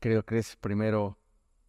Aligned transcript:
creo 0.00 0.24
que 0.24 0.38
es 0.38 0.56
primero, 0.56 1.18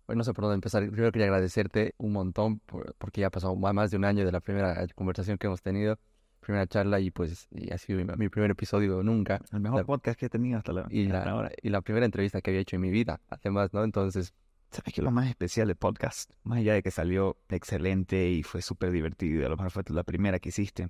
bueno, 0.08 0.20
no 0.20 0.24
sé 0.24 0.34
por 0.34 0.44
dónde 0.44 0.56
empezar. 0.56 0.88
Primero 0.90 1.12
quería 1.12 1.28
agradecerte 1.28 1.96
un 1.98 2.14
montón 2.14 2.60
porque 2.98 3.22
ya 3.22 3.30
pasado 3.30 3.56
más 3.56 3.92
de 3.92 3.98
un 3.98 4.06
año 4.06 4.26
de 4.26 4.32
la 4.32 4.40
primera 4.40 4.86
conversación 4.96 5.38
que 5.38 5.48
hemos 5.48 5.62
tenido, 5.62 6.00
primera 6.40 6.68
charla 6.68 7.00
y 7.00 7.12
pues 7.12 7.48
y 7.52 7.72
ha 7.72 7.78
sido 7.78 8.04
mi, 8.18 8.30
primer 8.30 8.52
episodio 8.52 9.04
nunca. 9.04 9.42
El 9.52 9.60
mejor 9.60 9.86
podcast 9.86 10.20
que 10.20 10.28
he 10.28 10.30
tenido 10.30 10.58
hasta, 10.58 10.74
la, 10.74 10.88
y 10.90 11.08
la, 11.08 11.52
Y 11.62 11.70
la 11.70 11.82
primera 11.82 12.06
entrevista 12.06 12.42
que 12.42 12.52
había 12.52 12.62
hecho 12.62 12.76
en 12.76 12.82
mi 12.82 12.92
vida, 12.92 13.22
además, 13.30 13.74
¿no? 13.74 13.84
Entonces... 13.84 14.34
¿Sabes 14.72 14.94
qué 14.94 15.02
es 15.02 15.04
lo 15.04 15.10
más 15.10 15.28
especial 15.28 15.66
del 15.68 15.78
podcast? 15.78 16.32
Más 16.44 16.60
allá 16.60 16.76
de 16.76 16.84
que 16.84 16.92
salió 16.92 17.38
excelente 17.50 18.30
y 18.30 18.44
fue 18.44 18.62
súper 18.62 18.92
divertido, 18.92 19.44
a 19.44 19.50
lo 19.50 19.58
mejor 19.58 19.72
fue 19.72 19.84
la 19.90 20.04
primera 20.04 20.38
que 20.38 20.50
hiciste. 20.50 20.90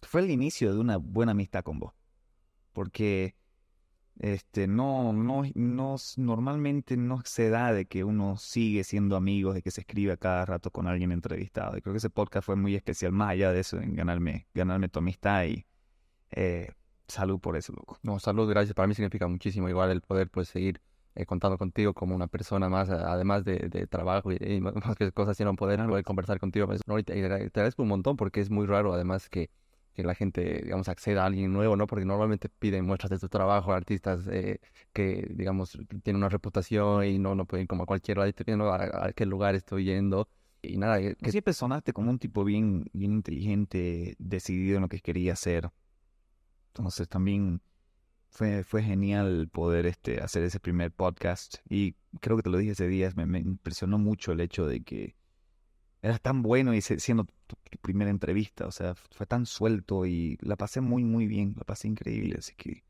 Fue 0.00 0.22
el 0.22 0.30
inicio 0.30 0.72
de 0.72 0.80
una 0.80 0.96
buena 0.96 1.32
amistad 1.32 1.62
con 1.62 1.78
vos. 1.80 1.92
Porque 2.72 3.34
este, 4.18 4.66
no, 4.66 5.12
no, 5.12 5.42
no, 5.54 5.96
normalmente 6.16 6.96
no 6.96 7.20
se 7.24 7.50
da 7.50 7.72
de 7.72 7.86
que 7.86 8.04
uno 8.04 8.36
sigue 8.38 8.82
siendo 8.84 9.16
amigos, 9.16 9.54
de 9.54 9.62
que 9.62 9.70
se 9.70 9.82
escribe 9.82 10.16
cada 10.16 10.46
rato 10.46 10.70
con 10.70 10.86
alguien 10.86 11.12
entrevistado. 11.12 11.76
Y 11.76 11.82
creo 11.82 11.92
que 11.92 11.98
ese 11.98 12.10
podcast 12.10 12.46
fue 12.46 12.56
muy 12.56 12.74
especial, 12.74 13.12
más 13.12 13.30
allá 13.30 13.52
de 13.52 13.60
eso, 13.60 13.78
en 13.78 13.94
ganarme, 13.94 14.46
ganarme 14.54 14.88
tu 14.88 15.00
amistad 15.00 15.44
y 15.44 15.66
eh, 16.30 16.70
salud 17.08 17.40
por 17.40 17.56
eso, 17.56 17.72
loco. 17.72 17.98
No, 18.02 18.18
salud, 18.18 18.48
gracias. 18.48 18.74
Para 18.74 18.88
mí 18.88 18.94
significa 18.94 19.28
muchísimo 19.28 19.68
igual 19.68 19.90
el 19.90 20.00
poder 20.00 20.30
pues 20.30 20.48
seguir 20.48 20.80
eh, 21.14 21.26
contando 21.26 21.58
contigo 21.58 21.94
como 21.94 22.14
una 22.14 22.26
persona 22.26 22.68
más, 22.68 22.88
además 22.90 23.44
de, 23.44 23.68
de 23.70 23.86
trabajo 23.86 24.32
y, 24.32 24.60
más 24.60 24.96
que 24.96 25.12
cosas, 25.12 25.36
sino 25.36 25.54
poder, 25.56 25.84
poder 25.86 26.04
conversar 26.04 26.38
contigo. 26.38 26.66
Pues, 26.66 26.80
no, 26.86 26.96
te, 26.96 27.04
te 27.04 27.24
agradezco 27.24 27.82
un 27.82 27.88
montón 27.88 28.16
porque 28.16 28.40
es 28.40 28.50
muy 28.50 28.66
raro 28.66 28.94
además 28.94 29.28
que 29.28 29.50
que 29.96 30.04
la 30.04 30.14
gente, 30.14 30.60
digamos, 30.62 30.88
acceda 30.88 31.22
a 31.22 31.26
alguien 31.26 31.52
nuevo, 31.52 31.74
¿no? 31.74 31.86
Porque 31.86 32.04
normalmente 32.04 32.48
piden 32.50 32.84
muestras 32.84 33.10
de 33.10 33.18
tu 33.18 33.28
trabajo 33.28 33.72
a 33.72 33.76
artistas 33.76 34.26
eh, 34.30 34.60
que, 34.92 35.26
digamos, 35.30 35.78
tienen 36.02 36.18
una 36.18 36.28
reputación 36.28 37.04
y 37.04 37.18
no, 37.18 37.34
no 37.34 37.46
pueden 37.46 37.66
como 37.66 37.84
a 37.84 37.86
cualquier 37.86 38.18
lado, 38.18 38.30
viendo 38.46 38.72
a, 38.72 39.12
qué 39.12 39.26
lugar 39.26 39.54
estoy 39.54 39.84
yendo. 39.84 40.28
Y 40.62 40.76
nada, 40.76 41.00
que... 41.00 41.30
Siempre 41.30 41.54
sonaste 41.54 41.92
como 41.92 42.10
un 42.10 42.18
tipo 42.18 42.44
bien, 42.44 42.84
bien 42.92 43.12
inteligente, 43.12 44.16
decidido 44.18 44.76
en 44.76 44.82
lo 44.82 44.88
que 44.88 45.00
quería 45.00 45.32
hacer. 45.32 45.70
Entonces 46.68 47.08
también 47.08 47.62
fue, 48.28 48.62
fue 48.64 48.82
genial 48.82 49.48
poder 49.50 49.86
este, 49.86 50.20
hacer 50.20 50.42
ese 50.44 50.60
primer 50.60 50.92
podcast. 50.92 51.56
Y 51.70 51.94
creo 52.20 52.36
que 52.36 52.42
te 52.42 52.50
lo 52.50 52.58
dije 52.58 52.72
ese 52.72 52.86
día, 52.86 53.10
me 53.16 53.38
impresionó 53.38 53.98
mucho 53.98 54.32
el 54.32 54.40
hecho 54.40 54.66
de 54.66 54.82
que 54.82 55.15
eras 56.02 56.20
tan 56.20 56.42
bueno 56.42 56.74
y 56.74 56.80
siendo 56.80 57.26
tu, 57.46 57.56
primera 57.80 58.10
entrevista, 58.10 58.66
o 58.66 58.72
sea, 58.72 58.94
fue 58.94 59.26
tan 59.26 59.46
suelto 59.46 60.06
y 60.06 60.38
la 60.40 60.56
pasé 60.56 60.80
muy, 60.80 61.04
muy 61.04 61.26
bien, 61.26 61.54
la 61.56 61.64
pasé 61.64 61.88
increíble, 61.88 62.36
así 62.38 62.54
que, 62.56 62.84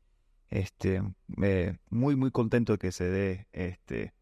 este, 0.49 1.03
eh, 1.41 1.77
muy, 1.89 2.15
muy 2.15 2.31
contento 2.31 2.73
de 2.73 2.79
que 2.79 2.91
se 2.91 3.09
dé, 3.09 3.47
este, 3.51 4.13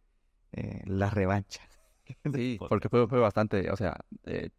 eh, 0.51 0.81
la 0.85 1.09
revancha. 1.09 1.61
Sí, 2.35 2.59
porque 2.69 2.87
fue, 2.87 3.07
fue 3.07 3.19
bastante, 3.19 3.71
o 3.71 3.75
sea, 3.75 3.97
eh, 4.25 4.51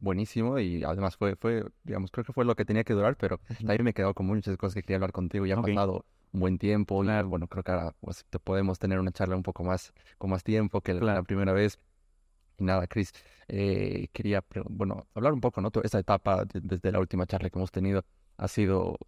buenísimo 0.00 0.58
y 0.58 0.84
además 0.84 1.16
fue, 1.16 1.34
fue, 1.34 1.64
digamos, 1.82 2.10
creo 2.10 2.24
que 2.24 2.34
fue 2.34 2.44
lo 2.44 2.54
que 2.54 2.66
tenía 2.66 2.84
que 2.84 2.92
durar, 2.92 3.16
pero 3.16 3.40
también 3.56 3.84
me 3.84 3.94
quedó 3.94 4.12
con 4.12 4.26
muchas 4.26 4.56
cosas 4.58 4.74
que 4.74 4.82
quería 4.82 4.96
hablar 4.96 5.12
contigo. 5.12 5.46
Ya 5.46 5.58
ha 5.58 5.62
pasado 5.62 6.04
un 6.32 6.40
buen 6.40 6.58
tiempo, 6.58 7.02
y, 7.02 7.22
bueno, 7.22 7.48
creo 7.48 7.64
que 7.64 7.72
ahora 7.72 7.94
pues, 8.00 8.26
te 8.28 8.38
podemos 8.38 8.78
tener 8.78 8.98
una 8.98 9.12
charla 9.12 9.34
un 9.34 9.42
poco 9.42 9.64
más, 9.64 9.94
con 10.18 10.28
más 10.28 10.44
tiempo 10.44 10.82
que 10.82 10.94
la 10.94 11.22
primera 11.22 11.52
vez. 11.52 11.78
Y 12.60 12.64
nada, 12.64 12.86
Chris, 12.86 13.12
eh, 13.48 14.08
quería, 14.12 14.44
bueno, 14.68 15.06
hablar 15.14 15.32
un 15.32 15.40
poco, 15.40 15.60
¿no? 15.60 15.70
Esta 15.82 15.98
etapa 15.98 16.44
desde 16.52 16.92
la 16.92 17.00
última 17.00 17.26
charla 17.26 17.50
que 17.50 17.58
hemos 17.58 17.72
tenido 17.72 18.04
ha 18.36 18.48
sido 18.48 18.98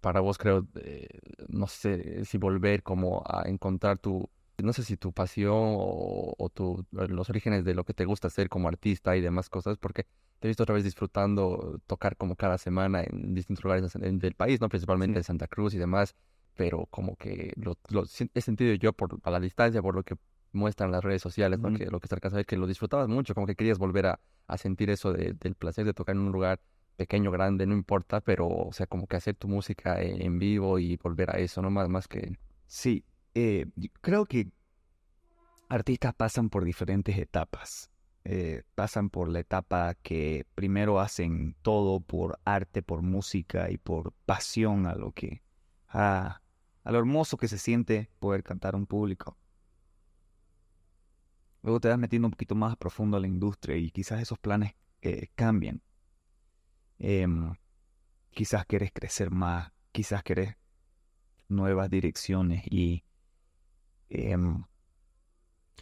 para 0.00 0.20
vos, 0.20 0.38
creo, 0.38 0.66
eh, 0.76 1.08
no 1.48 1.66
sé 1.66 2.24
si 2.24 2.38
volver 2.38 2.82
como 2.82 3.22
a 3.26 3.48
encontrar 3.48 3.98
tu, 3.98 4.28
no 4.58 4.72
sé 4.72 4.82
si 4.84 4.96
tu 4.96 5.12
pasión 5.12 5.54
o, 5.56 6.50
tu, 6.52 6.84
los 6.90 7.30
orígenes 7.30 7.64
de 7.64 7.74
lo 7.74 7.84
que 7.84 7.94
te 7.94 8.04
gusta 8.04 8.28
hacer 8.28 8.48
como 8.48 8.68
artista 8.68 9.16
y 9.16 9.20
demás 9.20 9.48
cosas, 9.48 9.78
porque 9.78 10.04
te 10.38 10.46
he 10.46 10.48
visto 10.48 10.62
otra 10.62 10.74
vez 10.74 10.84
disfrutando 10.84 11.80
tocar 11.86 12.16
como 12.16 12.36
cada 12.36 12.58
semana 12.58 13.02
en 13.02 13.34
distintos 13.34 13.64
lugares 13.64 13.92
del 13.94 14.34
país, 14.34 14.60
¿no? 14.60 14.68
Principalmente 14.68 15.18
en 15.18 15.24
Santa 15.24 15.48
Cruz 15.48 15.74
y 15.74 15.78
demás, 15.78 16.14
pero 16.54 16.86
como 16.90 17.16
que 17.16 17.54
lo, 17.56 17.78
he 18.34 18.40
sentido 18.40 18.74
yo 18.74 18.92
por, 18.92 19.18
a 19.22 19.30
la 19.30 19.40
distancia, 19.40 19.80
por 19.82 19.94
lo 19.94 20.02
que 20.02 20.16
muestran 20.52 20.90
las 20.90 21.04
redes 21.04 21.22
sociales, 21.22 21.58
¿no? 21.58 21.72
que 21.76 21.86
lo 21.86 22.00
que 22.00 22.06
está 22.06 22.38
es 22.38 22.46
que 22.46 22.56
lo 22.56 22.66
disfrutabas 22.66 23.08
mucho, 23.08 23.34
como 23.34 23.46
que 23.46 23.54
querías 23.54 23.78
volver 23.78 24.06
a, 24.06 24.20
sentir 24.56 24.88
eso 24.88 25.12
del 25.12 25.54
placer 25.54 25.84
de 25.84 25.92
tocar 25.92 26.16
en 26.16 26.22
un 26.22 26.32
lugar 26.32 26.60
pequeño, 26.96 27.30
grande, 27.30 27.66
no 27.66 27.74
importa, 27.74 28.20
pero, 28.20 28.48
o 28.48 28.72
sea, 28.72 28.86
como 28.86 29.06
que 29.06 29.16
hacer 29.16 29.36
tu 29.36 29.46
música 29.46 30.00
en 30.00 30.38
vivo 30.38 30.78
y 30.78 30.96
volver 30.96 31.30
a 31.30 31.38
eso, 31.38 31.62
¿no? 31.62 31.70
Más, 31.70 31.88
más 31.88 32.08
que... 32.08 32.36
Sí, 32.66 33.04
eh, 33.34 33.66
creo 34.00 34.26
que 34.26 34.50
artistas 35.68 36.14
pasan 36.14 36.48
por 36.50 36.64
diferentes 36.64 37.16
etapas. 37.18 37.90
Eh, 38.24 38.62
pasan 38.74 39.10
por 39.10 39.28
la 39.28 39.38
etapa 39.40 39.94
que 40.02 40.44
primero 40.54 40.98
hacen 40.98 41.54
todo 41.62 42.00
por 42.00 42.40
arte, 42.44 42.82
por 42.82 43.02
música 43.02 43.70
y 43.70 43.78
por 43.78 44.12
pasión 44.26 44.86
a 44.86 44.94
lo 44.94 45.12
que... 45.12 45.42
a, 45.88 46.40
a 46.88 46.92
lo 46.92 46.98
hermoso 46.98 47.36
que 47.36 47.48
se 47.48 47.58
siente 47.58 48.10
poder 48.18 48.42
cantar 48.42 48.74
a 48.74 48.78
un 48.78 48.86
público. 48.86 49.36
Luego 51.68 51.80
te 51.80 51.88
vas 51.88 51.98
metiendo 51.98 52.28
un 52.28 52.32
poquito 52.32 52.54
más 52.54 52.78
profundo 52.78 53.18
a 53.18 53.20
la 53.20 53.26
industria 53.26 53.76
y 53.76 53.90
quizás 53.90 54.22
esos 54.22 54.38
planes 54.38 54.72
eh, 55.02 55.28
cambien. 55.34 55.82
Em, 56.98 57.54
quizás 58.30 58.64
quieres 58.64 58.90
crecer 58.90 59.30
más, 59.30 59.70
quizás 59.92 60.22
quieres 60.22 60.56
nuevas 61.46 61.90
direcciones 61.90 62.62
y 62.70 63.04
em, 64.08 64.64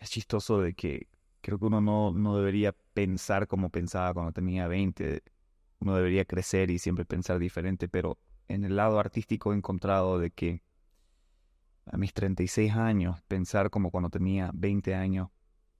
es 0.00 0.10
chistoso 0.10 0.60
de 0.60 0.74
que 0.74 1.06
creo 1.40 1.56
que 1.56 1.66
uno 1.66 1.80
no, 1.80 2.10
no 2.10 2.36
debería 2.36 2.74
pensar 2.92 3.46
como 3.46 3.70
pensaba 3.70 4.12
cuando 4.12 4.32
tenía 4.32 4.66
20. 4.66 5.22
Uno 5.78 5.94
debería 5.94 6.24
crecer 6.24 6.68
y 6.72 6.80
siempre 6.80 7.04
pensar 7.04 7.38
diferente, 7.38 7.86
pero 7.86 8.18
en 8.48 8.64
el 8.64 8.74
lado 8.74 8.98
artístico 8.98 9.52
he 9.52 9.56
encontrado 9.56 10.18
de 10.18 10.32
que 10.32 10.62
a 11.84 11.96
mis 11.96 12.12
36 12.12 12.72
años, 12.72 13.22
pensar 13.28 13.70
como 13.70 13.92
cuando 13.92 14.10
tenía 14.10 14.50
20 14.52 14.92
años 14.96 15.28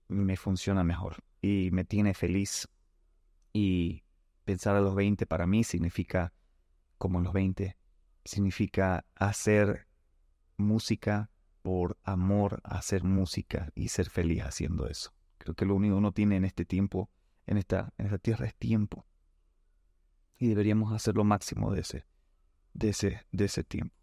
me 0.07 0.37
funciona 0.37 0.83
mejor 0.83 1.23
y 1.41 1.69
me 1.71 1.83
tiene 1.83 2.13
feliz. 2.13 2.67
Y 3.53 4.03
pensar 4.45 4.75
a 4.75 4.81
los 4.81 4.95
20 4.95 5.25
para 5.25 5.47
mí 5.47 5.63
significa, 5.63 6.33
como 6.97 7.21
los 7.21 7.33
20, 7.33 7.77
significa 8.23 9.05
hacer 9.15 9.87
música 10.57 11.29
por 11.67 11.97
amor 12.03 12.61
hacer 12.63 13.03
música 13.03 13.73
y 13.75 13.89
ser 13.89 14.09
feliz 14.09 14.43
haciendo 14.43 14.87
eso. 14.87 15.11
Creo 15.37 15.53
que 15.53 15.65
lo 15.65 15.75
único 15.75 15.95
que 15.95 15.97
uno 15.97 16.13
tiene 16.13 16.37
en 16.37 16.45
este 16.45 16.63
tiempo, 16.63 17.09
en 17.45 17.57
esta, 17.57 17.93
en 17.97 18.05
esta 18.05 18.17
tierra, 18.19 18.45
es 18.45 18.55
tiempo. 18.55 19.05
Y 20.39 20.47
deberíamos 20.47 20.93
hacer 20.93 21.15
lo 21.15 21.25
máximo 21.25 21.73
de 21.73 21.81
ese, 21.81 22.05
de 22.73 22.87
ese, 22.89 23.25
de 23.33 23.43
ese 23.43 23.65
tiempo. 23.65 23.93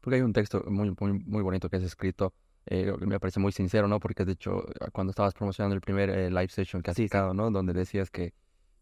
Porque 0.00 0.16
hay 0.16 0.22
un 0.22 0.32
texto 0.32 0.62
muy, 0.68 0.94
muy, 1.00 1.12
muy 1.14 1.42
bonito 1.42 1.68
que 1.68 1.78
es 1.78 1.82
escrito 1.82 2.32
eh, 2.66 2.92
me 3.00 3.18
parece 3.20 3.40
muy 3.40 3.52
sincero, 3.52 3.88
¿no? 3.88 4.00
Porque 4.00 4.24
de 4.24 4.32
hecho, 4.32 4.64
cuando 4.92 5.10
estabas 5.10 5.34
promocionando 5.34 5.74
el 5.74 5.80
primer 5.80 6.10
eh, 6.10 6.30
live 6.30 6.48
session 6.48 6.82
que 6.82 6.90
has 6.90 6.98
estado, 6.98 7.34
¿no? 7.34 7.50
Donde 7.50 7.72
decías 7.72 8.10
que, 8.10 8.34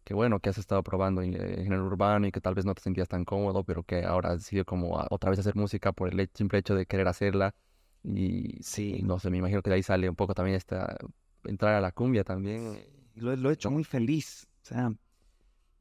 que, 0.03 0.13
bueno, 0.13 0.39
que 0.39 0.49
has 0.49 0.57
estado 0.57 0.83
probando 0.83 1.21
en, 1.21 1.33
en 1.35 1.63
género 1.63 1.85
urbano 1.85 2.27
y 2.27 2.31
que 2.31 2.41
tal 2.41 2.55
vez 2.55 2.65
no 2.65 2.75
te 2.75 2.81
sentías 2.81 3.07
tan 3.07 3.25
cómodo, 3.25 3.63
pero 3.63 3.83
que 3.83 4.03
ahora 4.03 4.31
has 4.31 4.39
decidido 4.39 4.65
como 4.65 5.05
otra 5.09 5.29
vez 5.29 5.39
hacer 5.39 5.55
música 5.55 5.91
por 5.91 6.13
el 6.13 6.29
simple 6.33 6.59
hecho 6.59 6.75
de 6.75 6.85
querer 6.85 7.07
hacerla. 7.07 7.55
Y 8.03 8.57
sí, 8.61 9.01
no 9.03 9.19
sé, 9.19 9.29
me 9.29 9.37
imagino 9.37 9.61
que 9.61 9.69
de 9.69 9.77
ahí 9.77 9.83
sale 9.83 10.09
un 10.09 10.15
poco 10.15 10.33
también 10.33 10.55
esta, 10.55 10.97
entrar 11.45 11.75
a 11.75 11.81
la 11.81 11.91
cumbia 11.91 12.23
también. 12.23 12.85
Lo, 13.15 13.35
lo 13.35 13.49
he 13.49 13.53
hecho 13.53 13.71
muy 13.71 13.83
feliz. 13.83 14.47
O 14.63 14.65
sea, 14.65 14.93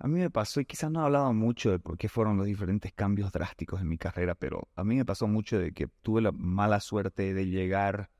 a 0.00 0.06
mí 0.06 0.20
me 0.20 0.30
pasó, 0.30 0.60
y 0.60 0.64
quizás 0.64 0.90
no 0.90 1.00
he 1.00 1.04
hablado 1.04 1.32
mucho 1.32 1.72
de 1.72 1.80
por 1.80 1.98
qué 1.98 2.08
fueron 2.08 2.36
los 2.36 2.46
diferentes 2.46 2.92
cambios 2.92 3.32
drásticos 3.32 3.80
en 3.80 3.88
mi 3.88 3.98
carrera, 3.98 4.36
pero 4.36 4.68
a 4.76 4.84
mí 4.84 4.96
me 4.96 5.04
pasó 5.04 5.26
mucho 5.26 5.58
de 5.58 5.72
que 5.72 5.88
tuve 6.02 6.22
la 6.22 6.30
mala 6.30 6.78
suerte 6.80 7.34
de 7.34 7.46
llegar 7.46 8.10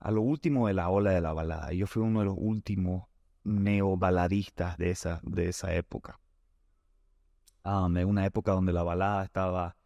a 0.00 0.10
lo 0.10 0.22
último 0.22 0.68
de 0.68 0.74
la 0.74 0.88
ola 0.88 1.10
de 1.10 1.20
la 1.20 1.34
balada. 1.34 1.72
Yo 1.72 1.86
fui 1.86 2.02
uno 2.02 2.20
de 2.20 2.26
los 2.26 2.36
últimos 2.38 3.04
neobaladistas 3.44 4.78
de 4.78 4.90
esa, 4.90 5.20
de 5.22 5.50
esa 5.50 5.74
época. 5.74 6.18
Um, 7.64 7.94
en 7.98 8.08
una 8.08 8.24
época 8.24 8.52
donde 8.52 8.72
la 8.72 8.82
balada 8.82 9.24
estaba 9.24 9.76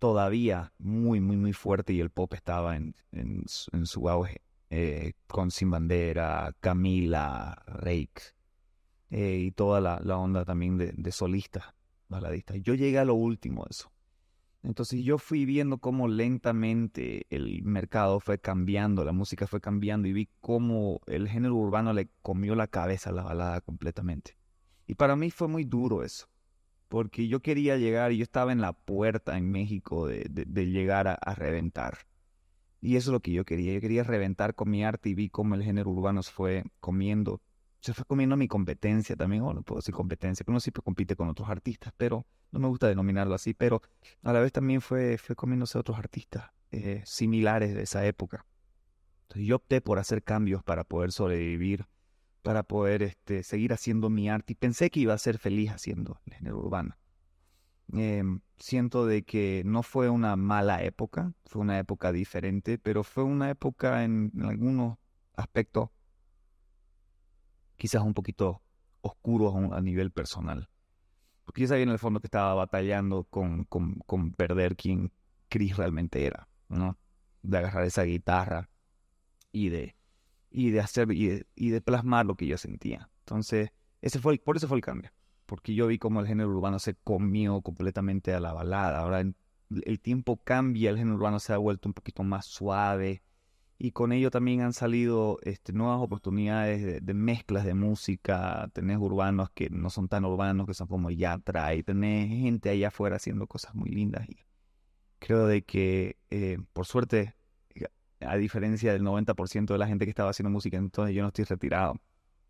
todavía 0.00 0.72
muy, 0.78 1.20
muy, 1.20 1.36
muy 1.36 1.52
fuerte 1.52 1.92
y 1.92 2.00
el 2.00 2.10
pop 2.10 2.34
estaba 2.34 2.76
en, 2.76 2.96
en, 3.12 3.46
su 3.46 4.08
auge. 4.08 4.40
Eh, 4.70 5.12
con 5.28 5.50
Sin 5.50 5.70
Bandera, 5.70 6.52
Camila, 6.60 7.62
Rake 7.66 8.34
eh, 9.12 9.36
y 9.38 9.52
toda 9.52 9.80
la, 9.80 10.18
onda 10.18 10.44
también 10.44 10.76
de, 10.76 10.92
de 10.96 11.12
solistas, 11.12 11.62
baladistas. 12.08 12.56
Yo 12.62 12.74
llegué 12.74 12.98
a 12.98 13.04
lo 13.04 13.14
último 13.14 13.62
de 13.62 13.68
eso. 13.70 13.92
Entonces 14.64 15.04
yo 15.04 15.18
fui 15.18 15.44
viendo 15.44 15.78
cómo 15.78 16.08
lentamente 16.08 17.26
el 17.30 17.62
mercado 17.62 18.20
fue 18.20 18.38
cambiando, 18.38 19.04
la 19.04 19.12
música 19.12 19.46
fue 19.46 19.60
cambiando 19.60 20.08
y 20.08 20.12
vi 20.12 20.28
cómo 20.40 21.00
el 21.06 21.28
género 21.28 21.56
urbano 21.56 21.92
le 21.92 22.08
comió 22.22 22.54
la 22.54 22.68
cabeza 22.68 23.10
a 23.10 23.12
la 23.12 23.24
balada 23.24 23.60
completamente. 23.60 24.36
Y 24.86 24.94
para 24.94 25.16
mí 25.16 25.30
fue 25.30 25.48
muy 25.48 25.64
duro 25.64 26.04
eso, 26.04 26.28
porque 26.88 27.28
yo 27.28 27.40
quería 27.40 27.76
llegar 27.76 28.12
y 28.12 28.18
yo 28.18 28.22
estaba 28.22 28.52
en 28.52 28.60
la 28.60 28.72
puerta 28.72 29.36
en 29.36 29.50
México 29.50 30.06
de, 30.06 30.24
llegar 30.66 31.08
a, 31.08 31.34
reventar. 31.34 31.98
Y 32.80 32.96
eso 32.96 33.10
es 33.10 33.12
lo 33.12 33.20
que 33.20 33.32
yo 33.32 33.44
quería. 33.44 33.74
Yo 33.74 33.80
quería 33.80 34.04
reventar 34.04 34.54
con 34.54 34.70
mi 34.70 34.84
arte 34.84 35.08
y 35.08 35.14
vi 35.14 35.28
cómo 35.28 35.54
el 35.54 35.62
género 35.62 35.90
urbano 35.90 36.22
se 36.22 36.32
fue 36.32 36.64
comiendo. 36.80 37.40
Se 37.82 37.92
fue 37.92 38.04
comiendo 38.06 38.36
mi 38.36 38.48
competencia 38.48 39.16
también, 39.16 39.42
o 39.42 39.52
no 39.52 39.62
puedo 39.62 39.80
decir 39.80 39.94
competencia, 39.94 40.44
pero 40.44 40.52
uno 40.52 40.60
siempre 40.60 40.82
compite 40.82 41.16
con 41.16 41.28
otros 41.28 41.50
artistas, 41.50 41.92
pero 41.96 42.24
no 42.50 42.60
me 42.60 42.68
gusta 42.68 42.88
denominarlo 42.88 43.34
así, 43.34 43.52
pero 43.52 43.82
a 44.22 44.32
la 44.32 44.40
vez 44.40 44.52
también 44.52 44.80
fue, 44.80 45.18
fue 45.18 45.36
comiéndose 45.36 45.76
otros 45.78 45.98
artistas 45.98 46.50
eh, 46.70 47.02
similares 47.04 47.74
de 47.74 47.82
esa 47.82 48.06
época. 48.06 48.46
Entonces 49.22 49.46
yo 49.46 49.56
opté 49.56 49.80
por 49.80 49.98
hacer 49.98 50.22
cambios 50.22 50.62
para 50.62 50.84
poder 50.84 51.12
sobrevivir, 51.12 51.86
para 52.42 52.62
poder 52.62 53.02
este, 53.02 53.42
seguir 53.42 53.72
haciendo 53.72 54.10
mi 54.10 54.30
arte 54.30 54.52
y 54.52 54.56
pensé 54.56 54.90
que 54.90 55.00
iba 55.00 55.14
a 55.14 55.18
ser 55.18 55.38
feliz 55.38 55.70
haciendo 55.70 56.20
el 56.26 56.34
género 56.34 56.58
urbano. 56.60 56.96
Em, 57.92 58.40
siento 58.56 59.06
de 59.06 59.22
que 59.24 59.62
no 59.66 59.82
fue 59.82 60.08
una 60.08 60.36
mala 60.36 60.82
época, 60.82 61.32
fue 61.44 61.60
una 61.60 61.78
época 61.78 62.12
diferente, 62.12 62.78
pero 62.78 63.04
fue 63.04 63.24
una 63.24 63.50
época 63.50 64.04
en, 64.04 64.32
algunos 64.42 64.98
aspectos 65.36 65.90
quizás 67.82 68.04
un 68.04 68.14
poquito 68.14 68.62
oscuros 69.00 69.56
a, 69.72 69.80
nivel 69.80 70.12
personal. 70.12 70.70
Porque 71.44 71.62
yo 71.62 71.66
sabía 71.66 71.82
en 71.82 71.88
el 71.88 71.98
fondo 71.98 72.20
que 72.20 72.28
estaba 72.28 72.54
batallando 72.54 73.24
con, 73.24 73.64
con, 73.64 74.32
perder 74.34 74.76
quien 74.76 75.10
Chris 75.48 75.76
realmente 75.76 76.24
era, 76.24 76.46
¿no? 76.68 76.96
De 77.42 77.58
agarrar 77.58 77.82
esa 77.82 78.04
guitarra 78.04 78.70
y 79.50 79.70
de, 79.70 79.96
y 80.48 80.70
de 80.70 80.78
hacer 80.78 81.10
y 81.10 81.26
de, 81.26 81.46
y 81.56 81.70
de 81.70 81.80
plasmar 81.80 82.24
lo 82.24 82.36
que 82.36 82.46
yo 82.46 82.56
sentía. 82.56 83.10
Entonces, 83.24 83.72
ese 84.00 84.20
fue 84.20 84.38
por 84.38 84.56
eso 84.56 84.68
fue 84.68 84.76
el 84.76 84.84
cambio 84.84 85.10
porque 85.46 85.74
yo 85.74 85.88
vi 85.88 85.98
cómo 85.98 86.20
el 86.20 86.28
género 86.28 86.50
urbano 86.50 86.78
se 86.78 86.94
comió 86.94 87.62
completamente 87.62 88.32
a 88.32 88.38
la 88.38 88.52
balada. 88.52 89.00
Ahora 89.00 89.22
el 89.22 90.00
tiempo 90.00 90.36
cambia, 90.36 90.90
el 90.90 90.98
género 90.98 91.16
urbano 91.16 91.40
se 91.40 91.52
ha 91.52 91.58
vuelto 91.58 91.88
un 91.88 91.94
poquito 91.94 92.22
más 92.22 92.46
suave 92.46 93.24
y 93.84 93.90
con 93.90 94.12
ello 94.12 94.30
también 94.30 94.60
han 94.60 94.72
salido 94.72 95.40
este, 95.42 95.72
nuevas 95.72 96.00
oportunidades 96.00 97.04
de, 97.04 97.14
mezclas 97.14 97.64
de 97.64 97.74
música. 97.74 98.70
Tenés 98.72 98.98
urbanos 98.98 99.50
que 99.50 99.70
no 99.70 99.90
son 99.90 100.06
tan 100.06 100.24
urbanos, 100.24 100.68
que 100.68 100.74
son 100.74 100.86
como 100.86 101.10
Yatra, 101.10 101.74
y 101.74 101.82
tenés 101.82 102.28
gente 102.28 102.70
allá 102.70 102.88
afuera 102.88 103.16
haciendo 103.16 103.48
cosas 103.48 103.74
muy 103.74 103.90
lindas. 103.90 104.28
Y 104.28 104.36
creo 105.18 105.48
de 105.48 105.62
que, 105.62 106.16
eh, 106.30 106.58
por 106.72 106.86
suerte, 106.86 107.34
a 108.20 108.36
diferencia 108.36 108.92
del 108.92 109.02
90% 109.02 109.74
de 109.74 109.78
la 109.78 109.88
gente 109.88 110.06
que 110.06 110.10
estaba 110.10 110.30
haciendo 110.30 110.50
música, 110.50 110.76
entonces 110.76 111.12
yo 111.16 111.22
no 111.22 111.28
estoy 111.28 111.44
retirado. 111.44 111.96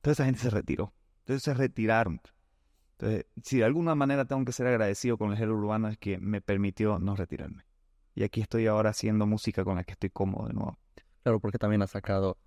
Toda 0.03 0.13
esa 0.13 0.27
gente 0.27 0.41
se 0.41 0.51
retiró. 0.51 0.93
Entonces 1.21 1.45
se 1.45 1.55
retiraron. 1.55 2.21
Entonces, 2.99 3.25
si 3.43 3.57
de 3.57 3.65
alguna 3.65 3.95
manera 3.95 4.27
tengo 4.27 4.45
que 4.45 4.53
ser 4.53 4.67
agradecido 4.67 5.17
con 5.17 5.31
el 5.31 5.39
género 5.39 5.57
urbano 5.57 5.89
es 5.89 5.97
que 5.97 6.19
me 6.19 6.43
permitió 6.43 6.99
no 6.99 7.17
retirarme. 7.17 7.65
Y 8.15 8.23
aquí 8.23 8.43
estoy 8.43 8.67
ahora 8.67 8.91
haciendo 8.91 9.27
música 9.27 9.65
con 9.65 9.77
la 9.77 9.85
que 9.85 9.93
estoy 9.93 10.11
cómodo 10.11 10.49
de 10.49 10.53
nuevo. 10.53 10.82
Claro, 11.23 11.41
porque 11.41 11.59
también 11.59 11.83
has 11.83 11.91
sacado 11.91 12.39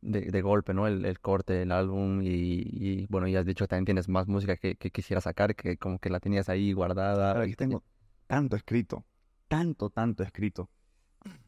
de, 0.00 0.42
golpe, 0.42 0.72
¿no? 0.72 0.86
El, 0.86 1.20
corte 1.20 1.52
del 1.52 1.72
álbum 1.72 2.20
y, 2.22 3.06
bueno, 3.08 3.26
y 3.26 3.36
has 3.36 3.44
dicho 3.44 3.64
que 3.64 3.68
también 3.68 3.86
tienes 3.86 4.08
más 4.08 4.28
música 4.28 4.56
que, 4.56 4.76
que 4.76 4.90
quisieras 4.90 5.24
sacar, 5.24 5.54
que 5.54 5.76
como 5.76 5.98
que 5.98 6.10
la 6.10 6.20
tenías 6.20 6.48
ahí 6.48 6.72
guardada. 6.72 7.40
aquí 7.40 7.54
tengo 7.54 7.82
tanto 8.26 8.56
escrito, 8.56 9.04
tanto, 9.48 9.90
tanto 9.90 10.22
escrito. 10.22 10.70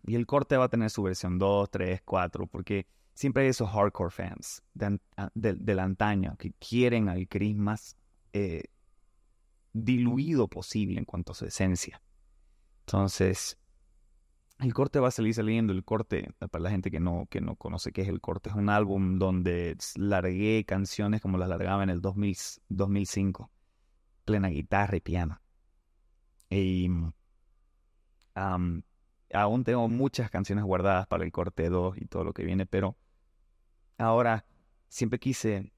Y 0.04 0.16
el 0.16 0.26
corte 0.26 0.56
va 0.56 0.64
a 0.64 0.68
tener 0.68 0.90
su 0.90 1.02
versión 1.02 1.38
2, 1.38 1.70
3, 1.70 2.02
4, 2.04 2.46
porque 2.46 2.86
siempre 3.14 3.44
hay 3.44 3.50
esos 3.50 3.70
hardcore 3.70 4.10
fans 4.10 4.62
de, 4.74 4.98
del 5.34 5.78
antaño 5.78 6.36
que 6.36 6.52
quieren 6.52 7.08
al 7.08 7.26
Chris 7.28 7.56
más 7.56 7.96
eh, 8.32 8.64
diluido 9.72 10.48
posible 10.48 10.98
en 10.98 11.04
cuanto 11.04 11.32
a 11.32 11.34
su 11.34 11.46
esencia. 11.46 12.02
Entonces, 12.80 13.58
el 14.62 14.74
corte 14.74 15.00
va 15.00 15.08
a 15.08 15.10
salir 15.10 15.34
saliendo. 15.34 15.72
El 15.72 15.84
corte, 15.84 16.32
para 16.50 16.62
la 16.62 16.70
gente 16.70 16.90
que 16.90 17.00
no, 17.00 17.26
que 17.28 17.40
no 17.40 17.56
conoce 17.56 17.92
qué 17.92 18.02
es 18.02 18.08
el 18.08 18.20
corte, 18.20 18.50
es 18.50 18.54
un 18.54 18.68
álbum 18.68 19.18
donde 19.18 19.76
largué 19.96 20.64
canciones 20.64 21.20
como 21.20 21.38
las 21.38 21.48
largaba 21.48 21.82
en 21.82 21.90
el 21.90 22.00
2005, 22.00 23.50
plena 24.24 24.48
guitarra 24.48 24.96
y 24.96 25.00
piano. 25.00 25.40
Y 26.50 26.88
aún 28.34 29.64
tengo 29.64 29.88
muchas 29.88 30.30
canciones 30.30 30.64
guardadas 30.64 31.06
para 31.06 31.24
el 31.24 31.32
corte 31.32 31.68
2 31.68 31.96
y 31.98 32.06
todo 32.06 32.24
lo 32.24 32.32
que 32.32 32.44
viene, 32.44 32.66
pero 32.66 32.96
ahora 33.98 34.44
siempre 34.88 35.18
quise 35.18 35.72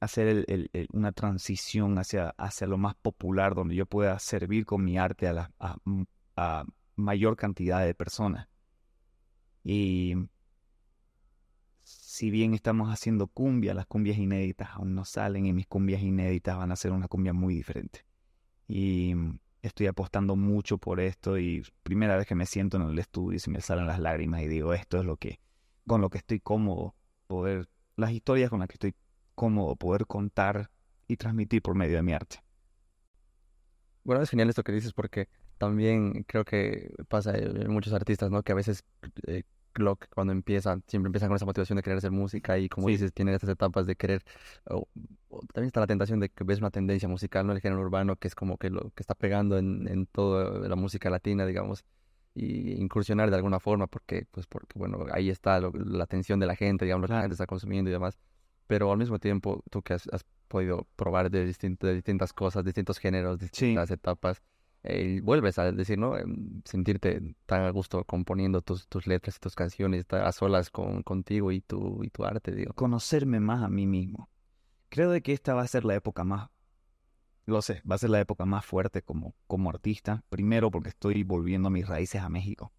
hacer 0.00 0.46
una 0.92 1.12
transición 1.12 1.98
hacia, 1.98 2.30
hacia 2.38 2.66
lo 2.66 2.78
más 2.78 2.94
popular, 2.96 3.54
donde 3.54 3.74
yo 3.74 3.86
pueda 3.86 4.18
servir 4.18 4.66
con 4.66 4.84
mi 4.84 4.98
arte 4.98 5.28
a, 5.28 5.32
la, 5.32 5.50
a, 6.36 6.64
mayor 6.96 7.36
cantidad 7.36 7.84
de 7.84 7.94
personas. 7.94 8.48
Y 9.62 10.14
si 11.82 12.30
bien 12.30 12.54
estamos 12.54 12.88
haciendo 12.90 13.26
cumbia, 13.26 13.74
las 13.74 13.86
cumbias 13.86 14.18
inéditas 14.18 14.70
aún 14.72 14.94
no 14.94 15.04
salen 15.04 15.46
y 15.46 15.52
mis 15.52 15.66
cumbias 15.66 16.02
inéditas 16.02 16.56
van 16.56 16.72
a 16.72 16.76
ser 16.76 16.92
una 16.92 17.08
cumbia 17.08 17.32
muy 17.32 17.54
diferente. 17.54 18.04
Y 18.68 19.14
estoy 19.62 19.86
apostando 19.86 20.34
mucho 20.36 20.78
por 20.78 21.00
esto 21.00 21.38
y 21.38 21.62
primera 21.82 22.16
vez 22.16 22.26
que 22.26 22.34
me 22.34 22.46
siento 22.46 22.76
en 22.76 22.84
el 22.84 22.98
estudio 22.98 23.36
y 23.36 23.40
se 23.40 23.50
me 23.50 23.60
salen 23.60 23.86
las 23.86 24.00
lágrimas 24.00 24.42
y 24.42 24.48
digo, 24.48 24.74
esto 24.74 24.98
es 24.98 25.04
lo 25.04 25.16
que, 25.16 25.40
con 25.86 26.00
lo 26.00 26.10
que 26.10 26.18
estoy 26.18 26.40
cómodo, 26.40 26.94
poder, 27.26 27.68
las 27.96 28.12
historias 28.12 28.50
con 28.50 28.60
las 28.60 28.68
que 28.68 28.74
estoy 28.74 28.94
cómodo 29.34 29.76
poder 29.76 30.06
contar 30.06 30.70
y 31.06 31.16
transmitir 31.16 31.62
por 31.62 31.74
medio 31.74 31.96
de 31.96 32.02
mi 32.02 32.12
arte. 32.12 32.42
Bueno, 34.04 34.22
es 34.22 34.30
genial 34.30 34.48
esto 34.48 34.62
que 34.62 34.72
dices 34.72 34.92
porque 34.92 35.28
también 35.58 36.24
creo 36.24 36.44
que 36.44 36.92
pasa 37.08 37.36
en 37.36 37.70
muchos 37.70 37.92
artistas, 37.92 38.30
¿no? 38.30 38.42
Que 38.42 38.52
a 38.52 38.54
veces 38.54 38.84
eh, 39.26 39.44
cuando 40.14 40.32
empiezan, 40.32 40.82
siempre 40.86 41.08
empiezan 41.08 41.28
con 41.28 41.36
esa 41.36 41.44
motivación 41.44 41.76
de 41.76 41.82
querer 41.82 41.98
hacer 41.98 42.10
música 42.10 42.58
y 42.58 42.68
como 42.68 42.88
dices, 42.88 43.12
tienen 43.12 43.34
estas 43.34 43.50
etapas 43.50 43.86
de 43.86 43.94
querer, 43.94 44.22
también 44.64 45.66
está 45.66 45.80
la 45.80 45.86
tentación 45.86 46.18
de 46.18 46.30
que 46.30 46.44
ves 46.44 46.60
una 46.60 46.70
tendencia 46.70 47.08
musical, 47.08 47.46
¿no? 47.46 47.52
El 47.52 47.60
género 47.60 47.82
urbano 47.82 48.16
que 48.16 48.28
es 48.28 48.34
como 48.34 48.56
que 48.56 48.70
lo 48.70 48.90
que 48.94 49.02
está 49.02 49.14
pegando 49.14 49.58
en, 49.58 49.86
en 49.88 50.06
toda 50.06 50.66
la 50.68 50.76
música 50.76 51.10
latina, 51.10 51.44
digamos, 51.46 51.84
y 52.34 52.72
incursionar 52.80 53.30
de 53.30 53.36
alguna 53.36 53.60
forma 53.60 53.86
porque, 53.86 54.26
pues 54.30 54.46
porque, 54.46 54.78
bueno, 54.78 55.04
ahí 55.12 55.30
está 55.30 55.60
la 55.60 56.04
atención 56.04 56.40
de 56.40 56.46
la 56.46 56.56
gente, 56.56 56.84
digamos, 56.86 57.02
lo 57.02 57.08
que 57.08 57.14
la 57.14 57.20
gente 57.22 57.34
está 57.34 57.46
consumiendo 57.46 57.90
y 57.90 57.92
demás 57.92 58.18
pero 58.66 58.90
al 58.90 58.98
mismo 58.98 59.18
tiempo 59.18 59.62
tú 59.70 59.82
que 59.82 59.94
has, 59.94 60.08
podido 60.48 60.86
probar 60.94 61.30
de, 61.30 61.40
de, 61.40 61.94
distintas 61.94 62.32
cosas, 62.32 62.64
distintos 62.64 62.98
géneros, 62.98 63.38
distintas 63.38 63.90
etapas, 63.90 64.42
eh, 64.86 65.20
vuelves 65.22 65.58
a 65.58 65.72
decir, 65.72 65.98
¿no? 65.98 66.16
Em, 66.16 66.62
sentirte 66.64 67.34
tan 67.46 67.62
a 67.64 67.70
gusto 67.70 68.04
componiendo 68.04 68.62
tus, 68.62 68.88
tus 68.88 69.06
letras 69.06 69.36
y 69.36 69.40
tus 69.40 69.54
canciones, 69.54 70.00
estar 70.00 70.24
a 70.24 70.32
solas 70.32 70.70
con, 70.70 71.02
contigo 71.02 71.52
y 71.52 71.60
tu, 71.60 72.02
y 72.04 72.10
tu 72.10 72.24
arte, 72.24 72.52
digo. 72.52 72.72
Conocerme 72.74 73.40
más 73.40 73.62
a 73.62 73.68
mí 73.68 73.86
mismo. 73.86 74.30
Creo 74.88 75.10
de 75.10 75.22
que 75.22 75.32
esta 75.32 75.54
va 75.54 75.62
a 75.62 75.68
ser 75.68 75.84
la 75.84 75.94
época 75.94 76.24
más, 76.24 76.50
lo 77.44 77.62
sé, 77.62 77.82
va 77.88 77.96
a 77.96 77.98
ser 77.98 78.10
la 78.10 78.20
época 78.20 78.44
más 78.44 78.64
fuerte 78.64 79.02
como, 79.02 79.34
como 79.46 79.70
artista. 79.70 80.24
Primero 80.28 80.70
porque 80.70 80.90
estoy 80.90 81.22
volviendo 81.22 81.68
a 81.68 81.70
mis 81.70 81.86
raíces 81.86 82.22
a 82.22 82.28
México 82.28 82.72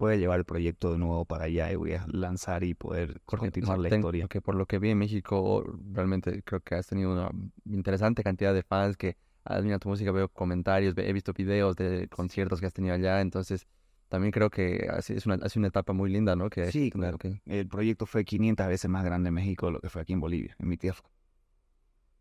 voy 0.00 0.14
a 0.14 0.16
llevar 0.16 0.38
el 0.38 0.44
proyecto 0.44 0.92
de 0.92 0.98
nuevo 0.98 1.24
para 1.26 1.44
allá 1.44 1.70
y 1.70 1.76
voy 1.76 1.92
a 1.92 2.06
lanzar 2.08 2.64
y 2.64 2.74
poder 2.74 3.20
continuar 3.24 3.78
la 3.78 3.88
historia. 3.88 4.26
Que 4.28 4.40
por 4.40 4.54
lo 4.54 4.66
que 4.66 4.78
vi 4.78 4.90
en 4.90 4.98
México, 4.98 5.64
realmente 5.92 6.42
creo 6.42 6.60
que 6.60 6.74
has 6.74 6.86
tenido 6.86 7.12
una 7.12 7.30
interesante 7.66 8.22
cantidad 8.22 8.54
de 8.54 8.62
fans 8.62 8.96
que 8.96 9.16
admiran 9.44 9.80
tu 9.80 9.88
música, 9.88 10.12
veo 10.12 10.28
comentarios, 10.28 10.94
he 10.96 11.12
visto 11.12 11.32
videos 11.32 11.76
de 11.76 12.08
conciertos 12.08 12.60
que 12.60 12.66
has 12.66 12.72
tenido 12.72 12.94
allá, 12.94 13.20
entonces 13.20 13.66
también 14.08 14.32
creo 14.32 14.50
que 14.50 14.88
es 15.08 15.26
una, 15.26 15.38
una 15.54 15.68
etapa 15.68 15.92
muy 15.92 16.10
linda, 16.10 16.34
¿no? 16.34 16.50
Que 16.50 16.70
sí, 16.72 16.90
claro. 16.90 17.16
Que... 17.16 17.40
El 17.46 17.68
proyecto 17.68 18.06
fue 18.06 18.24
500 18.24 18.66
veces 18.66 18.90
más 18.90 19.04
grande 19.04 19.28
en 19.28 19.34
México 19.34 19.66
de 19.66 19.72
lo 19.72 19.80
que 19.80 19.88
fue 19.88 20.02
aquí 20.02 20.12
en 20.12 20.20
Bolivia, 20.20 20.56
en 20.58 20.68
mi 20.68 20.76
tierra. 20.76 21.02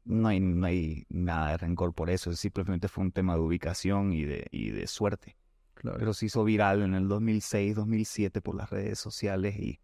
No 0.06 0.28
hay, 0.28 0.40
no 0.40 0.66
hay 0.66 1.06
nada 1.10 1.52
de 1.52 1.58
rencor 1.58 1.94
por 1.94 2.10
eso, 2.10 2.34
simplemente 2.34 2.88
fue 2.88 3.04
un 3.04 3.12
tema 3.12 3.34
de 3.34 3.42
ubicación 3.42 4.14
y 4.14 4.24
de, 4.24 4.48
y 4.52 4.70
de 4.70 4.88
suerte. 4.88 5.36
Pero 5.82 6.14
se 6.14 6.26
hizo 6.26 6.44
viral 6.44 6.82
en 6.82 6.94
el 6.94 7.08
2006, 7.08 7.76
2007 7.76 8.42
por 8.42 8.56
las 8.56 8.70
redes 8.70 9.00
sociales 9.00 9.58
y 9.58 9.80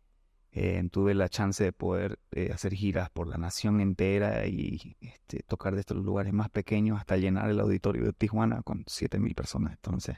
eh, 0.58 0.82
tuve 0.90 1.14
la 1.14 1.28
chance 1.28 1.62
de 1.62 1.74
poder 1.74 2.18
eh, 2.32 2.50
hacer 2.54 2.74
giras 2.74 3.10
por 3.10 3.28
la 3.28 3.36
nación 3.36 3.82
entera 3.82 4.48
y 4.48 4.96
este, 5.02 5.44
tocar 5.44 5.76
de 5.76 5.82
estos 5.82 5.98
lugares 5.98 6.32
más 6.32 6.50
pequeños 6.50 6.98
hasta 6.98 7.18
llenar 7.18 7.50
el 7.50 7.60
auditorio 7.60 8.06
de 8.06 8.14
Tijuana 8.14 8.62
con 8.62 8.86
7000 8.88 9.36
personas. 9.36 9.74
Entonces, 9.74 10.16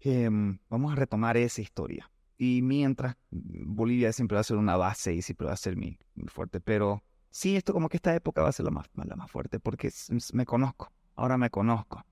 em, 0.00 0.58
vamos 0.68 0.90
a 0.92 0.96
retomar 0.96 1.36
esa 1.36 1.60
historia. 1.60 2.10
Y 2.38 2.60
mientras 2.62 3.14
Bolivia 3.30 4.12
siempre 4.12 4.34
va 4.34 4.40
a 4.40 4.44
ser 4.44 4.56
una 4.56 4.76
base 4.76 5.14
y 5.14 5.22
siempre 5.22 5.46
va 5.46 5.52
a 5.52 5.56
ser 5.56 5.76
mi, 5.76 5.96
fuerte, 6.26 6.60
pero 6.60 7.04
sí, 7.30 7.54
esto 7.54 7.72
como 7.72 7.88
que 7.88 7.98
esta 7.98 8.12
época 8.16 8.42
va 8.42 8.48
a 8.48 8.52
ser 8.52 8.64
la 8.64 8.72
más, 8.72 8.86
la 8.94 9.14
más 9.14 9.30
fuerte 9.30 9.60
porque 9.60 9.92
me 10.32 10.44
conozco, 10.44 10.90
ahora 11.14 11.38
me 11.38 11.50
conozco 11.50 12.04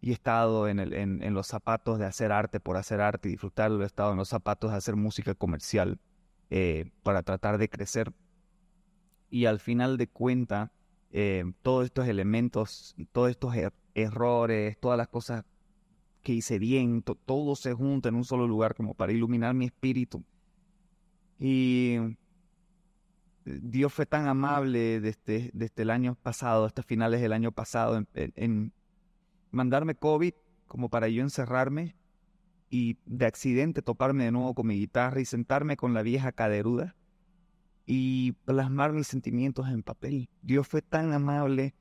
y 0.00 0.10
he 0.10 0.14
estado 0.14 0.66
en, 0.68 0.78
el, 0.78 0.94
en, 0.94 1.34
los 1.34 1.46
zapatos 1.46 1.98
de 1.98 2.06
hacer 2.06 2.32
arte 2.32 2.58
por 2.58 2.78
hacer 2.78 3.02
arte 3.02 3.28
y 3.28 3.32
disfrutarlo, 3.32 3.82
he 3.82 3.86
estado 3.86 4.12
en 4.12 4.16
los 4.16 4.30
zapatos 4.30 4.70
de 4.70 4.78
hacer 4.78 4.96
música 4.96 5.34
comercial 5.34 5.98
eh, 6.50 6.90
para 7.02 7.22
tratar 7.22 7.58
de 7.58 7.68
crecer. 7.68 8.12
Y 9.30 9.46
al 9.46 9.60
final 9.60 9.96
de 9.96 10.06
cuenta, 10.06 10.72
eh, 11.10 11.44
todos 11.62 11.86
estos 11.86 12.08
elementos, 12.08 12.94
todos 13.12 13.30
estos 13.30 13.54
er, 13.56 13.72
errores, 13.94 14.78
todas 14.78 14.98
las 14.98 15.08
cosas 15.08 15.44
que 16.22 16.32
hice 16.32 16.58
bien, 16.58 17.02
todo 17.02 17.54
se 17.54 17.74
junta 17.74 18.08
en 18.08 18.16
un 18.16 18.24
solo 18.24 18.48
lugar 18.48 18.74
como 18.74 18.94
para 18.94 19.12
iluminar 19.12 19.54
mi 19.54 19.66
espíritu. 19.66 20.24
Y 21.38 21.96
eh, 23.44 23.60
Dios 23.62 23.92
fue 23.92 24.06
tan 24.06 24.26
amable 24.26 25.00
desde, 25.00 25.50
desde 25.52 25.82
el 25.82 25.90
año 25.90 26.16
pasado, 26.16 26.64
hasta 26.64 26.82
finales 26.82 27.20
del 27.20 27.32
año 27.32 27.52
pasado, 27.52 28.02
en, 28.14 28.72
mandarme 29.50 29.94
COVID 29.94 30.34
como 30.66 30.88
para 30.88 31.08
yo 31.08 31.22
encerrarme 31.22 31.94
y 32.74 32.98
de 33.06 33.24
accidente 33.24 33.82
toparme 33.82 34.24
de 34.24 34.32
nuevo 34.32 34.52
con 34.52 34.66
mi 34.66 34.74
guitarra 34.76 35.20
y 35.20 35.24
sentarme 35.24 35.76
con 35.76 35.94
la 35.94 36.02
vieja 36.02 36.32
caderuda 36.32 36.96
y 37.86 38.32
plasmar 38.44 38.92
mis 38.92 39.06
sentimientos 39.06 39.68
en 39.68 39.84
papel. 39.84 40.28
Dios 40.42 40.66
fue 40.66 40.82
tan 40.82 41.12
amable 41.12 41.76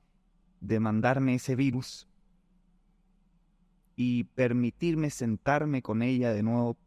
de 0.60 0.80
mandarme 0.80 1.34
ese 1.34 1.56
virus 1.56 2.08
y 3.96 4.26
permitirme 4.36 5.10
sentarme 5.10 5.82
con 5.82 6.04
ella 6.04 6.32
de 6.32 6.44
nuevo 6.44 6.78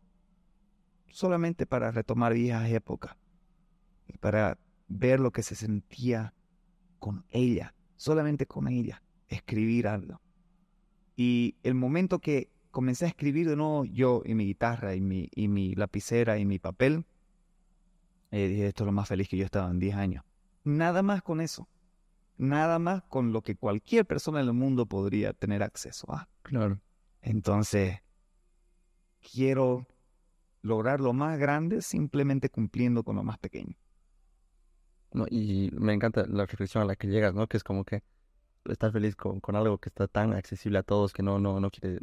solamente 1.08 1.66
para 1.66 1.90
retomar 1.90 2.32
viejas 2.32 2.70
épocas 2.70 3.16
y 4.06 4.18
para 4.18 4.56
ver 4.86 5.18
lo 5.18 5.32
que 5.32 5.42
se 5.42 5.56
sentía 5.56 6.32
con 7.00 7.24
ella, 7.30 7.74
solamente 7.96 8.46
con 8.46 8.68
ella, 8.68 9.02
escribir 9.26 9.88
algo. 9.88 10.20
Y 11.16 11.56
el 11.64 11.74
momento 11.74 12.20
que 12.20 12.50
comencé 12.76 13.06
a 13.06 13.08
escribir 13.08 13.48
de 13.48 13.56
nuevo 13.56 13.86
yo 13.86 14.20
y 14.26 14.34
mi 14.34 14.44
guitarra 14.44 14.94
y 14.94 15.00
mi, 15.00 15.30
y 15.34 15.48
mi 15.48 15.74
lapicera 15.74 16.36
y 16.36 16.44
mi 16.44 16.58
papel, 16.58 17.06
eh, 18.30 18.48
dije, 18.48 18.66
esto 18.66 18.84
es 18.84 18.86
lo 18.86 18.92
más 18.92 19.08
feliz 19.08 19.30
que 19.30 19.38
yo 19.38 19.46
estaba 19.46 19.70
en 19.70 19.78
10 19.78 19.94
años. 19.96 20.24
Nada 20.62 21.02
más 21.02 21.22
con 21.22 21.40
eso. 21.40 21.66
Nada 22.36 22.78
más 22.78 23.02
con 23.04 23.32
lo 23.32 23.40
que 23.40 23.56
cualquier 23.56 24.04
persona 24.04 24.40
en 24.40 24.48
el 24.48 24.52
mundo 24.52 24.84
podría 24.84 25.32
tener 25.32 25.62
acceso 25.62 26.12
a. 26.12 26.28
Claro. 26.42 26.78
Entonces, 27.22 28.00
quiero 29.22 29.86
lograr 30.60 31.00
lo 31.00 31.14
más 31.14 31.38
grande 31.38 31.80
simplemente 31.80 32.50
cumpliendo 32.50 33.04
con 33.04 33.16
lo 33.16 33.22
más 33.22 33.38
pequeño. 33.38 33.74
No, 35.14 35.24
y 35.30 35.70
me 35.72 35.94
encanta 35.94 36.26
la 36.26 36.44
reflexión 36.44 36.82
a 36.82 36.86
la 36.86 36.96
que 36.96 37.06
llegas, 37.06 37.32
¿no? 37.32 37.46
Que 37.46 37.56
es 37.56 37.64
como 37.64 37.84
que 37.84 38.02
estar 38.66 38.92
feliz 38.92 39.16
con, 39.16 39.40
con 39.40 39.56
algo 39.56 39.78
que 39.78 39.88
está 39.88 40.08
tan 40.08 40.34
accesible 40.34 40.76
a 40.76 40.82
todos 40.82 41.14
que 41.14 41.22
no, 41.22 41.38
no, 41.38 41.58
no 41.58 41.70
quiere... 41.70 42.00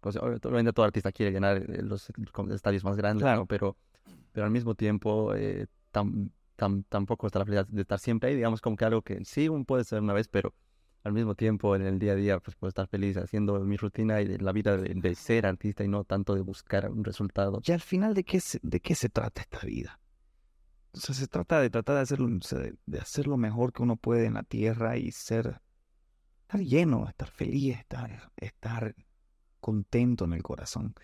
Pues, 0.00 0.16
obviamente 0.16 0.72
todo 0.72 0.86
artista 0.86 1.12
quiere 1.12 1.32
llenar 1.32 1.56
eh, 1.56 1.82
los, 1.82 2.10
estadios 2.50 2.84
más 2.84 2.96
grandes, 2.96 3.22
claro. 3.22 3.46
pero, 3.46 3.76
pero 4.32 4.46
al 4.46 4.52
mismo 4.52 4.74
tiempo 4.74 5.34
eh, 5.34 5.66
tampoco 6.54 7.26
está 7.26 7.40
la 7.40 7.44
felicidad 7.44 7.66
de 7.68 7.82
estar 7.82 7.98
siempre 7.98 8.30
ahí, 8.30 8.36
digamos 8.36 8.60
como 8.60 8.76
que 8.76 8.84
algo 8.84 9.02
que 9.02 9.24
sí 9.24 9.48
uno 9.48 9.64
puede 9.64 9.84
ser 9.84 10.00
una 10.00 10.12
vez, 10.12 10.28
pero 10.28 10.54
al 11.04 11.12
mismo 11.12 11.34
tiempo 11.34 11.74
en 11.76 11.82
el 11.82 11.98
día 11.98 12.12
a 12.12 12.16
día 12.16 12.40
pues 12.40 12.56
puedo 12.56 12.68
estar 12.68 12.86
feliz 12.88 13.16
haciendo 13.16 13.58
mi 13.60 13.76
rutina 13.76 14.20
y 14.20 14.26
de 14.26 14.38
la 14.38 14.52
vida 14.52 14.76
de, 14.76 15.14
ser 15.14 15.46
artista 15.46 15.84
y 15.84 15.88
no 15.88 16.04
tanto 16.04 16.34
de 16.34 16.40
buscar 16.42 16.90
un 16.90 17.04
resultado. 17.04 17.60
Y 17.64 17.72
al 17.72 17.80
final, 17.80 18.14
¿de 18.14 18.24
qué 18.24 18.40
se, 18.40 18.58
de 18.62 18.80
qué 18.80 18.94
se 18.94 19.08
trata 19.08 19.42
esta 19.42 19.60
vida? 19.60 20.00
O 20.92 20.98
sea, 20.98 21.14
se 21.14 21.26
trata 21.28 21.60
de 21.60 21.70
tratar 21.70 21.96
de 21.96 22.02
hacerlo, 22.02 22.28
de 22.86 22.98
hacer 22.98 23.26
lo 23.26 23.36
mejor 23.36 23.72
que 23.72 23.82
uno 23.82 23.96
puede 23.96 24.26
en 24.26 24.34
la 24.34 24.42
tierra 24.42 24.96
y 24.96 25.12
ser 25.12 25.60
estar 26.42 26.60
lleno, 26.60 27.08
estar 27.08 27.28
feliz, 27.28 27.78
estar, 27.78 28.32
estar 28.36 28.94
contento 29.60 30.24
en 30.24 30.32
el 30.32 30.42
corazón. 30.42 30.94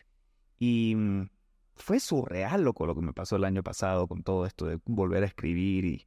Y 0.59 0.95
mm, 0.97 1.29
fue 1.77 2.01
surreal, 2.01 2.63
loco, 2.63 2.87
lo 2.87 2.95
que 2.95 3.03
me 3.03 3.13
pasó 3.13 3.37
el 3.37 3.45
año 3.45 3.63
pasado 3.63 4.07
con 4.07 4.23
todo 4.23 4.47
esto 4.47 4.67
de 4.67 4.81
volver 4.85 5.23
a 5.25 5.27
escribir 5.27 5.85
y, 5.85 6.07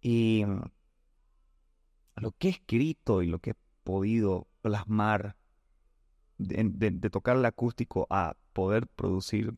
y 0.00 0.44
mm, 0.44 0.62
lo 2.16 2.32
que 2.32 2.48
he 2.48 2.50
escrito 2.50 3.22
y 3.22 3.26
lo 3.26 3.38
que 3.38 3.50
he 3.50 3.56
podido 3.84 4.48
plasmar 4.62 5.36
de, 6.38 7.10
tocar 7.10 7.36
el 7.36 7.44
acústico 7.44 8.06
a 8.10 8.36
poder 8.52 8.86
producir 8.86 9.54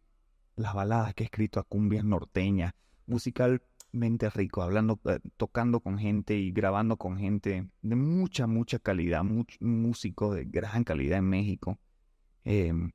las 0.57 0.75
baladas 0.75 1.15
que 1.15 1.25
he 1.25 1.27
escrito 1.27 1.61
a 1.61 1.65
cumbias 1.65 2.05
norteñas, 2.05 2.75
musical 3.07 3.63
mente 3.93 4.31
rico, 4.31 4.63
hablando, 4.63 5.01
eh, 5.05 5.21
tocando 5.37 5.81
con 5.81 5.99
gente 5.99 6.37
y 6.37 6.53
grabando 6.53 6.97
con 6.97 7.19
gente 7.19 7.69
de 7.83 7.97
mucha, 7.97 8.47
mucha 8.47 8.79
calidad, 8.79 9.25
músicos 9.61 10.35
de 10.35 10.45
gran 10.45 10.85
calidad 10.85 11.19
en 11.19 11.29
México. 11.29 11.79
Em, 12.45 12.91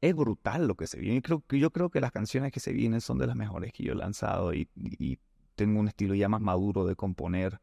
es 0.00 0.14
brutal 0.14 0.66
lo 0.66 0.74
que 0.76 0.86
se 0.86 0.98
viene. 0.98 1.22
Yo 1.48 1.70
creo 1.70 1.90
que 1.90 2.00
las 2.00 2.12
canciones 2.12 2.52
que 2.52 2.60
se 2.60 2.72
vienen 2.72 3.00
son 3.00 3.18
de 3.18 3.26
las 3.26 3.36
mejores 3.36 3.72
que 3.72 3.84
yo 3.84 3.92
he 3.92 3.96
lanzado 3.96 4.52
y, 4.54 4.68
tengo 5.56 5.78
un 5.78 5.86
estilo 5.86 6.16
ya 6.16 6.28
más 6.28 6.40
maduro 6.40 6.84
de 6.84 6.96
componer 6.96 7.60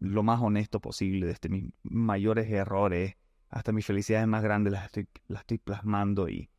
lo 0.00 0.24
más 0.24 0.40
honesto 0.42 0.80
posible, 0.80 1.28
desde 1.28 1.48
mis 1.48 1.72
mayores 1.84 2.50
errores 2.50 3.14
hasta 3.50 3.70
mis 3.70 3.86
felicidades 3.86 4.26
más 4.26 4.42
grandes 4.42 4.72
las 4.72 4.86
estoy, 4.86 5.06
las 5.28 5.42
estoy 5.42 5.58
plasmando 5.58 6.28
y, 6.28 6.50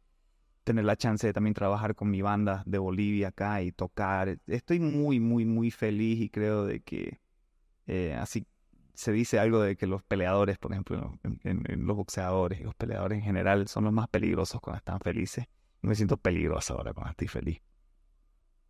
tener 0.66 0.84
la 0.84 0.98
chance 0.98 1.26
de 1.26 1.32
también 1.32 1.54
trabajar 1.54 1.96
con 1.96 2.10
mi 2.10 2.22
banda 2.22 2.64
de 2.66 2.78
Bolivia 2.80 3.30
acá 3.30 3.62
y 3.62 3.72
tocar. 3.72 4.40
Estoy 4.48 4.80
muy, 4.82 5.22
muy, 5.22 5.46
muy 5.46 5.72
feliz 5.72 6.20
y 6.20 6.30
creo 6.30 6.66
de 6.66 6.82
que 6.82 7.22
eh, 7.88 8.14
así 8.16 8.46
se 8.94 9.12
dice 9.12 9.40
algo 9.40 9.62
de 9.62 9.78
que 9.78 9.88
los 9.88 10.04
peleadores, 10.04 10.58
por 10.58 10.72
ejemplo, 10.72 11.20
en, 11.24 11.86
los 11.86 11.96
boxeadores 11.96 12.60
y 12.60 12.64
los 12.64 12.76
peleadores 12.76 13.20
en 13.20 13.24
general 13.24 13.68
son 13.68 13.84
los 13.86 13.94
más 13.94 14.08
peligrosos 14.10 14.60
cuando 14.60 14.80
están 14.80 15.00
felices. 15.00 15.46
me 15.82 15.96
siento 15.96 16.18
peligroso 16.18 16.74
ahora 16.74 16.94
cuando 16.94 17.12
estoy 17.12 17.28
feliz. 17.28 17.62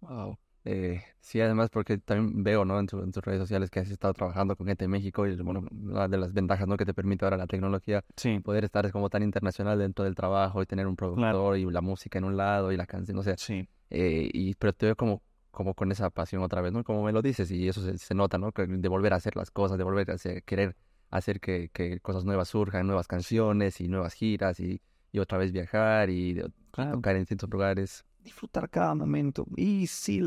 Wow. 0.02 0.38
Eh, 0.68 1.04
sí, 1.22 1.40
además 1.40 1.70
porque 1.70 2.00
también 2.00 2.44
veo, 2.44 2.66
¿no? 2.66 2.80
En, 2.80 2.88
tus 2.88 3.24
redes 3.24 3.40
sociales 3.40 3.70
que 3.70 3.80
has 3.80 3.90
estado 3.90 4.14
trabajando 4.16 4.56
con 4.56 4.66
gente 4.66 4.86
de 4.86 4.90
México 4.90 5.28
y, 5.28 5.36
bueno, 5.38 5.64
una 5.72 6.08
de 6.08 6.18
las 6.18 6.34
ventajas, 6.34 6.68
¿no? 6.68 6.76
Que 6.76 6.86
te 6.86 6.94
permite 6.94 7.24
ahora 7.24 7.38
la 7.38 7.46
tecnología, 7.46 8.04
sí. 8.16 8.40
poder 8.40 8.66
estar 8.66 8.92
como 8.92 9.10
tan 9.10 9.22
internacional 9.22 9.78
dentro 9.78 10.04
del 10.06 10.16
trabajo 10.16 10.64
y 10.64 10.66
tener 10.66 10.88
un 10.88 10.96
productor 10.96 11.58
y 11.58 11.66
la 11.66 11.82
música 11.82 12.18
en 12.18 12.26
un 12.26 12.36
lado 12.36 12.72
y 12.72 12.78
la 12.78 12.88
canción, 12.88 13.18
o 13.20 13.24
sea, 13.24 13.38
sí. 13.38 13.68
Eh, 13.92 14.30
y, 14.34 14.56
pero 14.56 14.74
te 14.74 14.88
veo 14.88 14.96
como, 14.96 15.22
como 15.52 15.76
con 15.76 15.92
esa 15.92 16.10
pasión 16.10 16.42
otra 16.42 16.62
vez, 16.62 16.74
¿no? 16.74 16.84
Como 16.84 17.04
me 17.04 17.12
lo 17.12 17.22
dices 17.22 17.52
y 17.52 17.68
eso 17.68 17.82
se, 17.82 18.16
nota, 18.16 18.40
¿no? 18.40 18.52
De 18.56 18.90
volver 18.90 19.14
a 19.14 19.18
hacer 19.18 19.36
las 19.36 19.52
cosas, 19.52 19.78
de 19.78 19.84
volver 19.84 20.10
a 20.10 20.16
hacer, 20.16 20.44
querer 20.44 20.76
hacer 21.12 21.40
que, 21.40 21.70
que 21.72 22.00
cosas 22.00 22.26
nuevas 22.26 22.50
surjan, 22.50 22.88
nuevas 22.88 23.08
canciones 23.08 23.80
y 23.82 23.88
nuevas 23.88 24.14
giras 24.14 24.60
y, 24.60 24.82
y 25.12 25.20
otra 25.20 25.38
vez 25.38 25.52
viajar 25.52 26.10
y 26.10 26.42
tocar 26.72 27.16
en 27.16 27.22
distintos 27.22 27.50
lugares. 27.50 28.04
Disfrutar 28.20 28.70
cada 28.70 28.96
momento. 28.96 29.46
Y 29.56 29.86
sí, 29.88 30.22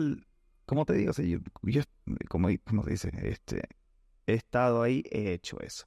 como 0.69 0.85
te 0.85 0.93
digo, 0.93 1.13
yo, 1.63 1.83
como, 2.29 2.49
como 2.63 2.83
dice, 2.83 3.11
este, 3.23 3.63
he 4.27 4.35
estado 4.35 4.83
ahí, 4.83 5.03
he 5.11 5.33
hecho 5.33 5.59
eso. 5.61 5.87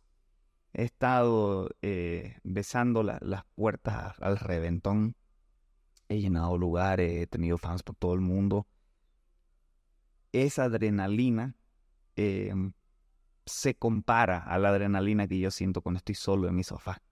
He 0.73 0.83
estado 0.85 1.69
eh, 1.83 2.39
besando 2.43 3.03
las 3.03 3.45
puertas 3.53 4.19
al 4.19 4.39
reventón. 4.39 5.15
He 6.09 6.19
llenado 6.19 6.57
lugares, 6.57 7.21
he 7.21 7.27
tenido 7.27 7.59
fans 7.59 7.83
por 7.83 7.95
todo 7.95 8.15
el 8.15 8.21
mundo. 8.21 8.65
Esa 10.31 10.63
adrenalina 10.63 11.55
em, 12.15 12.73
se 13.45 13.75
compara 13.75 14.39
a 14.39 14.57
la 14.57 14.69
adrenalina 14.69 15.27
que 15.27 15.37
yo 15.37 15.51
siento 15.51 15.83
cuando 15.83 15.99
estoy 15.99 16.15
solo 16.15 16.47
en 16.47 16.55
mi 16.55 16.63
sofá. 16.63 17.03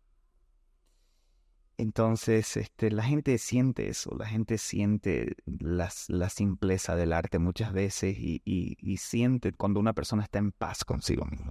Entonces, 1.80 2.58
este, 2.58 2.92
la 2.92 3.04
gente 3.04 3.38
siente 3.38 3.88
eso, 3.88 4.14
la 4.14 4.26
gente 4.26 4.58
siente 4.58 5.38
la 5.46 5.90
simpleza 6.30 6.98
del 6.98 7.14
arte 7.14 7.40
muchas 7.40 7.72
veces 7.72 8.18
y, 8.20 8.98
siente 8.98 9.54
cuando 9.54 9.80
una 9.80 9.94
persona 9.94 10.24
está 10.24 10.40
en 10.40 10.52
paz 10.52 10.84
consigo 10.84 11.24
mismo. 11.24 11.50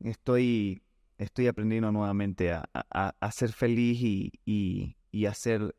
Estoy, 0.00 0.82
estoy 1.16 1.46
aprendiendo 1.46 1.92
nuevamente 1.92 2.52
a, 2.52 3.30
ser 3.30 3.52
feliz 3.52 4.00
y, 4.00 5.26
hacer... 5.26 5.76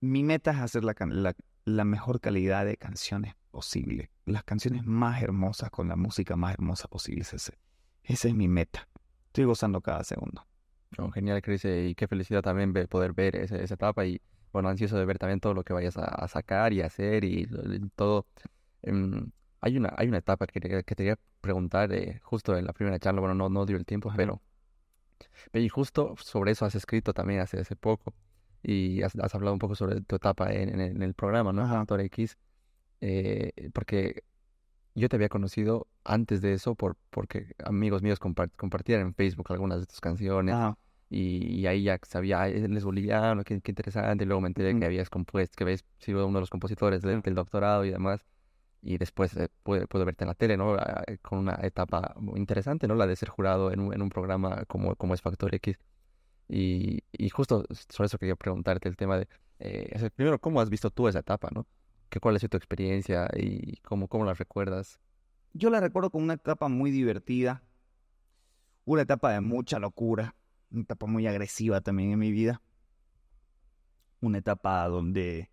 Mi 0.00 0.24
meta 0.24 0.50
es 0.50 0.58
hacer 0.58 0.82
la, 0.82 1.84
mejor 1.84 2.20
calidad 2.20 2.64
de 2.64 2.76
canciones 2.76 3.36
posible, 3.52 4.10
las 4.24 4.42
canciones 4.42 4.84
más 4.84 5.22
hermosas 5.22 5.70
con 5.70 5.86
la 5.86 5.94
música 5.94 6.34
más 6.34 6.54
hermosa 6.54 6.88
posible. 6.88 7.22
Esa 7.22 8.28
es 8.28 8.34
mi 8.34 8.48
meta. 8.48 8.88
Estoy 9.28 9.44
gozando 9.44 9.80
cada 9.80 10.02
segundo 10.02 10.49
genial, 11.12 11.40
Chris, 11.42 11.64
eh, 11.64 11.88
y 11.88 11.94
qué 11.94 12.08
felicidad 12.08 12.42
también 12.42 12.72
poder 12.88 13.12
ver 13.12 13.36
esa, 13.36 13.56
etapa 13.56 14.04
y, 14.06 14.20
bueno, 14.52 14.68
ansioso 14.68 14.98
de 14.98 15.04
ver 15.04 15.18
también 15.18 15.40
todo 15.40 15.54
lo 15.54 15.64
que 15.64 15.72
vayas 15.72 15.96
a, 15.96 16.26
sacar 16.28 16.72
y 16.72 16.82
hacer 16.82 17.24
y, 17.24 17.46
todo. 17.96 18.26
Em, 18.82 19.30
hay 19.60 19.76
una 19.76 19.92
hay 19.96 20.08
una 20.08 20.18
etapa 20.18 20.46
que, 20.46 20.60
que 20.60 20.68
te 20.68 20.84
quería 20.84 21.18
preguntar 21.40 21.92
eh, 21.92 22.20
justo 22.22 22.56
en 22.56 22.64
la 22.64 22.72
primera 22.72 22.98
charla, 22.98 23.20
bueno, 23.20 23.34
no, 23.34 23.48
no 23.48 23.66
dio 23.66 23.76
el 23.76 23.84
tiempo, 23.86 24.12
pero, 24.16 24.40
y 25.52 25.68
justo 25.68 26.14
sobre 26.18 26.52
eso 26.52 26.64
has 26.64 26.74
escrito 26.74 27.12
también 27.12 27.40
hace, 27.40 27.60
hace 27.60 27.76
poco 27.76 28.14
y 28.62 29.02
has, 29.02 29.14
hablado 29.34 29.52
un 29.54 29.58
poco 29.58 29.74
sobre 29.74 30.00
tu 30.02 30.16
etapa 30.16 30.52
en, 30.52 30.80
en, 30.80 31.02
el 31.02 31.14
programa, 31.14 31.52
¿no? 31.52 31.62
Actor 31.64 32.00
X, 32.02 32.36
eh, 33.00 33.70
porque 33.72 34.24
yo 35.00 35.08
te 35.08 35.16
había 35.16 35.28
conocido 35.28 35.88
antes 36.04 36.40
de 36.40 36.52
eso 36.54 36.74
por 36.74 36.96
porque 37.10 37.54
amigos 37.64 38.02
míos 38.02 38.18
compartían 38.18 39.00
en 39.00 39.14
Facebook 39.14 39.46
algunas 39.50 39.80
de 39.80 39.86
tus 39.86 40.00
canciones. 40.00 40.54
Y, 41.12 41.66
ahí 41.66 41.82
ya 41.82 41.98
sabía, 42.06 42.46
él 42.48 42.76
es 42.76 42.84
boliviano, 42.84 43.42
qué, 43.42 43.60
qué 43.60 43.72
interesante. 43.72 44.24
Y 44.24 44.26
luego 44.28 44.40
me 44.40 44.48
enteré 44.48 44.78
que 44.78 44.84
habías 44.86 45.10
compuesto, 45.10 45.56
que 45.56 45.64
habías 45.64 45.84
sido 45.98 46.26
uno 46.26 46.38
de 46.38 46.42
los 46.42 46.50
compositores 46.50 47.02
del, 47.02 47.22
doctorado 47.34 47.84
y 47.84 47.90
demás. 47.90 48.24
y 48.82 48.98
después 48.98 49.36
eh, 49.36 49.48
pude, 49.62 49.86
verte 50.04 50.24
en 50.24 50.28
la 50.28 50.34
tele, 50.34 50.56
¿no? 50.56 50.74
Ah, 50.74 51.04
eh, 51.06 51.18
con 51.18 51.38
una 51.40 51.58
etapa 51.62 52.14
muy 52.18 52.38
interesante, 52.38 52.86
¿no? 52.88 52.94
La 52.94 53.06
de 53.06 53.16
ser 53.16 53.28
jurado 53.28 53.72
en 53.72 53.80
un, 53.80 53.94
en 53.94 54.02
un 54.02 54.08
programa 54.10 54.64
como, 54.66 54.94
como 54.96 55.14
es 55.14 55.22
Factor 55.22 55.54
X. 55.54 55.78
Y, 56.48 57.00
y 57.12 57.28
justo 57.30 57.64
sobre 57.88 58.06
eso 58.06 58.18
quería 58.18 58.36
preguntarte 58.36 58.88
el 58.88 58.96
tema 58.96 59.18
de, 59.18 59.28
eh, 59.60 60.10
primero, 60.14 60.38
¿cómo 60.40 60.60
has 60.60 60.70
visto 60.70 60.90
tú 60.90 61.06
esa 61.06 61.20
etapa, 61.20 61.48
¿no? 61.52 61.66
¿Qué, 62.10 62.20
¿Cuál 62.20 62.36
ha 62.36 62.38
sido 62.38 62.50
tu 62.50 62.56
experiencia 62.58 63.28
y 63.34 63.76
cómo, 63.78 64.08
cómo 64.08 64.24
la 64.24 64.34
recuerdas? 64.34 65.00
Yo 65.52 65.70
la 65.70 65.80
recuerdo 65.80 66.10
como 66.10 66.24
una 66.24 66.34
etapa 66.34 66.68
muy 66.68 66.90
divertida, 66.90 67.62
una 68.84 69.02
etapa 69.02 69.32
de 69.32 69.40
mucha 69.40 69.78
locura, 69.78 70.34
una 70.70 70.82
etapa 70.82 71.06
muy 71.06 71.26
agresiva 71.26 71.80
también 71.80 72.12
en 72.12 72.18
mi 72.18 72.30
vida, 72.30 72.60
una 74.20 74.38
etapa 74.38 74.86
donde 74.88 75.50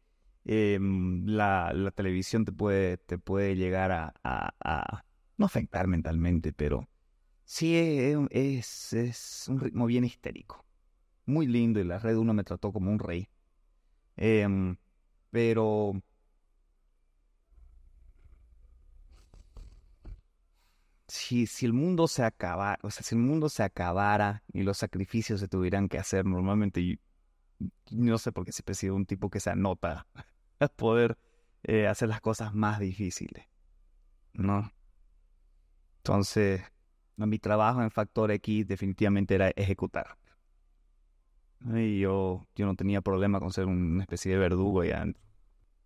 Em, 0.50 1.26
la, 1.26 1.74
televisión 1.94 2.46
te 2.46 2.54
puede, 2.54 2.98
te 2.98 3.18
puede 3.18 3.58
llegar 3.58 3.92
a, 3.92 4.14
a, 4.24 5.04
no 5.36 5.46
afectar 5.46 5.88
mentalmente, 5.88 6.54
pero 6.54 6.88
sí 7.44 7.76
es, 7.76 8.94
es, 8.94 9.46
un 9.50 9.60
ritmo 9.60 9.86
bien 9.88 10.06
histérico. 10.06 10.64
Muy 11.26 11.48
lindo 11.48 11.82
y 11.82 11.84
la 11.84 12.00
red 12.00 12.16
uno 12.16 12.34
me 12.34 12.46
trató 12.46 12.72
como 12.72 12.90
un 12.90 13.00
rey. 13.00 13.28
Em, 14.16 14.78
pero 15.32 16.02
si, 21.28 21.66
el 21.66 21.74
mundo 21.74 22.08
se 22.08 22.24
acabara, 22.24 22.80
o 22.84 22.92
sea, 22.92 23.04
si 23.04 23.16
el 23.16 23.22
mundo 23.22 23.50
se 23.50 23.64
acabara 23.64 24.44
y 24.54 24.64
los 24.64 24.78
sacrificios 24.78 25.40
se 25.40 25.48
tuvieran 25.48 25.90
que 25.90 25.98
hacer, 25.98 26.26
normalmente 26.26 27.00
no 27.92 28.18
sé 28.18 28.32
por 28.32 28.46
qué 28.46 28.52
siempre 28.52 28.74
he 28.74 28.76
sido 28.76 28.96
un 28.96 29.06
tipo 29.06 29.30
que 29.30 29.40
se 29.40 29.50
anota 29.50 30.08
poder 30.76 31.18
eh, 31.64 31.88
hacer 31.88 32.10
las 32.10 32.22
cosas 32.22 32.54
más 32.54 32.80
difíciles, 32.80 33.46
¿no? 34.34 34.72
Entonces, 35.98 36.62
mi 37.18 37.40
trabajo 37.40 37.82
en 37.82 37.92
Factor 37.92 38.32
X 38.32 38.68
definitivamente 38.68 39.36
era 39.36 39.50
ejecutar. 39.50 40.18
Y 41.74 42.00
yo, 42.00 42.48
yo 42.56 42.66
no 42.66 42.76
tenía 42.76 43.02
problema 43.02 43.40
con 43.40 43.52
ser 43.52 43.66
una 43.66 44.04
especie 44.04 44.32
de 44.32 44.38
verdugo 44.38 44.84
ya. 44.84 45.06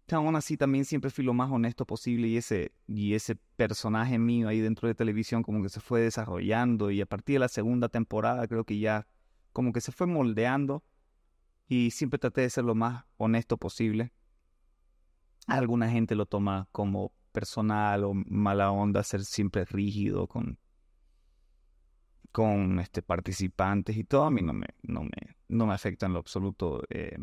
Aún 0.10 0.36
así 0.36 0.58
también 0.58 0.84
siempre 0.84 1.10
fui 1.10 1.24
lo 1.24 1.34
más 1.34 1.50
honesto 1.51 1.86
posible 1.86 2.27
y 2.27 2.36
ese, 2.36 2.74
y 2.86 3.13
ese 3.13 3.38
personaje 3.55 4.20
mío 4.20 4.50
ahí 4.50 4.60
dentro 4.60 4.89
de 4.89 4.96
televisión 4.96 5.41
como 5.41 5.63
que 5.63 5.70
se 5.70 5.79
fue 5.79 6.01
desarrollando 6.01 6.91
y 6.91 7.00
a 7.00 7.05
partir 7.05 7.36
de 7.36 7.39
la 7.39 7.48
segunda 7.48 7.88
temporada 7.88 8.46
creo 8.48 8.65
que 8.65 8.77
ya 8.77 9.08
como 9.53 9.72
que 9.72 9.79
se 9.79 9.93
fue 9.93 10.08
moldeando 10.08 10.84
y 11.67 11.91
siempre 11.91 12.20
traté 12.20 12.41
de 12.41 12.50
ser 12.50 12.65
lo 12.65 12.75
más 12.75 13.05
honesto 13.15 13.55
posible. 13.55 14.12
Alguna 15.48 15.89
gente 15.89 16.15
lo 16.15 16.25
toma 16.25 16.67
como 16.74 17.13
personal 17.31 18.03
o 18.03 18.13
mala 18.13 18.72
onda, 18.72 19.03
ser 19.03 19.24
siempre 19.24 19.63
rígido 19.63 20.27
con, 20.27 20.60
con 22.34 22.79
este, 22.79 23.01
participantes 23.01 23.96
y 23.96 24.03
todo. 24.03 24.25
A 24.25 24.31
mí 24.31 24.41
no 24.41 24.53
me, 24.53 24.67
no 24.84 25.03
me, 25.03 25.38
no 25.48 25.65
me 25.65 25.74
afecta 25.74 26.05
en 26.05 26.13
lo 26.13 26.20
absoluto. 26.20 26.84
Eh, 26.89 27.17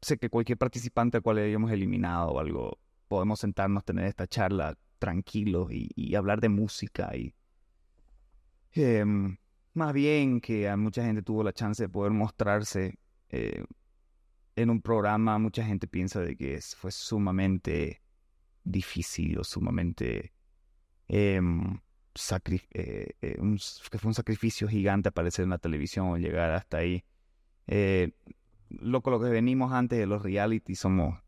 sé 0.00 0.18
que 0.18 0.30
cualquier 0.30 0.58
participante 0.58 1.18
al 1.18 1.22
cual 1.22 1.38
hayamos 1.38 1.70
eliminado 1.70 2.30
o 2.30 2.40
algo, 2.40 2.78
podemos 3.08 3.40
sentarnos, 3.40 3.84
tener 3.84 4.06
esta 4.06 4.26
charla 4.26 4.76
tranquilos 4.98 5.68
y, 5.70 6.14
hablar 6.14 6.40
de 6.40 6.48
música 6.48 7.10
y 7.16 7.34
em, 8.72 9.36
más 9.74 9.92
bien 9.92 10.40
que 10.40 10.68
a 10.68 10.76
mucha 10.76 11.02
gente 11.02 11.22
tuvo 11.22 11.42
la 11.42 11.52
chance 11.52 11.82
de 11.82 11.88
poder 11.88 12.12
mostrarse 12.12 12.98
eh, 13.30 13.64
en 14.56 14.70
un 14.70 14.82
programa 14.82 15.38
mucha 15.38 15.64
gente 15.64 15.86
piensa 15.86 16.20
de 16.20 16.36
que 16.36 16.60
fue 16.76 16.92
sumamente 16.92 18.02
difícil 18.62 19.38
o 19.38 19.44
sumamente 19.44 20.34
em, 21.08 21.80
eh, 22.72 23.14
eh, 23.22 23.38
que 23.90 23.98
fue 23.98 24.08
un 24.08 24.14
sacrificio 24.14 24.68
gigante 24.68 25.08
aparecer 25.08 25.44
en 25.44 25.50
la 25.50 25.58
televisión 25.58 26.08
o 26.08 26.16
llegar 26.18 26.50
hasta 26.52 26.78
ahí. 26.78 27.04
Loco, 28.70 29.10
lo 29.10 29.20
que 29.20 29.28
venimos 29.28 29.72
antes 29.72 29.98
de 29.98 30.06
los 30.06 30.22
reality 30.22 30.74
somos, 30.74 31.18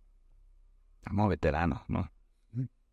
somos 1.07 1.29
veteranos, 1.29 1.83
¿no? 1.89 2.11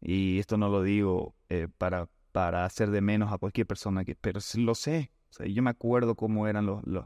Y 0.02 0.40
esto 0.40 0.58
no 0.58 0.70
lo 0.70 0.82
digo 0.82 1.36
para, 1.78 2.08
para 2.32 2.66
hacer 2.66 2.90
de 2.90 3.02
menos 3.02 3.34
a 3.34 3.38
cualquier 3.38 3.68
persona, 3.68 4.06
que, 4.06 4.16
pero 4.16 4.40
lo 4.56 4.76
sé. 4.76 5.12
yo 5.48 5.62
me 5.62 5.70
acuerdo 5.70 6.16
cómo 6.16 6.48
eran 6.48 6.66
los, 6.66 6.86
los 6.86 7.06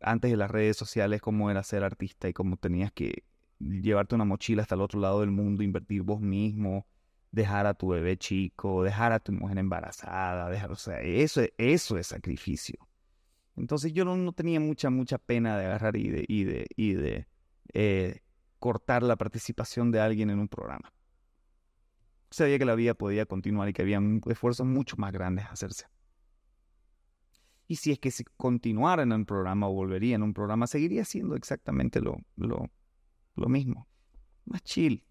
antes 0.00 0.30
de 0.30 0.36
las 0.36 0.50
redes 0.50 0.76
sociales 0.76 1.20
cómo 1.20 1.50
era 1.50 1.62
ser 1.62 1.84
artista 1.84 2.28
y 2.28 2.32
cómo 2.32 2.56
tenías 2.56 2.92
que 2.92 3.24
llevarte 3.58 4.14
una 4.14 4.24
mochila 4.24 4.62
hasta 4.62 4.74
el 4.74 4.80
otro 4.80 5.00
lado 5.00 5.20
del 5.20 5.30
mundo, 5.30 5.62
invertir 5.62 6.02
vos 6.02 6.20
mismo, 6.20 6.86
dejar 7.30 7.66
a 7.66 7.74
tu 7.74 7.88
bebé 7.88 8.16
chico, 8.16 8.82
dejar 8.82 9.12
a 9.12 9.20
tu 9.20 9.32
mujer 9.32 9.58
embarazada, 9.58 10.48
dejar, 10.50 10.70
o 10.72 10.76
sea, 10.76 11.00
eso, 11.00 11.42
eso 11.58 11.98
es 11.98 12.06
sacrificio. 12.08 12.83
Entonces 13.56 13.92
yo 13.92 14.04
no, 14.04 14.32
tenía 14.32 14.60
mucha, 14.60 14.90
mucha 14.90 15.18
pena 15.18 15.56
de 15.56 15.66
agarrar 15.66 15.96
y 15.96 16.10
de, 16.10 16.24
y 16.26 16.44
de, 16.44 16.66
y 16.76 16.94
de 16.94 17.26
eh, 17.72 18.20
cortar 18.58 19.02
la 19.02 19.16
participación 19.16 19.90
de 19.90 20.00
alguien 20.00 20.30
en 20.30 20.38
un 20.38 20.48
programa. 20.48 20.92
Sabía 22.30 22.58
que 22.58 22.64
la 22.64 22.74
vida 22.74 22.94
podía 22.94 23.26
continuar 23.26 23.68
y 23.68 23.72
que 23.72 23.82
había 23.82 24.00
esfuerzos 24.26 24.66
mucho 24.66 24.96
más 24.96 25.12
grandes 25.12 25.44
a 25.44 25.50
hacerse. 25.50 25.86
Y 27.66 27.76
si 27.76 27.92
es 27.92 27.98
que 27.98 28.10
si 28.10 28.24
continuara 28.36 29.04
en 29.04 29.12
un 29.12 29.24
programa 29.24 29.68
o 29.68 29.72
volvería 29.72 30.16
en 30.16 30.22
un 30.22 30.34
programa, 30.34 30.66
seguiría 30.66 31.04
siendo 31.04 31.36
exactamente 31.36 32.00
lo, 32.00 32.18
lo, 32.36 32.70
lo 33.36 33.48
mismo. 33.48 33.88
Más 34.44 34.62
chill, 34.62 35.04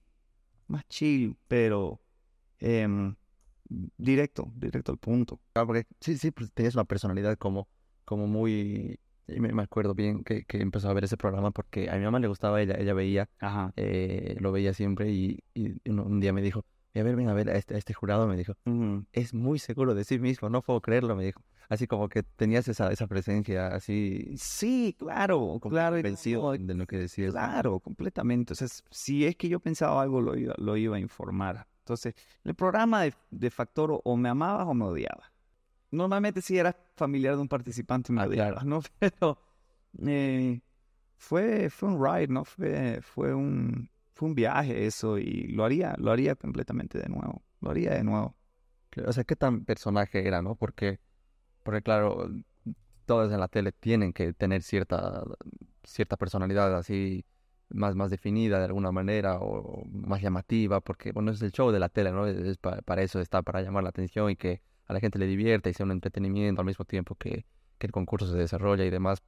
más 0.67 0.87
chill, 0.87 1.35
pero 1.47 2.01
em, 2.59 3.15
directo, 3.97 4.51
directo 4.55 4.91
al 4.91 4.97
punto. 4.99 5.39
Ah, 5.55 5.65
sí, 5.99 6.17
sí, 6.17 6.31
pues 6.31 6.51
tenías 6.51 6.75
una 6.75 6.85
personalidad 6.85 7.37
como, 7.37 7.67
como 8.05 8.27
muy... 8.27 8.99
Me, 9.27 9.53
me 9.53 9.63
acuerdo 9.63 9.93
bien 9.93 10.23
que, 10.23 10.43
que, 10.43 10.61
empezó 10.61 10.89
a 10.89 10.93
ver 10.93 11.05
ese 11.05 11.15
programa 11.15 11.51
porque 11.51 11.89
a 11.89 11.95
mi 11.95 12.03
mamá 12.03 12.19
le 12.19 12.27
gustaba, 12.27 12.61
ella, 12.61 12.75
ella 12.77 12.93
veía, 12.93 13.29
eh, 13.77 14.35
lo 14.39 14.51
veía 14.51 14.73
siempre 14.73 15.11
y, 15.11 15.39
y 15.53 15.89
un, 15.89 16.19
día 16.19 16.33
me 16.33 16.41
dijo, 16.41 16.65
a 16.93 17.01
ver, 17.01 17.15
ven 17.15 17.29
a 17.29 17.33
ver 17.33 17.49
a 17.49 17.55
este, 17.55 17.77
este 17.77 17.93
jurado, 17.93 18.27
me 18.27 18.35
dijo, 18.35 18.53
es 19.13 19.33
muy 19.33 19.59
seguro 19.59 19.95
de 19.95 20.03
sí 20.03 20.19
mismo, 20.19 20.49
no 20.49 20.61
puedo 20.61 20.81
creerlo, 20.81 21.15
me 21.15 21.23
dijo 21.23 21.41
así 21.69 21.87
como 21.87 22.09
que 22.09 22.23
tenías 22.23 22.67
esa, 22.67 22.91
esa 22.91 23.07
presencia 23.07 23.67
así. 23.67 24.33
Sí, 24.37 24.95
claro, 24.97 25.59
claro. 25.61 25.95
Convencido 25.95 26.51
de 26.53 26.73
lo 26.73 26.85
que 26.85 26.97
decías. 26.97 27.31
Claro, 27.31 27.79
completamente. 27.79 28.53
O 28.53 28.55
sea, 28.55 28.67
si 28.89 29.25
es 29.25 29.35
que 29.35 29.49
yo 29.49 29.59
pensaba 29.59 30.01
algo, 30.01 30.21
lo 30.21 30.37
iba, 30.37 30.53
lo 30.57 30.77
iba 30.77 30.97
a 30.97 30.99
informar. 30.99 31.67
Entonces, 31.79 32.15
el 32.43 32.55
programa 32.55 33.01
de, 33.01 33.13
de 33.31 33.49
Factor 33.49 33.99
o 34.03 34.17
me 34.17 34.29
amabas 34.29 34.67
o 34.67 34.73
me 34.73 34.85
odiabas. 34.85 35.32
Normalmente 35.93 36.41
si 36.41 36.57
eras 36.57 36.75
familiar 36.95 37.35
de 37.35 37.41
un 37.41 37.47
participante 37.47 38.11
me 38.11 38.21
¿no? 38.65 38.81
Pero 38.99 39.39
eh, 40.05 40.61
fue, 41.17 41.69
fue 41.69 41.89
un 41.89 42.03
ride, 42.03 42.27
¿no? 42.27 42.45
Fue, 42.45 42.99
fue, 43.01 43.33
un, 43.33 43.89
fue 44.13 44.27
un 44.29 44.35
viaje 44.35 44.85
eso 44.85 45.17
y 45.17 45.47
lo 45.47 45.63
haría, 45.63 45.95
lo 45.97 46.11
haría 46.11 46.35
completamente 46.35 46.99
de 46.99 47.09
nuevo. 47.09 47.43
Lo 47.61 47.71
haría 47.71 47.93
de 47.93 48.03
nuevo. 48.03 48.35
O 49.05 49.13
sea, 49.13 49.23
¿qué 49.23 49.35
tan 49.35 49.65
personaje 49.65 50.27
era, 50.27 50.41
no? 50.41 50.55
Porque 50.55 50.99
porque 51.63 51.81
claro, 51.81 52.29
todos 53.05 53.31
en 53.31 53.39
la 53.39 53.47
tele 53.47 53.71
tienen 53.71 54.13
que 54.13 54.33
tener 54.33 54.61
cierta, 54.61 55.23
cierta 55.83 56.17
personalidad 56.17 56.75
así 56.77 57.25
más, 57.69 57.95
más 57.95 58.11
definida 58.11 58.59
de 58.59 58.65
alguna 58.65 58.91
manera 58.91 59.39
o 59.39 59.83
más 59.89 60.21
llamativa, 60.21 60.81
porque 60.81 61.11
bueno, 61.11 61.31
es 61.31 61.41
el 61.41 61.51
show 61.51 61.71
de 61.71 61.79
la 61.79 61.89
tele, 61.89 62.11
¿no? 62.11 62.27
Es, 62.27 62.57
para, 62.57 63.01
eso 63.01 63.19
está, 63.19 63.41
para 63.41 63.61
llamar 63.61 63.83
la 63.83 63.89
atención 63.89 64.29
y 64.29 64.35
que 64.35 64.61
la 64.93 64.99
gente 64.99 65.19
le 65.19 65.27
divierta 65.27 65.69
y 65.69 65.73
sea 65.73 65.85
un 65.85 65.91
entretenimiento 65.91 66.61
al 66.61 66.67
mismo 66.67 66.85
tiempo 66.85 67.15
que, 67.15 67.45
que 67.77 67.87
el 67.87 67.91
concurso 67.91 68.31
se 68.31 68.37
desarrolla 68.37 68.85
y 68.85 68.89
demás. 68.89 69.23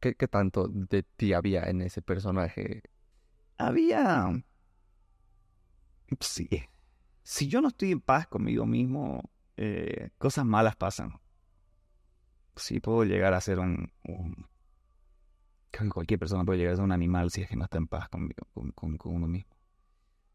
¿Qué, 0.00 0.14
¿Qué 0.14 0.28
tanto 0.28 0.68
de 0.68 1.02
ti 1.02 1.32
había 1.32 1.64
en 1.64 1.82
ese 1.82 2.02
personaje? 2.02 2.82
Había... 3.58 4.42
Sí. 6.20 6.48
Si 7.22 7.48
yo 7.48 7.60
no 7.60 7.68
estoy 7.68 7.92
en 7.92 8.00
paz 8.00 8.26
conmigo 8.26 8.66
mismo, 8.66 9.30
eh, 9.56 10.10
cosas 10.18 10.44
malas 10.46 10.74
pasan 10.76 11.20
sí 12.60 12.80
puedo 12.80 13.04
llegar 13.04 13.34
a 13.34 13.40
ser 13.40 13.58
un, 13.58 13.90
cualquier 15.92 16.20
persona 16.20 16.44
puede 16.44 16.58
llegar 16.58 16.74
a 16.74 16.76
ser 16.76 16.84
un 16.84 16.92
animal 16.92 17.30
si 17.30 17.42
es 17.42 17.48
que 17.48 17.56
no 17.56 17.64
está 17.64 17.78
en 17.78 17.86
paz 17.86 18.08
con, 18.08 18.30
con, 18.74 18.98
uno 19.04 19.26
mismo. 19.26 19.56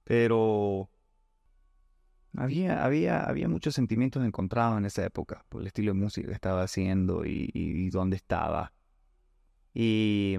Pero 0.03 0.89
había, 2.37 2.83
había, 2.83 3.23
había 3.23 3.47
muchos 3.47 3.75
sentimientos 3.75 4.23
encontrados 4.25 4.77
en 4.77 4.85
esa 4.85 5.05
época 5.05 5.45
por 5.49 5.61
el 5.61 5.67
estilo 5.67 5.93
de 5.93 5.99
música 5.99 6.27
que 6.27 6.33
estaba 6.33 6.63
haciendo 6.63 7.25
y, 7.25 7.89
dónde 7.89 8.15
estaba. 8.15 8.73
Y 9.73 10.37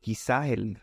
quizás 0.00 0.48
el 0.48 0.78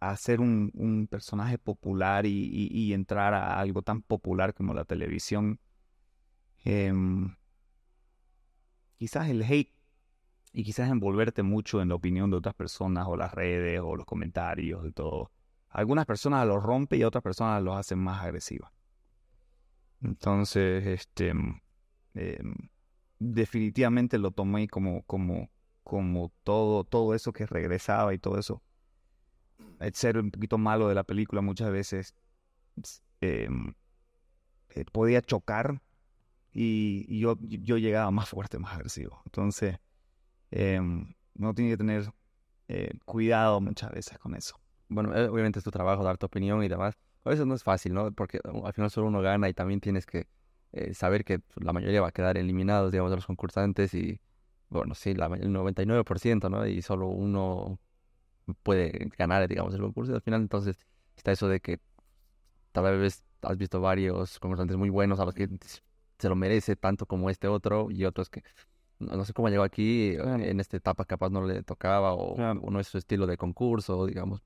hacer 0.00 0.40
un, 0.40 1.08
personaje 1.10 1.58
popular 1.58 2.26
y, 2.26 2.92
entrar 2.92 3.34
a 3.34 3.58
algo 3.58 3.82
tan 3.82 4.02
popular 4.02 4.54
como 4.54 4.74
la 4.74 4.84
televisión 4.84 5.60
em, 6.64 7.34
quizás 8.98 9.28
el 9.28 9.42
hate 9.42 9.72
y 10.52 10.64
quizás 10.64 10.90
envolverte 10.90 11.42
mucho 11.42 11.80
en 11.80 11.88
la 11.88 11.94
opinión 11.94 12.30
de 12.30 12.36
otras 12.36 12.54
personas 12.54 13.06
o 13.08 13.16
las 13.16 13.32
redes 13.32 13.80
o 13.82 13.96
los 13.96 14.06
comentarios 14.06 14.86
y 14.86 14.92
todo, 14.92 15.30
algunas 15.70 16.06
personas 16.06 16.46
los 16.46 16.62
rompe 16.62 16.96
y 16.96 17.04
otras 17.04 17.22
personas 17.22 17.62
los 17.62 17.76
hacen 17.76 17.98
más 17.98 18.22
agresivas. 18.22 18.72
Entonces, 20.02 20.86
este, 20.86 21.32
em, 22.14 22.54
definitivamente 23.18 24.18
lo 24.18 24.30
tomé 24.30 24.68
como, 24.68 25.02
como, 25.02 25.50
como 25.82 26.32
todo, 26.44 26.84
todo 26.84 27.14
eso 27.14 27.32
que 27.32 27.46
regresaba 27.46 28.14
y 28.14 28.18
todo 28.18 28.38
eso. 28.38 28.62
El 29.80 29.94
ser 29.94 30.18
un 30.18 30.30
poquito 30.30 30.58
malo 30.58 30.88
de 30.88 30.94
la 30.94 31.04
película 31.04 31.40
muchas 31.40 31.70
veces 31.70 32.14
em, 33.20 33.74
eh, 34.70 34.84
podía 34.92 35.20
chocar 35.22 35.82
y, 36.52 37.18
yo, 37.18 37.36
yo 37.40 37.76
llegaba 37.78 38.10
más 38.10 38.28
fuerte, 38.28 38.58
más 38.58 38.74
agresivo. 38.74 39.20
Entonces, 39.26 39.78
eh, 40.50 40.80
uno 40.80 41.54
tiene 41.54 41.70
que 41.72 41.76
tener 41.76 42.12
eh, 42.68 42.90
cuidado 43.04 43.60
muchas 43.60 43.90
veces 43.92 44.18
con 44.18 44.34
eso. 44.34 44.58
Bueno, 44.88 45.14
eh, 45.16 45.28
obviamente 45.28 45.58
es 45.58 45.64
tu 45.64 45.70
trabajo 45.70 46.02
dar 46.02 46.18
tu 46.18 46.26
opinión 46.26 46.62
y 46.62 46.68
demás. 46.68 46.96
A 47.24 47.30
veces 47.30 47.46
no 47.46 47.54
es 47.54 47.62
fácil, 47.62 47.94
¿no? 47.94 48.10
Porque 48.12 48.40
uh, 48.44 48.66
al 48.66 48.72
final 48.72 48.90
solo 48.90 49.08
uno 49.08 49.20
gana 49.20 49.48
y 49.48 49.54
también 49.54 49.80
tienes 49.80 50.06
que 50.06 50.28
eh, 50.72 50.94
saber 50.94 51.24
que 51.24 51.40
la 51.56 51.72
mayoría 51.72 52.00
va 52.00 52.08
a 52.08 52.12
quedar 52.12 52.38
eliminados, 52.38 52.90
digamos, 52.92 53.10
de 53.10 53.16
los 53.16 53.26
concursantes 53.26 53.92
y, 53.94 54.20
bueno, 54.70 54.94
sí, 54.94 55.14
la, 55.14 55.26
el 55.26 55.52
99%, 55.52 56.48
¿no? 56.48 56.66
Y 56.66 56.82
solo 56.82 57.08
uno 57.08 57.78
puede 58.62 59.10
ganar, 59.18 59.48
digamos, 59.48 59.74
el 59.74 59.80
concurso. 59.80 60.12
Y 60.12 60.14
al 60.16 60.22
final, 60.22 60.42
entonces, 60.42 60.86
está 61.16 61.32
eso 61.32 61.48
de 61.48 61.60
que 61.60 61.80
tal 62.72 62.98
vez 62.98 63.24
has 63.42 63.56
visto 63.58 63.80
varios 63.80 64.38
concursantes 64.40 64.76
muy 64.76 64.90
buenos 64.90 65.20
a 65.20 65.24
los 65.24 65.34
que 65.34 65.48
se 66.18 66.28
lo 66.28 66.36
merece 66.36 66.76
tanto 66.76 67.06
como 67.06 67.30
este 67.30 67.48
otro 67.48 67.90
y 67.90 68.04
otros 68.04 68.30
que 68.30 68.42
no, 68.98 69.24
sé 69.24 69.32
cómo 69.32 69.48
llegó 69.48 69.62
aquí, 69.62 70.16
en 70.16 70.60
esta 70.60 70.76
etapa 70.76 71.04
capaz 71.04 71.30
no 71.30 71.44
le 71.44 71.62
tocaba 71.62 72.14
o, 72.14 72.36
no 72.36 72.80
es 72.80 72.88
su 72.88 72.98
estilo 72.98 73.26
de 73.26 73.36
concurso, 73.36 74.06
digamos. 74.06 74.42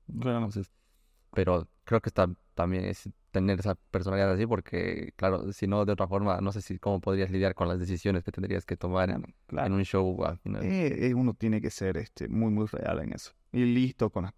pero 1.31 1.67
creo 1.83 2.01
que 2.01 2.09
está 2.09 2.27
también 2.53 2.85
es 2.85 3.09
tener 3.31 3.59
esa 3.59 3.75
personalidad 3.75 4.31
así 4.31 4.45
porque, 4.45 5.11
claro, 5.15 5.51
si 5.53 5.67
no, 5.67 5.85
de 5.85 5.93
otra 5.93 6.07
forma, 6.07 6.39
no 6.39 6.51
sé 6.51 6.61
si 6.61 6.77
cómo 6.77 7.01
podrías 7.01 7.31
lidiar 7.31 7.55
con 7.55 7.67
las 7.67 7.79
decisiones 7.79 8.23
que 8.23 8.31
tendrías 8.31 8.65
que 8.65 8.77
tomar 8.77 9.09
en, 9.09 9.73
un 9.73 9.83
show. 9.83 10.17
Eh, 10.61 11.07
eh, 11.07 11.13
uno 11.13 11.33
tiene 11.33 11.59
que 11.59 11.71
ser 11.71 11.97
este, 11.97 12.27
muy, 12.27 12.51
muy 12.51 12.67
real 12.67 12.99
en 12.99 13.13
eso. 13.13 13.31
Y 13.51 13.65
listo 13.65 14.09
con 14.11 14.31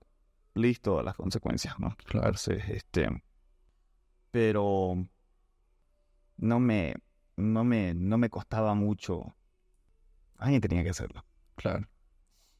listo 0.54 1.00
a 1.00 1.04
las 1.04 1.16
consecuencias, 1.16 1.78
¿no? 1.80 1.96
Claro. 2.06 2.32
este, 2.32 3.10
pero 4.32 5.06
no 6.38 6.60
me, 6.60 6.96
no 7.36 7.64
me, 7.66 7.94
no 7.94 8.18
me 8.18 8.30
costaba 8.30 8.74
mucho. 8.74 9.36
Alguien 10.46 10.62
tenía 10.62 10.84
que 10.84 10.92
hacerlo. 10.92 11.26
Claro. 11.56 11.88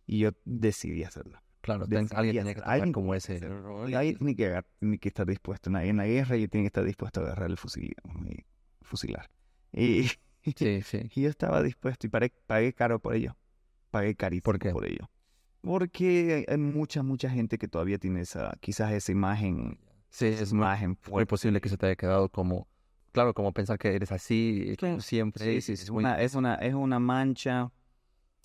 Y 0.08 0.20
yo 0.20 0.32
decidí 0.44 1.04
hacerlo. 1.04 1.40
Claro, 1.62 1.86
alguien 1.86 2.08
tenía 2.46 2.54
que 2.54 2.62
alguien 2.64 2.94
como 2.94 3.16
ese. 3.16 3.40
Alguien 3.44 4.18
tiene 4.18 4.36
que, 4.36 4.64
tiene 4.80 5.00
que 5.00 5.08
estar 5.08 5.26
dispuesto. 5.26 5.76
En 5.76 5.98
la 5.98 6.06
guerra 6.06 6.38
y 6.38 6.48
tiene 6.48 6.64
que 6.64 6.68
estar 6.68 6.84
dispuesto 6.84 7.22
a 7.22 7.24
agarrar 7.24 7.50
el 7.50 7.58
fusil 7.58 7.96
y 8.26 8.46
fusilar. 8.82 9.30
Y, 9.72 10.10
sí, 10.44 10.82
sí. 10.84 11.10
y 11.16 11.22
yo 11.22 11.30
estaba 11.30 11.64
dispuesto 11.64 12.06
y 12.08 12.10
pagué, 12.10 12.32
pagué 12.46 12.74
caro 12.74 13.00
por 13.00 13.16
ello. 13.16 13.36
Pagué 13.90 14.16
carísimo 14.16 14.44
¿Por, 14.44 14.60
qué? 14.60 14.72
por 14.72 14.86
ello. 14.86 15.10
Porque 15.62 16.46
hay 16.48 16.58
mucha, 16.58 17.02
mucha 17.02 17.30
gente 17.30 17.58
que 17.58 17.68
todavía 17.68 17.98
tiene 17.98 18.22
esa, 18.22 18.56
quizás 18.62 18.92
esa 18.92 19.12
imagen. 19.12 19.80
Sí, 20.10 20.28
es 20.28 20.52
imagen 20.52 20.98
muy 21.10 21.26
posible 21.26 21.62
que 21.62 21.70
se 21.70 21.78
te 21.78 21.88
haya 21.88 21.96
quedado 21.96 22.30
como 22.30 22.68
claro, 23.16 23.34
como 23.34 23.54
pensar 23.54 23.80
que 23.80 23.96
eres 23.96 24.12
así 24.12 24.76
siempre. 25.00 25.62
Sí, 25.62 25.62
sí, 25.62 25.74
es, 25.74 25.90
una, 25.90 26.22
es, 26.22 26.36
una, 26.36 26.56
es 26.56 26.74
una 26.74 27.00
mancha, 27.00 27.72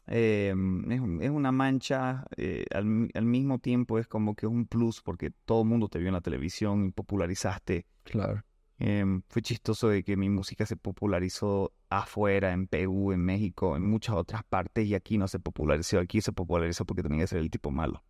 eh, 0.06 0.54
es, 0.88 1.30
una 1.30 1.52
mancha, 1.52 2.24
eh, 2.37 2.64
al, 2.72 2.85
mismo 3.24 3.59
tiempo 3.59 3.98
es 3.98 4.06
como 4.06 4.35
que 4.35 4.46
es 4.46 4.52
un 4.52 4.66
plus 4.66 5.02
porque 5.02 5.33
todo 5.44 5.62
el 5.62 5.68
mundo 5.68 5.88
te 5.88 5.98
vio 5.98 6.09
en 6.09 6.14
la 6.14 6.20
televisión 6.20 6.87
y 6.87 6.90
popularizaste. 6.92 7.85
Claro. 8.04 8.44
Em, 8.78 9.22
fue 9.28 9.42
chistoso 9.42 9.88
de 9.88 10.04
que 10.04 10.16
mi 10.16 10.30
música 10.30 10.64
se 10.64 10.76
popularizó 10.76 11.72
afuera, 11.90 12.52
en 12.52 12.66
Perú, 12.66 13.12
en 13.12 13.20
México, 13.20 13.76
en 13.76 13.90
muchas 13.90 14.14
otras 14.14 14.44
partes 14.44 14.87
y 14.87 14.94
aquí 14.94 15.18
no 15.18 15.26
se 15.28 15.40
popularizó. 15.40 15.98
Aquí 15.98 16.20
se 16.20 16.33
popularizó 16.33 16.87
porque 16.87 17.02
tenía 17.02 17.20
que 17.20 17.26
ser 17.26 17.40
el 17.40 17.50
tipo 17.50 17.70
malo. 17.70 18.04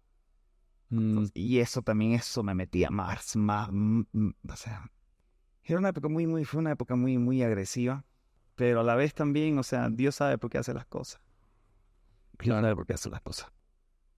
Mm. 0.90 1.26
y 1.34 1.60
eso 1.60 1.82
también, 1.82 2.12
eso 2.12 2.42
me 2.42 2.52
metía 2.52 2.90
más, 2.90 3.36
más, 3.36 3.70
o 3.70 4.56
sea, 4.56 4.90
era 5.72 5.80
una 5.80 5.90
época 5.90 6.08
muy, 6.08 6.26
muy, 6.26 6.44
fue 6.44 6.60
una 6.60 6.72
época 6.72 6.96
muy, 6.96 7.18
muy 7.18 7.42
agresiva, 7.42 8.04
pero 8.54 8.80
a 8.80 8.84
la 8.84 8.94
vez 8.94 9.14
también, 9.14 9.58
o 9.58 9.62
sea, 9.62 9.88
Dios 9.90 10.16
sabe 10.16 10.38
por 10.38 10.50
qué 10.50 10.58
hace 10.58 10.74
las 10.74 10.86
cosas. 10.86 11.20
Dios 12.38 12.60
sabe 12.60 12.74
por 12.74 12.86
qué 12.86 12.94
hace 12.94 13.10
las 13.10 13.20
cosas. 13.20 13.50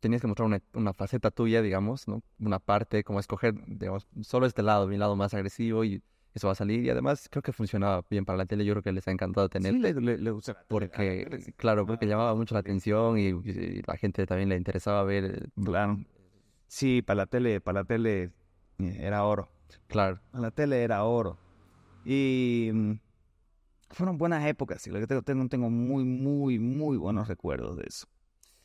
Tenías 0.00 0.20
que 0.20 0.26
mostrar 0.26 0.46
una, 0.46 0.60
una, 0.74 0.92
faceta 0.92 1.30
tuya, 1.30 1.62
digamos, 1.62 2.08
¿no? 2.08 2.22
Una 2.40 2.58
parte, 2.58 3.04
como 3.04 3.20
escoger, 3.20 3.54
digamos, 3.66 4.08
solo 4.22 4.46
este 4.46 4.62
lado, 4.62 4.88
mi 4.88 4.96
lado 4.96 5.14
más 5.14 5.32
agresivo 5.32 5.84
y 5.84 6.02
eso 6.34 6.48
va 6.48 6.52
a 6.52 6.56
salir. 6.56 6.84
Y 6.84 6.90
además 6.90 7.28
creo 7.30 7.42
que 7.42 7.52
funcionaba 7.52 8.04
bien 8.08 8.24
para 8.24 8.38
la 8.38 8.46
tele. 8.46 8.64
Yo 8.64 8.74
creo 8.74 8.82
que 8.82 8.92
les 8.92 9.06
ha 9.06 9.10
encantado 9.10 9.48
tener. 9.48 9.72
Sí, 9.72 9.78
le, 9.78 10.18
le, 10.18 10.32
Porque, 10.68 11.52
claro, 11.56 11.86
porque 11.86 12.06
llamaba 12.06 12.34
mucho 12.34 12.54
la 12.54 12.60
atención 12.60 13.18
y, 13.18 13.32
la 13.86 13.96
gente 13.96 14.26
también 14.26 14.48
le 14.48 14.56
interesaba 14.56 15.02
ver. 15.04 15.24
Eh, 15.24 15.62
claro. 15.62 15.98
Sí, 16.66 17.02
para 17.02 17.18
la 17.18 17.26
tele, 17.26 17.60
para 17.60 17.80
la 17.80 17.84
tele 17.84 18.32
eh, 18.78 18.98
era 19.00 19.24
oro. 19.24 19.48
Claro. 19.88 20.20
La 20.32 20.50
tele 20.50 20.82
era 20.82 21.04
oro. 21.04 21.38
Y 22.04 22.70
mm, 22.72 22.92
fueron 23.90 24.18
buenas 24.18 24.46
épocas, 24.46 24.86
y 24.86 24.90
lo 24.90 25.00
que 25.00 25.06
tengo, 25.22 25.48
tengo 25.48 25.70
muy, 25.70 26.04
muy, 26.04 26.58
muy 26.58 26.96
buenos 26.96 27.28
recuerdos 27.28 27.76
de 27.76 27.84
eso. 27.86 28.06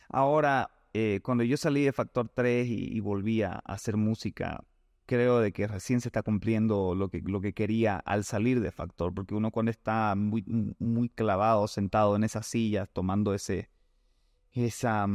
Ahora, 0.09 0.71
eh, 0.93 1.19
cuando 1.23 1.43
yo 1.43 1.57
salí 1.57 1.83
de 1.83 1.91
Factor 1.91 2.29
3 2.33 2.67
y, 2.67 2.99
volví 3.01 3.41
a 3.41 3.53
hacer 3.65 3.97
música, 3.97 4.63
creo 5.05 5.39
de 5.39 5.51
que 5.51 5.67
recién 5.67 6.01
se 6.01 6.09
está 6.09 6.23
cumpliendo 6.23 6.95
lo 6.95 7.09
que, 7.09 7.21
lo 7.21 7.41
que 7.41 7.53
quería 7.53 7.97
al 7.97 8.23
salir 8.23 8.61
de 8.61 8.71
Factor, 8.71 9.13
porque 9.13 9.35
uno 9.35 9.51
cuando 9.51 9.71
está 9.71 10.15
muy, 10.15 10.43
muy 10.79 11.09
clavado, 11.09 11.67
sentado 11.67 12.15
en 12.15 12.23
esa 12.23 12.41
silla, 12.41 12.87
tomando 12.87 13.33
ese, 13.33 13.69
esa, 14.53 15.05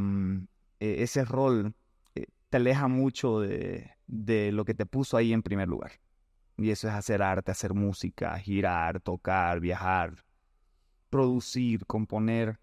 e, 0.80 1.02
ese 1.02 1.24
rol, 1.24 1.74
eh, 2.14 2.26
te 2.50 2.58
aleja 2.58 2.88
mucho 2.88 3.40
de, 3.40 3.90
de 4.06 4.52
lo 4.52 4.64
que 4.64 4.74
te 4.74 4.86
puso 4.86 5.16
ahí 5.16 5.32
en 5.32 5.42
primer 5.42 5.68
lugar. 5.68 5.92
Y 6.56 6.70
eso 6.70 6.88
es 6.88 6.94
hacer 6.94 7.22
arte, 7.22 7.50
hacer 7.50 7.74
música, 7.74 8.38
girar, 8.38 9.00
tocar, 9.00 9.60
viajar, 9.60 10.24
producir, 11.10 11.86
componer. 11.86 12.58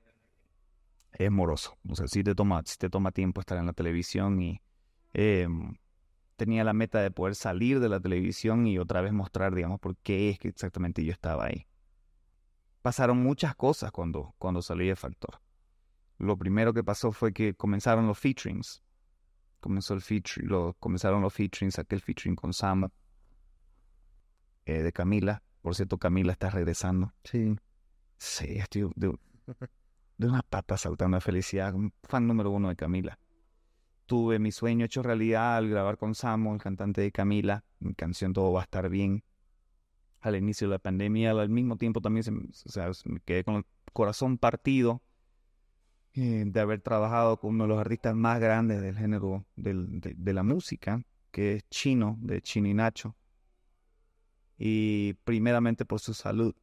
Es 1.11 1.31
moroso. 1.31 1.77
O 1.89 1.95
sea, 1.95 2.07
si 2.07 2.23
te 2.23 2.35
toma, 2.35 2.61
si 2.65 2.77
te 2.77 2.89
toma 2.89 3.11
tiempo 3.11 3.41
estar 3.41 3.57
en 3.57 3.65
la 3.65 3.73
televisión 3.73 4.39
y 4.41 4.61
em, 5.13 5.75
tenía 6.35 6.63
la 6.63 6.73
meta 6.73 7.01
de 7.01 7.11
poder 7.11 7.35
salir 7.35 7.79
de 7.79 7.89
la 7.89 7.99
televisión 7.99 8.67
y 8.67 8.77
otra 8.77 9.01
vez 9.01 9.11
mostrar, 9.11 9.55
digamos, 9.55 9.79
por 9.79 9.97
qué 9.97 10.29
es 10.29 10.39
que 10.39 10.47
exactamente 10.49 11.03
yo 11.03 11.11
estaba 11.11 11.45
ahí. 11.45 11.65
Pasaron 12.81 13.17
muchas 13.17 13.55
cosas 13.55 13.91
cuando, 13.91 14.33
cuando 14.37 14.61
salí 14.61 14.87
de 14.87 14.95
Factor. 14.95 15.41
Lo 16.17 16.37
primero 16.37 16.73
que 16.73 16.83
pasó 16.83 17.11
fue 17.11 17.33
que 17.33 17.55
comenzaron 17.55 18.07
los 18.07 18.19
featurings. 18.19 18.83
Comenzó 19.59 19.93
el 19.93 20.01
feature, 20.01 20.45
lo, 20.45 20.73
comenzaron 20.79 21.21
los 21.21 21.33
featurings, 21.33 21.79
aquel 21.79 21.99
featuring 21.99 22.35
con 22.35 22.53
Sam 22.53 22.89
eh, 24.69 24.83
de 24.83 24.91
Camila. 24.91 25.41
Por 25.61 25.75
cierto, 25.75 25.97
Camila 25.97 26.31
está 26.31 26.49
regresando. 26.49 27.13
Sí. 27.23 27.55
Sí, 28.17 28.57
estoy 28.57 28.89
de, 28.95 29.13
de 30.17 30.27
una 30.27 30.41
pata 30.41 30.77
saltando 30.77 31.15
de 31.15 31.21
felicidad. 31.21 31.73
Fan 32.03 32.27
número 32.27 32.51
uno 32.51 32.69
de 32.69 32.75
Camila. 32.75 33.17
Tuve 34.05 34.39
mi 34.39 34.51
sueño 34.51 34.85
hecho 34.85 35.01
realidad 35.01 35.57
al 35.57 35.69
grabar 35.69 35.97
con 35.97 36.15
Samo, 36.15 36.53
el 36.53 36.61
cantante 36.61 37.01
de 37.01 37.11
Camila. 37.11 37.63
Mi 37.79 37.93
canción 37.93 38.33
Todo 38.33 38.51
va 38.51 38.61
a 38.61 38.63
estar 38.63 38.89
bien. 38.89 39.23
Al 40.21 40.35
inicio 40.35 40.67
de 40.67 40.73
la 40.73 40.79
pandemia, 40.79 41.31
al 41.31 41.49
mismo 41.49 41.77
tiempo 41.77 42.01
también 42.01 42.23
se, 42.23 42.31
o 42.31 42.71
sea, 42.71 42.91
me 43.05 43.21
quedé 43.21 43.43
con 43.43 43.55
el 43.55 43.65
corazón 43.93 44.37
partido 44.37 45.01
eh, 46.13 46.43
de 46.45 46.59
haber 46.59 46.81
trabajado 46.81 47.39
con 47.39 47.51
uno 47.51 47.63
de 47.63 47.69
los 47.69 47.79
artistas 47.79 48.15
más 48.15 48.39
grandes 48.39 48.81
del 48.81 48.97
género 48.97 49.45
del, 49.55 50.01
de, 50.01 50.13
de, 50.17 50.33
la 50.33 50.43
música, 50.43 51.01
que 51.31 51.55
es 51.55 51.69
Chino, 51.69 52.17
de 52.19 52.41
Chino 52.41 52.67
y 52.67 52.73
Nacho 52.73 53.15
y 54.61 55.13
primeramente 55.23 55.85
por 55.85 56.01
su 56.01 56.13
salud. 56.13 56.53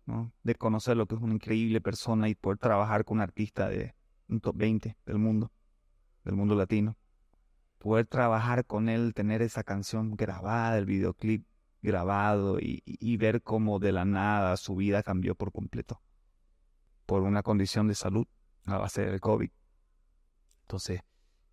De 0.42 0.54
conocer 0.54 0.98
lo 0.98 1.06
que 1.06 1.14
es 1.14 1.20
una 1.22 1.34
increíble 1.34 1.80
persona 1.80 2.28
y 2.28 2.34
poder 2.34 2.58
trabajar 2.58 3.06
con 3.06 3.18
un 3.18 3.22
artista 3.22 3.70
de 3.70 3.94
un 4.28 4.40
top 4.40 4.54
20 4.56 4.98
del 5.06 5.18
mundo, 5.18 5.50
del 6.22 6.34
mundo 6.34 6.54
latino. 6.54 6.96
Poder 7.78 8.06
trabajar 8.06 8.66
con 8.66 8.90
él, 8.90 9.14
tener 9.14 9.40
esa 9.40 9.64
canción 9.64 10.14
grabada, 10.14 10.76
el 10.76 10.84
videoclip 10.84 11.46
grabado 11.80 12.58
y, 12.60 12.82
y 12.84 13.16
ver 13.16 13.42
cómo 13.42 13.78
de 13.78 13.92
la 13.92 14.04
nada 14.04 14.56
su 14.58 14.76
vida 14.76 15.02
cambió 15.02 15.34
por 15.34 15.52
completo 15.52 16.02
por 17.06 17.22
una 17.22 17.42
condición 17.42 17.86
de 17.86 17.94
salud 17.94 18.26
a 18.66 18.78
base 18.78 19.06
del 19.06 19.20
COVID. 19.20 19.50
Entonces 20.62 21.02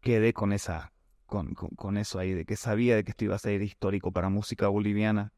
quedé 0.02 0.34
con 0.34 0.52
esa, 0.52 0.92
con, 1.28 1.54
con, 1.54 1.70
con 1.70 1.98
eso 1.98 2.20
ahí, 2.20 2.34
de 2.34 2.44
que 2.44 2.56
sabía 2.58 2.96
de 2.96 3.04
que 3.04 3.12
esto 3.12 3.26
iba 3.26 3.36
a 3.36 3.40
ser 3.40 3.62
histórico 3.62 4.12
para 4.12 4.30
música 4.30 4.68
boliviana 4.68 5.32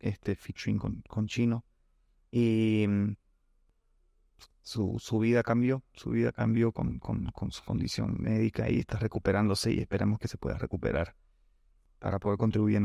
este 0.00 0.36
featuring 0.36 0.78
con, 0.78 1.02
con 1.08 1.26
Chino. 1.26 1.64
Y 2.30 2.86
mm, 2.88 3.16
su, 4.62 4.98
su, 4.98 5.18
vida 5.18 5.42
cambió, 5.42 5.82
su 5.94 6.10
vida 6.10 6.32
cambió 6.32 6.72
con, 6.72 6.98
con, 6.98 7.26
con, 7.26 7.52
su 7.52 7.64
condición 7.64 8.16
médica 8.18 8.68
y 8.68 8.80
está 8.80 8.98
recuperándose 8.98 9.72
y 9.72 9.78
esperamos 9.78 10.18
que 10.18 10.28
se 10.28 10.38
pueda 10.38 10.58
recuperar 10.58 11.14
para 11.98 12.18
poder 12.18 12.38
contribuir, 12.38 12.82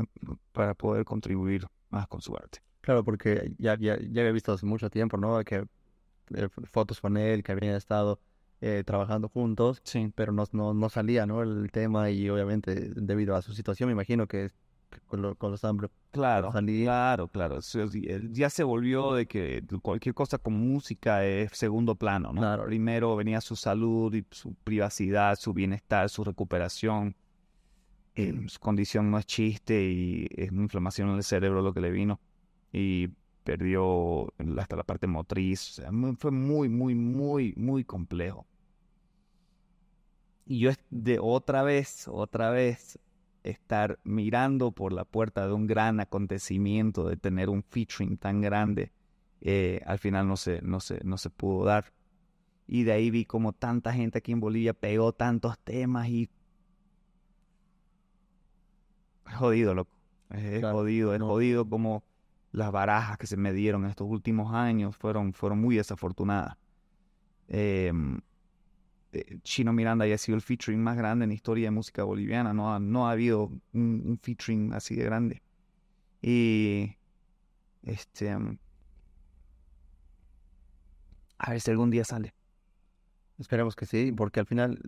para 0.52 0.74
poder 0.74 1.06
contribuir 1.06 1.68
más 1.90 2.08
con 2.08 2.22
su 2.22 2.36
arte. 2.36 2.60
Claro, 2.82 3.04
porque 3.04 3.54
ya, 3.58 3.78
ya, 3.78 3.98
ya 4.00 4.22
había 4.22 4.32
visto 4.32 4.54
hace 4.54 4.66
mucho 4.66 4.90
tiempo, 4.90 5.18
¿no? 5.18 5.44
Que 5.44 5.66
eh, 6.34 6.50
fotos 6.66 7.00
con 7.02 7.18
él, 7.18 7.44
que 7.44 7.52
habían 7.52 7.76
estado 7.76 8.20
eh, 8.62 8.84
trabajando 8.86 9.28
juntos, 9.30 9.82
sí. 9.84 10.12
pero 10.16 10.32
no, 10.32 10.46
no, 10.52 10.74
no 10.74 10.90
salía, 10.90 11.26
¿no? 11.26 11.42
El 11.42 11.72
tema 11.72 12.10
y 12.10 12.30
obviamente 12.30 12.92
debido 12.96 13.36
a 13.36 13.42
su 13.42 13.54
situación, 13.54 13.88
me 13.88 13.94
imagino 13.94 14.28
que 14.28 14.52
con, 15.08 15.36
con 15.36 15.52
los 15.52 15.64
ambos. 15.64 15.90
Claro, 16.12 16.52
claro, 16.52 17.28
claro. 17.30 17.60
Ya 18.32 18.50
se 18.50 18.64
volvió 18.64 19.14
de 19.14 19.28
que 19.28 19.64
cualquier 19.82 20.14
cosa 20.14 20.38
con 20.38 20.54
música 20.54 21.26
es 21.26 21.52
segundo 21.54 21.96
plano, 21.96 22.34
¿no? 22.34 22.42
Claro. 22.42 22.66
Primero 22.66 23.16
venía 23.16 23.40
su 23.40 23.56
salud 23.56 24.14
y 24.14 24.26
su 24.30 24.54
privacidad, 24.56 25.38
su 25.38 25.54
bienestar, 25.54 26.10
su 26.10 26.24
recuperación. 26.24 27.16
Eh, 28.16 28.34
su 28.48 28.60
condición 28.60 29.10
no 29.10 29.18
es 29.18 29.26
chiste 29.26 29.84
y 29.84 30.28
es 30.36 30.52
una 30.52 30.64
inflamación 30.64 31.10
en 31.10 31.16
el 31.16 31.24
cerebro 31.24 31.62
lo 31.62 31.74
que 31.74 31.80
le 31.80 31.92
vino. 31.92 32.20
Y 32.74 33.08
perdió 33.44 34.34
hasta 34.58 34.76
la 34.76 34.84
parte 34.84 35.08
motriz. 35.08 35.70
O 35.70 35.74
sea, 35.82 35.92
fue 36.18 36.32
muy, 36.32 36.68
muy, 36.68 36.94
muy, 36.94 37.54
muy 37.56 37.86
complejo. 37.86 38.46
Y 40.46 40.60
yo 40.60 40.72
de 40.90 41.20
otra 41.22 41.64
vez, 41.64 42.08
otra 42.10 42.50
vez, 42.50 43.00
estar 43.44 44.00
mirando 44.04 44.72
por 44.72 44.94
la 44.94 45.06
puerta 45.06 45.48
de 45.48 45.54
un 45.54 45.68
gran 45.68 46.00
acontecimiento, 46.00 47.08
de 47.08 47.18
tener 47.18 47.50
un 47.50 47.64
featuring 47.64 48.18
tan 48.18 48.42
grande, 48.42 48.92
eh, 49.42 49.82
al 49.86 49.98
final 49.98 50.28
no 50.28 50.38
se, 50.38 50.62
no, 50.62 50.80
se, 50.80 51.00
no 51.04 51.18
se 51.18 51.30
pudo 51.30 51.66
dar. 51.66 51.94
Y 52.68 52.84
de 52.84 52.94
ahí 52.94 53.10
vi 53.10 53.26
como 53.26 53.54
tanta 53.54 53.94
gente 53.94 54.20
aquí 54.20 54.32
en 54.32 54.40
Bolivia 54.40 54.74
pegó 54.74 55.14
tantos 55.14 55.60
temas 55.60 56.08
y... 56.10 56.30
Es 59.28 59.36
jodido, 59.36 59.74
loco. 59.74 59.92
Es, 60.30 60.64
jodido, 60.64 61.14
es 61.14 61.22
jodido 61.22 61.68
como 61.68 62.04
las 62.52 62.72
barajas 62.72 63.18
que 63.18 63.28
se 63.28 63.38
me 63.38 63.52
dieron 63.54 63.84
en 63.84 63.90
estos 63.90 64.08
últimos 64.08 64.54
años 64.54 64.96
fueron, 64.96 65.34
fueron 65.34 65.60
muy 65.60 65.76
desafortunadas. 65.76 66.58
Eh, 67.48 67.92
Chino 69.44 69.74
Miranda 69.74 70.06
haya 70.06 70.18
sido 70.18 70.36
el 70.36 70.42
featuring 70.42 70.82
más 70.82 70.98
grande 70.98 71.24
en 71.24 71.30
la 71.30 71.36
historia 71.36 71.68
de 71.68 71.72
música 71.72 72.04
boliviana. 72.04 72.54
No 72.54 72.74
ha, 72.74 72.80
no 72.80 73.08
ha 73.08 73.12
habido 73.12 73.52
un, 73.74 74.20
featuring 74.22 74.74
así 74.74 74.96
de 74.96 75.04
grande. 75.04 75.42
Y 76.22 76.96
este 77.84 78.36
um, 78.36 78.58
a 81.38 81.52
ver 81.52 81.62
si 81.62 81.72
algún 81.72 81.90
día 81.90 82.06
sale. 82.06 82.34
Esperemos 83.40 83.76
que 83.76 83.86
sí, 83.88 84.12
porque 84.12 84.40
al 84.40 84.46
final, 84.46 84.80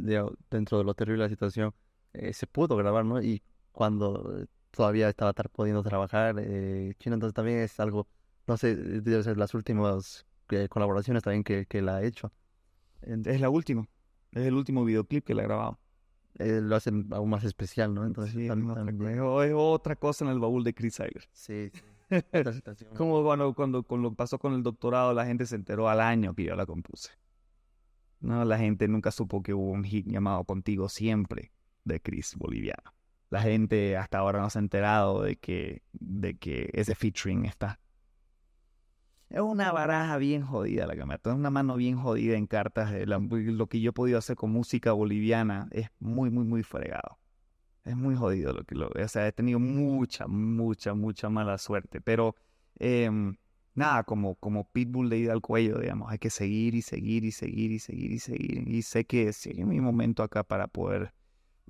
dentro 0.50 0.78
de 0.78 0.84
lo 0.84 0.94
terrible 0.94 1.24
de 1.24 1.30
la 1.30 1.34
situación, 1.34 1.74
eh, 2.14 2.34
se 2.34 2.46
pudo 2.46 2.76
grabar, 2.76 3.04
¿no? 3.04 3.22
Y 3.22 3.42
cuando 3.72 4.46
todavía 4.70 5.10
estaba 5.10 5.34
pudiendo 5.34 5.82
trabajar, 5.82 6.36
eh, 6.40 6.94
Chino 7.00 7.16
entonces 7.16 7.34
también 7.34 7.60
es 7.60 7.80
algo, 7.80 8.08
no 8.46 8.58
sé, 8.58 8.76
debe 8.76 9.24
ser 9.24 9.38
las 9.38 9.56
últimas 9.56 10.26
colaboraciones 10.70 11.24
también 11.24 11.44
que, 11.44 11.66
que 11.66 11.82
la 11.82 11.98
ha 11.98 12.04
hecho. 12.04 12.32
Es 13.02 13.42
la 13.42 13.50
última. 13.50 13.88
Es 14.34 14.46
el 14.46 14.54
último 14.56 14.84
videoclip 14.84 15.24
que 15.24 15.34
le 15.34 15.44
he 15.44 15.46
grabado. 15.46 15.80
Eh, 16.40 16.60
lo 16.62 16.76
hacen 16.76 17.08
aún 17.12 17.30
más 17.30 17.44
especial, 17.44 17.94
¿no? 17.94 18.06
Entonces, 18.06 18.34
sí, 18.34 18.48
es 18.48 19.54
otra 19.54 19.96
cosa 19.96 20.26
en 20.26 20.32
el 20.32 20.40
baúl 20.40 20.64
de 20.64 20.74
Chris 20.74 21.00
Iger. 21.00 21.30
Sí, 21.32 21.72
Como 22.98 23.24
cuando, 23.24 23.54
cuando, 23.54 23.84
cuando 23.84 24.14
pasó 24.14 24.38
con 24.40 24.54
el 24.54 24.64
doctorado, 24.64 25.14
la 25.14 25.26
gente 25.26 25.46
se 25.46 25.56
enteró 25.56 25.90
al 25.90 26.02
año 26.02 26.34
que 26.34 26.44
yo 26.44 26.56
la 26.56 26.66
compuse. 26.66 27.12
No, 28.20 28.46
la 28.46 28.58
gente 28.58 28.88
nunca 28.88 29.12
supo 29.12 29.44
que 29.44 29.54
hubo 29.54 29.72
un 29.72 29.84
hit 29.84 30.08
llamado 30.08 30.44
Contigo 30.46 30.90
Siempre 30.90 31.52
de 31.84 32.00
Chris 32.00 32.36
Boliviano. 32.36 32.94
La 33.30 33.42
gente 33.42 33.98
hasta 33.98 34.20
ahora 34.20 34.40
no 34.40 34.50
se 34.50 34.60
ha 34.60 34.62
enterado 34.62 35.24
de 35.24 35.38
que, 35.38 35.82
de 35.92 36.38
que 36.38 36.70
ese 36.74 36.96
featuring 36.96 37.46
está. 37.46 37.80
Es 39.34 39.42
una 39.42 39.72
baraja 39.72 40.18
bien 40.18 40.44
jodida 40.44 40.86
la 40.86 40.96
que 40.96 41.04
me 41.08 41.16
Es 41.16 41.26
una 41.26 41.50
mano 41.50 41.76
bien 41.76 41.98
jodida 41.98 42.38
en 42.38 42.46
cartas. 42.46 42.92
De 42.92 43.08
lo 43.08 43.68
que 43.68 43.82
yo 43.82 43.90
he 43.90 43.94
podido 43.94 44.20
hacer 44.20 44.36
con 44.36 44.52
música 44.52 44.92
boliviana 44.92 45.68
es 45.72 45.90
muy, 46.00 46.30
muy, 46.30 46.46
muy 46.46 46.62
fregado. 46.62 47.18
Es 47.84 47.98
muy 47.98 48.16
jodido 48.16 48.54
lo 48.54 48.64
que 48.64 48.76
lo. 48.76 48.90
O 48.90 49.08
sea, 49.08 49.28
he 49.28 49.32
tenido 49.32 49.58
mucha, 49.58 50.28
mucha, 50.28 50.94
mucha 50.94 51.30
mala 51.30 51.58
suerte. 51.58 52.00
Pero 52.00 52.36
em, 52.78 53.36
nada, 53.74 54.04
como, 54.04 54.36
como 54.36 54.70
Pitbull 54.70 55.10
de 55.10 55.18
ida 55.18 55.34
al 55.34 55.42
cuello, 55.42 55.80
digamos, 55.80 56.12
hay 56.12 56.20
que 56.20 56.30
seguir 56.30 56.76
y 56.76 56.84
seguir 56.84 57.26
y 57.26 57.32
seguir 57.32 57.72
y 57.72 57.80
seguir 57.80 58.12
y 58.12 58.20
seguir. 58.20 58.68
Y 58.68 58.84
sé 58.84 59.06
que 59.06 59.30
es 59.30 59.48
mi 59.58 59.82
momento 59.82 60.22
acá 60.22 60.44
para 60.44 60.68
poder 60.68 61.12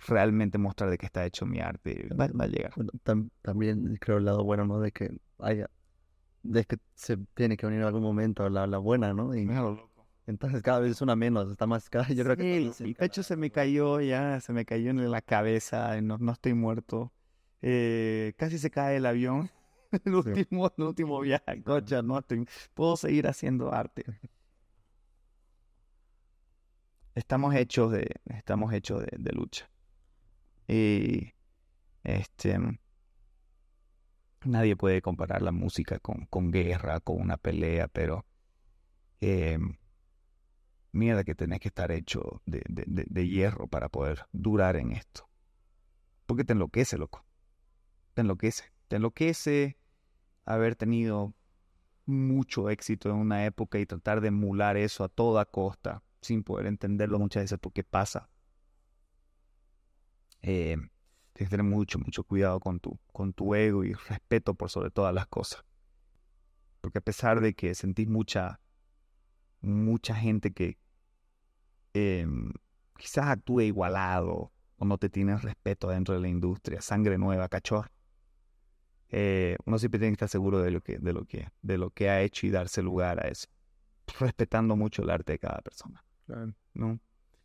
realmente 0.05 0.57
mostrar 0.57 0.89
de 0.89 0.97
qué 0.97 1.05
está 1.05 1.25
hecho 1.25 1.45
mi 1.45 1.61
arte. 1.61 2.09
Va, 2.13 2.25
a 2.25 2.47
llegar. 2.47 2.73
también 3.41 3.95
creo 4.01 4.17
el 4.17 4.25
lado 4.25 4.43
bueno, 4.43 4.65
¿no? 4.65 4.81
De 4.81 4.91
que 4.91 5.15
haya 5.39 5.69
de 6.43 6.65
que 6.65 6.77
se 6.95 7.17
tiene 7.33 7.57
que 7.57 7.65
unir 7.65 7.79
en 7.79 7.85
algún 7.85 8.03
momento 8.03 8.47
la, 8.49 8.67
la 8.67 8.77
buena, 8.77 9.13
¿no? 9.13 9.33
Y, 9.33 9.45
loco. 9.45 9.93
Entonces 10.25 10.61
cada 10.61 10.79
vez 10.79 10.91
es 10.91 11.01
una 11.01 11.15
menos, 11.15 11.51
está 11.51 11.67
más 11.67 11.89
cada 11.89 12.07
yo 12.13 12.23
creo 12.23 12.37
que 12.37 12.71
el 12.79 12.95
pecho 12.95 13.23
se 13.23 13.35
me 13.35 13.51
cayó 13.51 13.99
ya, 13.99 14.39
se 14.39 14.53
me 14.53 14.65
cayó 14.65 14.91
en 14.91 15.11
la 15.11 15.21
cabeza, 15.21 15.99
no, 16.01 16.17
no 16.17 16.31
estoy 16.31 16.53
muerto. 16.53 17.11
Eh, 17.61 18.33
casi 18.37 18.57
se 18.57 18.69
cae 18.69 18.97
el 18.97 19.05
avión. 19.05 19.49
el 20.05 20.15
último, 20.15 20.71
el 20.77 20.83
último 20.83 21.19
viaje, 21.19 21.61
cocha, 21.63 22.01
no 22.01 22.19
estoy, 22.19 22.47
puedo 22.73 22.95
seguir 22.95 23.27
haciendo 23.27 23.73
arte. 23.73 24.05
Estamos 27.15 27.53
hechos 27.53 27.91
de, 27.91 28.09
estamos 28.25 28.73
hechos 28.73 29.01
de, 29.01 29.15
de 29.19 29.31
lucha. 29.33 29.69
Y 30.67 31.31
este 32.03 32.57
Nadie 34.45 34.75
puede 34.75 35.01
comparar 35.01 35.41
la 35.41 35.51
música 35.51 35.99
con, 35.99 36.25
con 36.25 36.51
guerra, 36.51 36.99
con 36.99 37.21
una 37.21 37.37
pelea, 37.37 37.87
pero 37.87 38.25
eh, 39.21 39.57
mierda 40.91 41.23
que 41.23 41.35
tenés 41.35 41.59
que 41.59 41.69
estar 41.69 41.91
hecho 41.91 42.41
de, 42.45 42.61
de, 42.67 43.05
de, 43.07 43.27
hierro 43.27 43.67
para 43.67 43.89
poder 43.89 44.25
durar 44.31 44.75
en 44.75 44.91
esto. 44.91 45.27
Porque 46.25 46.43
te 46.43 46.53
enloquece, 46.53 46.97
loco. 46.97 47.25
Te 48.13 48.21
enloquece. 48.21 48.71
Te 48.87 48.97
enloquece 48.97 49.77
haber 50.45 50.75
tenido 50.75 51.33
mucho 52.05 52.69
éxito 52.69 53.09
en 53.09 53.15
una 53.15 53.45
época 53.45 53.79
y 53.79 53.85
tratar 53.85 54.21
de 54.21 54.27
emular 54.27 54.77
eso 54.77 55.03
a 55.03 55.09
toda 55.09 55.45
costa 55.45 56.03
sin 56.21 56.43
poder 56.43 56.67
entenderlo 56.67 57.19
muchas 57.19 57.43
veces 57.43 57.59
porque 57.59 57.83
pasa. 57.83 58.29
Eh, 60.41 60.77
Tienes 61.33 61.49
que 61.49 61.57
tener 61.57 61.71
mucho, 61.71 61.99
mucho 61.99 62.23
cuidado 62.23 62.59
con 62.59 62.79
tu, 62.79 62.99
con 63.11 63.33
tu 63.33 63.55
ego 63.55 63.83
y 63.83 63.93
respeto 63.93 64.53
por 64.53 64.69
sobre 64.69 64.91
todas 64.91 65.13
las 65.13 65.27
cosas. 65.27 65.63
Porque 66.81 66.99
a 66.99 67.01
pesar 67.01 67.41
de 67.41 67.53
que 67.53 67.73
sentís 67.75 68.07
mucha, 68.07 68.59
mucha 69.61 70.15
gente 70.15 70.53
que 70.53 70.77
em, 71.93 72.51
quizás 72.97 73.27
actúe 73.27 73.61
igualado 73.61 74.51
o 74.77 74.85
no 74.85 74.97
te 74.97 75.09
tienes 75.09 75.41
respeto 75.41 75.89
dentro 75.89 76.13
de 76.13 76.21
la 76.21 76.27
industria, 76.27 76.81
sangre 76.81 77.17
nueva, 77.17 77.49
cachorro. 77.49 77.89
Eh, 79.09 79.55
uno 79.65 79.77
siempre 79.77 79.99
tiene 79.99 80.11
que 80.11 80.15
estar 80.15 80.29
seguro 80.29 80.59
de 80.59 80.71
lo 80.71 80.81
que, 80.81 80.97
de 80.97 81.13
lo 81.13 81.25
que, 81.25 81.49
de 81.61 81.77
lo 81.77 81.91
que 81.91 82.09
ha 82.09 82.21
hecho 82.21 82.47
y 82.47 82.49
darse 82.49 82.81
lugar 82.81 83.23
a 83.23 83.29
eso, 83.29 83.47
respetando 84.19 84.75
mucho 84.75 85.03
el 85.03 85.09
arte 85.09 85.33
de 85.33 85.39
cada 85.39 85.61
persona. 85.61 86.03
¿no? 86.73 86.99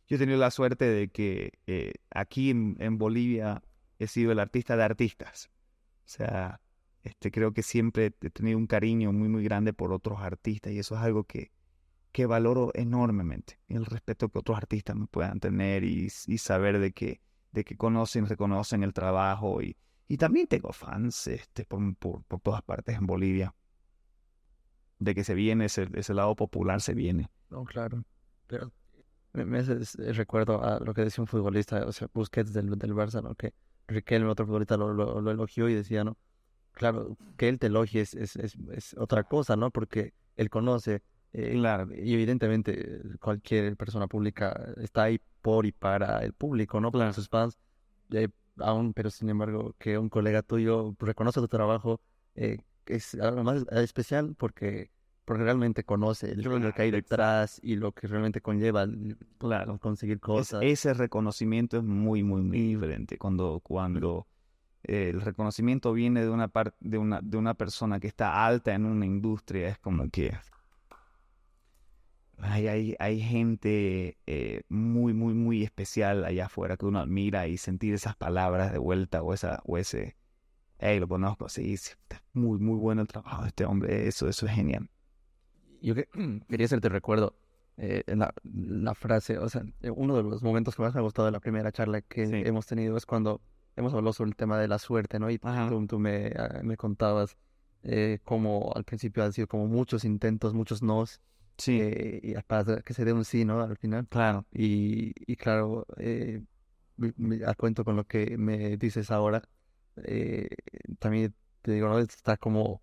Yo 0.07 0.15
he 0.15 0.19
tenido 0.19 0.39
la 0.39 0.51
suerte 0.51 0.85
de 0.85 1.09
que 1.09 1.59
eh, 1.67 1.93
aquí 2.09 2.49
en, 2.49 2.97
Bolivia 2.97 3.61
he 3.99 4.07
sido 4.07 4.31
el 4.31 4.39
artista 4.39 4.75
de 4.75 4.83
artistas. 4.83 5.51
O 6.05 6.11
sea, 6.11 6.61
este, 7.03 7.31
creo 7.31 7.53
que 7.53 7.61
siempre 7.61 8.13
he 8.21 8.29
tenido 8.29 8.57
un 8.57 8.65
cariño 8.65 9.13
muy, 9.13 9.29
muy 9.29 9.43
grande 9.43 9.73
por 9.73 9.93
otros 9.93 10.19
artistas 10.21 10.73
y 10.73 10.79
eso 10.79 10.95
es 10.95 11.01
algo 11.01 11.25
que, 11.25 11.51
que 12.11 12.25
valoro 12.25 12.71
enormemente. 12.73 13.59
El 13.67 13.85
respeto 13.85 14.29
que 14.29 14.39
otros 14.39 14.57
artistas 14.57 14.95
me 14.95 15.07
puedan 15.07 15.39
tener 15.39 15.83
y, 15.83 16.05
y 16.27 16.37
saber 16.37 16.79
de 16.79 16.93
que, 16.93 17.21
de 17.51 17.63
que 17.63 17.77
conocen, 17.77 18.25
reconocen 18.25 18.83
el 18.83 18.93
trabajo 18.93 19.61
y, 19.61 19.77
y 20.07 20.17
también 20.17 20.47
tengo 20.47 20.73
fans 20.73 21.27
este, 21.27 21.65
por, 21.65 21.95
por, 21.97 22.23
por, 22.23 22.39
todas 22.39 22.63
partes 22.63 22.97
en 22.97 23.05
Bolivia. 23.05 23.53
De 24.97 25.15
que 25.15 25.23
se 25.23 25.33
viene, 25.33 25.65
ese, 25.65 25.87
ese 25.93 26.13
lado 26.13 26.35
popular 26.35 26.81
se 26.81 26.93
viene. 26.93 27.29
No, 27.49 27.63
claro. 27.63 28.03
Pero 28.47 28.71
me, 29.33 29.61
recuerdo 29.61 30.63
a 30.63 30.79
lo 30.79 30.93
que 30.93 31.03
decía 31.03 31.21
un 31.21 31.27
futbolista, 31.27 31.85
o 31.85 31.91
sea, 31.91 32.09
Busquets 32.13 32.51
del, 32.51 32.77
del 32.77 32.93
Barça, 32.93 33.21
¿no? 33.21 33.35
Que 33.35 33.53
Riquelme, 33.89 34.29
otro 34.29 34.45
futbolista, 34.45 34.77
lo, 34.77 34.93
lo, 34.93 35.31
elogió 35.31 35.67
y 35.69 35.73
decía, 35.73 36.03
¿no? 36.03 36.17
Claro, 36.73 37.17
que 37.37 37.49
él 37.49 37.59
te 37.59 37.67
elogie 37.67 38.01
es, 38.01 38.13
es, 38.13 38.35
es, 38.35 38.95
otra 38.97 39.23
cosa, 39.23 39.55
¿no? 39.55 39.71
Porque 39.71 40.13
él 40.37 40.49
conoce, 40.49 41.01
eh, 41.33 41.55
y 41.97 42.13
evidentemente 42.13 43.01
cualquier 43.19 43.75
persona 43.75 44.07
pública 44.07 44.73
está 44.77 45.03
ahí 45.03 45.19
por 45.41 45.65
y 45.65 45.71
para 45.71 46.23
el 46.23 46.33
público, 46.33 46.79
¿no? 46.79 46.91
Para 46.91 47.13
sus 47.13 47.27
fans, 47.27 47.57
eh, 48.11 48.29
aún, 48.57 48.93
pero 48.93 49.09
sin 49.09 49.29
embargo, 49.29 49.75
que 49.79 49.97
un 49.97 50.09
colega 50.09 50.43
tuyo 50.43 50.95
reconoce 50.99 51.39
tu 51.41 51.47
trabajo, 51.47 51.99
eh, 52.35 52.59
es 52.85 53.15
algo 53.15 53.43
más 53.43 53.65
especial 53.71 54.35
porque 54.37 54.91
porque 55.29 55.43
realmente 55.43 55.83
conoce 55.83 56.35
lo 56.35 56.73
que 56.73 56.81
hay 56.81 56.89
detrás 56.89 57.59
y 57.61 57.75
lo 57.75 57.91
que 57.91 58.07
realmente 58.07 58.41
conlleva 58.41 58.87
claro. 59.37 59.77
conseguir 59.77 60.19
cosas. 60.19 60.59
ese 60.63 60.91
reconocimiento 60.95 61.77
es 61.77 61.83
muy, 61.83 62.23
muy, 62.23 62.41
muy 62.41 62.59
diferente 62.59 63.19
cuando, 63.19 63.59
cuando 63.59 64.25
el 64.81 65.21
reconocimiento 65.21 65.93
viene 65.93 66.23
de 66.23 66.29
una, 66.29 66.47
parte 66.47 66.75
de, 66.79 66.97
una, 66.97 67.19
de 67.21 67.37
una 67.37 67.53
persona 67.53 67.99
que 67.99 68.07
está 68.07 68.43
alta 68.43 68.73
en 68.73 68.87
una 68.87 69.05
industria, 69.05 69.69
es 69.69 69.77
como 69.77 70.09
que 70.09 70.35
hay, 72.39 72.67
hay, 72.67 72.95
hay 72.97 73.21
gente 73.21 74.17
eh, 74.25 74.63
muy, 74.67 75.13
muy, 75.13 75.35
muy 75.35 75.61
especial 75.61 76.25
allá 76.25 76.47
afuera 76.47 76.75
que 76.75 76.87
uno 76.87 76.97
admira 76.97 77.47
y 77.47 77.57
sentir 77.57 77.93
esas 77.93 78.15
palabras 78.15 78.71
de 78.71 78.79
vuelta 78.79 79.21
o, 79.21 79.35
esa, 79.35 79.61
o 79.63 79.77
ese, 79.77 80.15
hey, 80.79 80.99
lo 80.99 81.07
conozco, 81.07 81.49
sí, 81.49 81.77
sí, 81.77 81.91
muy, 82.33 82.57
muy 82.57 82.79
bueno 82.79 83.03
el 83.03 83.07
trabajo 83.07 83.43
de 83.43 83.49
este 83.49 83.65
hombre, 83.65 84.07
eso, 84.07 84.27
eso 84.27 84.47
es 84.47 84.53
genial. 84.53 84.89
Yo 85.81 85.95
quería 86.47 86.65
hacerte 86.65 86.89
recuerdo 86.89 87.35
eh, 87.77 88.03
la, 88.07 88.33
la, 88.43 88.93
frase, 88.93 89.37
o 89.37 89.47
sea, 89.47 89.63
eh, 89.81 89.89
uno 89.89 90.17
de 90.17 90.23
los 90.23 90.43
momentos 90.43 90.75
que 90.75 90.81
más 90.81 90.93
me 90.93 90.99
ha 90.99 91.03
gustado 91.03 91.27
de 91.27 91.31
la 91.31 91.39
primera 91.39 91.71
charla 91.71 92.01
que 92.01 92.23
hemos 92.45 92.65
tenido 92.65 92.97
es 92.97 93.05
cuando 93.05 93.41
hemos 93.75 93.93
hablado 93.93 94.13
sobre 94.13 94.29
el 94.29 94.35
tema 94.35 94.59
de 94.59 94.67
la 94.67 94.79
suerte, 94.79 95.19
¿no? 95.19 95.29
Y 95.29 95.39
tú, 95.39 95.87
tú 95.87 95.99
me, 95.99 96.33
ah, 96.37 96.59
me, 96.63 96.77
contabas 96.77 97.37
eh, 97.83 98.19
cómo 98.23 98.71
al 98.75 98.83
principio 98.83 99.23
han 99.23 99.33
sido 99.33 99.47
como 99.47 99.67
muchos 99.67 100.03
intentos, 100.03 100.53
muchos 100.53 100.83
nos, 100.83 101.21
sí. 101.57 101.79
Eh, 101.81 102.19
y 102.23 102.33
para 102.43 102.81
que 102.81 102.93
se 102.93 103.05
dé 103.05 103.13
un 103.13 103.25
sí, 103.25 103.45
¿no? 103.45 103.61
Al 103.61 103.77
final. 103.77 104.07
Claro. 104.09 104.45
Y, 104.51 105.13
y 105.31 105.35
claro, 105.37 105.85
eh, 105.97 106.43
me, 106.97 107.39
cuento 107.55 107.83
con 107.85 107.95
lo 107.95 108.05
que 108.05 108.37
me 108.37 108.77
dices 108.77 109.11
ahora, 109.11 109.41
eh, 110.03 110.49
también 110.99 111.33
te 111.61 111.73
digo, 111.73 111.89
¿no? 111.89 111.99
Está 111.99 112.37
como, 112.37 112.81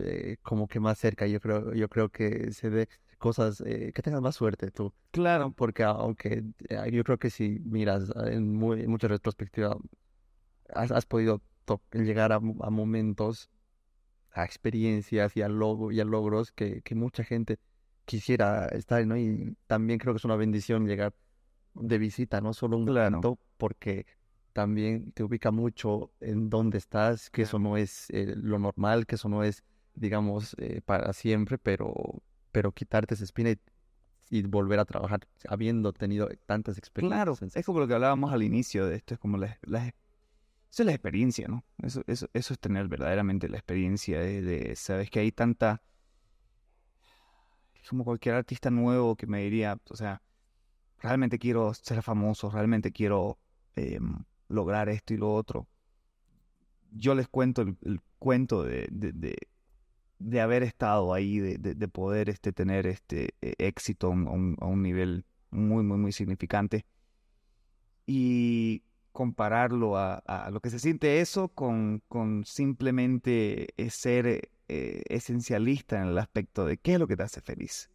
eh, 0.00 0.36
como 0.42 0.68
que 0.68 0.80
más 0.80 0.98
cerca, 0.98 1.26
yo 1.26 1.40
creo, 1.40 1.74
yo 1.74 1.88
creo 1.88 2.08
que 2.08 2.52
se 2.52 2.70
dé 2.70 2.88
cosas, 3.18 3.62
eh, 3.66 3.92
que 3.94 4.02
tengas 4.02 4.20
más 4.20 4.36
suerte 4.36 4.70
tú. 4.70 4.92
Claro. 5.12 5.52
Porque 5.52 5.84
aunque 5.84 6.44
eh, 6.68 6.90
yo 6.92 7.04
creo 7.04 7.18
que 7.18 7.30
si 7.30 7.60
miras 7.64 8.12
en, 8.26 8.54
muy, 8.54 8.86
mucha 8.86 9.08
retrospectiva, 9.08 9.76
has, 10.74 10.90
has 10.90 11.06
podido 11.06 11.42
llegar 11.92 12.32
a, 12.32 12.36
a, 12.36 12.40
momentos, 12.70 13.50
a 14.32 14.44
experiencias 14.44 15.36
y 15.36 15.42
a, 15.42 15.48
logo, 15.48 15.92
y 15.92 16.00
a 16.00 16.04
logros 16.04 16.52
que, 16.52 16.82
que, 16.82 16.94
mucha 16.94 17.24
gente 17.24 17.58
quisiera 18.04 18.66
estar, 18.68 19.06
¿no? 19.06 19.16
Y 19.16 19.56
también 19.66 19.98
creo 19.98 20.14
que 20.14 20.18
es 20.18 20.24
una 20.24 20.36
bendición 20.36 20.86
llegar 20.86 21.14
de 21.74 21.98
visita, 21.98 22.40
no 22.40 22.52
solo 22.52 22.76
un 22.76 22.86
claro. 22.86 23.38
porque 23.56 24.06
también 24.52 25.12
te 25.12 25.24
ubica 25.24 25.50
mucho 25.50 26.12
en 26.20 26.50
dónde 26.50 26.78
estás, 26.78 27.30
que 27.30 27.42
eso 27.42 27.58
no 27.58 27.76
es 27.76 28.10
eh, 28.10 28.34
lo 28.36 28.58
normal, 28.58 29.06
que 29.06 29.14
eso 29.14 29.28
no 29.28 29.44
es, 29.44 29.64
digamos, 29.94 30.54
eh, 30.58 30.80
para 30.84 31.12
siempre, 31.12 31.58
pero 31.58 32.22
pero 32.52 32.72
quitarte 32.72 33.14
esa 33.14 33.24
espina 33.24 33.50
y, 34.30 34.42
volver 34.42 34.78
a 34.78 34.84
trabajar 34.84 35.26
habiendo 35.48 35.92
tenido 35.92 36.28
tantas 36.46 36.78
experiencias. 36.78 37.38
Claro, 37.38 37.50
es 37.54 37.66
como 37.66 37.80
lo 37.80 37.88
que 37.88 37.94
hablábamos 37.94 38.32
al 38.32 38.42
inicio 38.42 38.86
de 38.86 38.96
esto, 38.96 39.14
es 39.14 39.20
como 39.20 39.36
la, 39.36 39.58
la 39.62 39.88
eso 40.72 40.84
es 40.84 40.86
la 40.86 40.92
experiencia, 40.92 41.48
¿no? 41.48 41.64
Eso, 41.82 42.02
eso, 42.06 42.30
eso 42.32 42.54
es 42.54 42.58
tener 42.58 42.88
verdaderamente 42.88 43.46
la 43.46 43.58
experiencia 43.58 44.20
de, 44.20 44.74
sabes 44.74 45.10
que 45.10 45.20
hay 45.20 45.30
tanta, 45.30 45.82
como 47.90 48.04
cualquier 48.04 48.36
artista 48.36 48.70
nuevo 48.70 49.14
que 49.14 49.26
me 49.26 49.42
diría, 49.42 49.78
o 49.90 49.96
sea, 49.96 50.22
realmente 50.98 51.38
quiero 51.38 51.74
ser 51.74 52.02
famoso, 52.02 52.50
realmente 52.50 52.90
quiero 52.90 53.38
eh, 53.76 54.00
lograr 54.48 54.88
esto 54.88 55.12
y 55.12 55.18
lo 55.18 55.34
otro. 55.34 55.68
Yo 56.90 57.14
les 57.14 57.28
cuento 57.28 57.60
el, 57.60 57.76
el 57.82 58.00
cuento 58.18 58.62
de, 58.62 58.88
de, 58.90 59.12
de 59.12 59.36
haber 60.40 60.62
estado 60.62 61.14
ahí, 61.14 61.38
de, 61.38 61.58
de, 61.58 61.88
poder 61.88 62.28
este, 62.28 62.52
tener 62.52 62.86
este 62.86 63.34
e, 63.40 63.54
éxito 63.58 64.08
a 64.08 64.10
un, 64.10 64.82
nivel 64.82 65.24
muy, 65.50 65.82
muy, 65.82 65.98
muy 65.98 66.12
significante. 66.12 66.84
Y 68.06 68.82
compararlo 69.12 69.96
a, 69.96 70.50
lo 70.50 70.60
que 70.60 70.70
se 70.70 70.78
siente 70.78 71.20
eso 71.20 71.48
con, 71.48 72.02
con 72.08 72.44
simplemente 72.44 73.68
ser 73.90 74.50
eh, 74.68 75.02
esencialista 75.08 76.00
en 76.00 76.08
el 76.08 76.18
aspecto 76.18 76.64
de 76.64 76.78
qué 76.78 76.94
es 76.94 76.98
lo 76.98 77.06
que 77.06 77.16
te 77.16 77.24
hace 77.24 77.40
feliz. 77.40 77.90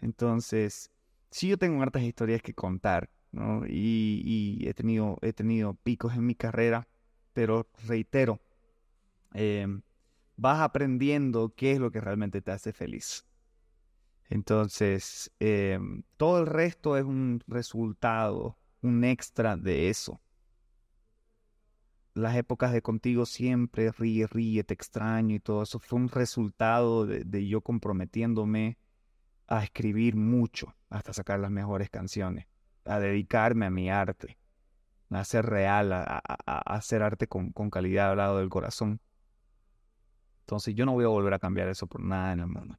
Entonces, 0.00 0.90
sí 1.30 1.48
yo 1.48 1.56
tengo 1.56 1.82
hartas 1.82 2.02
historias 2.02 2.42
que 2.42 2.52
contar, 2.52 3.10
¿no? 3.32 3.64
Y, 3.66 4.64
he, 4.66 4.74
tenido, 4.74 5.18
he 5.22 5.32
tenido 5.32 5.74
picos 5.74 6.14
en 6.14 6.26
mi 6.26 6.34
carrera, 6.34 6.88
pero 7.32 7.68
reitero, 7.86 8.40
eh, 9.34 9.66
vas 10.36 10.60
aprendiendo 10.60 11.54
qué 11.54 11.72
es 11.72 11.78
lo 11.78 11.90
que 11.90 12.00
realmente 12.00 12.42
te 12.42 12.50
hace 12.50 12.72
feliz. 12.72 13.24
Entonces, 14.28 15.30
eh, 15.38 15.78
todo 16.16 16.40
el 16.40 16.46
resto 16.46 16.96
es 16.96 17.04
un 17.04 17.42
resultado, 17.46 18.58
un 18.80 19.04
extra 19.04 19.56
de 19.56 19.90
eso. 19.90 20.20
Las 22.14 22.36
épocas 22.36 22.72
de 22.72 22.80
contigo 22.80 23.26
siempre, 23.26 23.90
ríe, 23.90 24.26
ríe, 24.26 24.64
te 24.64 24.74
extraño 24.74 25.34
y 25.34 25.40
todo 25.40 25.62
eso 25.64 25.78
fue 25.78 25.98
un 25.98 26.08
resultado 26.08 27.06
de, 27.06 27.46
yo 27.46 27.60
comprometiéndome 27.60 28.78
a 29.48 29.64
escribir 29.64 30.16
mucho 30.16 30.74
hasta 30.90 31.12
sacar 31.12 31.40
las 31.40 31.50
mejores 31.50 31.90
canciones, 31.90 32.46
a 32.84 33.00
dedicarme 33.00 33.66
a 33.66 33.70
mi 33.70 33.90
arte, 33.90 34.38
a 35.10 35.24
ser 35.24 35.46
real, 35.46 35.92
a 35.92 36.22
hacer 36.66 37.02
arte 37.02 37.26
con, 37.26 37.50
con 37.50 37.68
calidad 37.68 38.12
al 38.12 38.18
lado 38.18 38.38
del 38.38 38.48
corazón. 38.48 39.00
Entonces 40.44 40.74
yo 40.74 40.84
no 40.84 40.92
voy 40.92 41.04
a 41.04 41.08
volver 41.08 41.32
a 41.32 41.38
cambiar 41.38 41.68
eso 41.68 41.86
por 41.86 42.02
nada 42.02 42.32
en 42.34 42.40
el 42.40 42.46
mundo. 42.46 42.78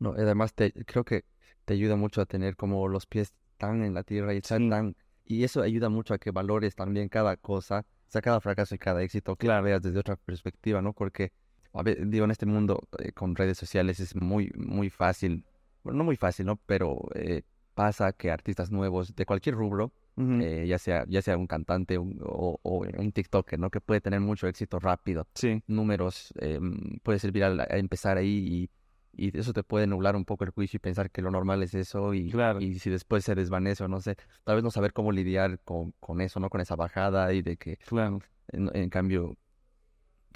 No, 0.00 0.10
además 0.10 0.52
te, 0.52 0.72
creo 0.84 1.04
que 1.04 1.24
te 1.64 1.74
ayuda 1.74 1.94
mucho 1.94 2.20
a 2.20 2.26
tener 2.26 2.56
como 2.56 2.88
los 2.88 3.06
pies 3.06 3.32
tan 3.58 3.84
en 3.84 3.94
la 3.94 4.02
tierra 4.02 4.34
y 4.34 4.40
tan... 4.40 4.96
Y 5.24 5.44
eso 5.44 5.62
ayuda 5.62 5.88
mucho 5.88 6.12
a 6.12 6.18
que 6.18 6.32
valores 6.32 6.74
también 6.74 7.08
cada 7.08 7.36
cosa, 7.36 7.86
o 8.08 8.10
sea, 8.10 8.20
cada 8.20 8.40
fracaso 8.40 8.74
y 8.74 8.78
cada 8.78 9.02
éxito, 9.02 9.36
que 9.36 9.46
la 9.46 9.60
veas 9.60 9.82
desde 9.82 10.00
otra 10.00 10.16
perspectiva, 10.16 10.82
¿no? 10.82 10.92
Porque, 10.92 11.32
a 11.72 11.82
ver, 11.82 12.08
digo, 12.08 12.24
en 12.24 12.32
este 12.32 12.44
mundo 12.44 12.80
eh, 12.98 13.12
con 13.12 13.36
redes 13.36 13.56
sociales 13.56 14.00
es 14.00 14.16
muy, 14.16 14.50
muy 14.56 14.90
fácil, 14.90 15.46
bueno, 15.84 15.98
no 15.98 16.04
muy 16.04 16.16
fácil, 16.16 16.46
¿no? 16.46 16.56
Pero 16.66 17.08
eh, 17.14 17.42
pasa 17.74 18.12
que 18.12 18.30
artistas 18.30 18.70
nuevos 18.70 19.14
de 19.14 19.24
cualquier 19.24 19.54
rubro 19.54 19.92
eh, 20.16 20.66
ya, 20.68 20.78
sea, 20.78 21.04
ya 21.08 21.22
sea 21.22 21.36
un 21.36 21.46
cantante 21.46 21.98
o, 21.98 22.60
o, 22.62 22.86
un 22.98 23.12
TikToker, 23.12 23.58
¿no? 23.58 23.70
Que 23.70 23.80
puede 23.80 24.00
tener 24.00 24.20
mucho 24.20 24.46
éxito 24.46 24.78
rápido. 24.78 25.26
Sí. 25.34 25.62
Números, 25.66 26.32
eh, 26.40 26.60
puede 27.02 27.18
servir 27.18 27.44
a, 27.44 27.66
empezar 27.76 28.16
ahí 28.16 28.70
y, 29.12 29.26
y, 29.26 29.36
eso 29.38 29.52
te 29.52 29.64
puede 29.64 29.86
nublar 29.86 30.14
un 30.14 30.24
poco 30.24 30.44
el 30.44 30.50
juicio 30.50 30.76
y 30.76 30.80
pensar 30.80 31.10
que 31.10 31.22
lo 31.22 31.30
normal 31.30 31.62
es 31.62 31.74
eso 31.74 32.14
y, 32.14 32.30
claro. 32.30 32.60
y 32.60 32.78
si 32.78 32.90
después 32.90 33.24
se 33.24 33.34
desvanece 33.34 33.84
o 33.84 33.88
no 33.88 34.00
sé, 34.00 34.16
tal 34.44 34.56
vez 34.56 34.64
no 34.64 34.70
saber 34.70 34.92
cómo 34.92 35.10
lidiar 35.10 35.58
con, 35.64 35.92
con 36.00 36.20
eso, 36.20 36.38
¿no? 36.38 36.48
Con 36.48 36.60
esa 36.60 36.76
bajada 36.76 37.32
y 37.32 37.42
de 37.42 37.56
que, 37.56 37.78
claro. 37.78 38.20
en, 38.52 38.70
en 38.74 38.90
cambio, 38.90 39.36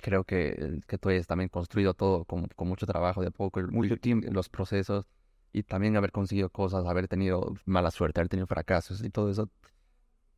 creo 0.01 0.25
que, 0.25 0.81
que 0.87 0.99
tú 0.99 1.09
hayas 1.09 1.27
también 1.27 1.49
construido 1.49 1.95
todo 1.95 2.25
con, 2.25 2.47
con 2.49 2.69
mucho 2.69 2.87
trabajo 2.87 3.23
de 3.23 3.31
poco, 3.31 3.61
el, 3.61 3.69
mucho 3.69 3.97
tiempo, 3.97 4.29
los 4.31 4.49
procesos 4.49 5.07
y 5.53 5.63
también 5.63 5.97
haber 5.97 6.13
conseguido 6.13 6.51
cosas, 6.51 6.87
haber 6.87 7.09
tenido 7.09 7.55
mala 7.65 7.91
suerte, 7.91 8.21
haber 8.21 8.29
tenido 8.29 8.47
fracasos 8.47 9.03
y 9.03 9.11
todo 9.11 9.31
eso 9.31 9.51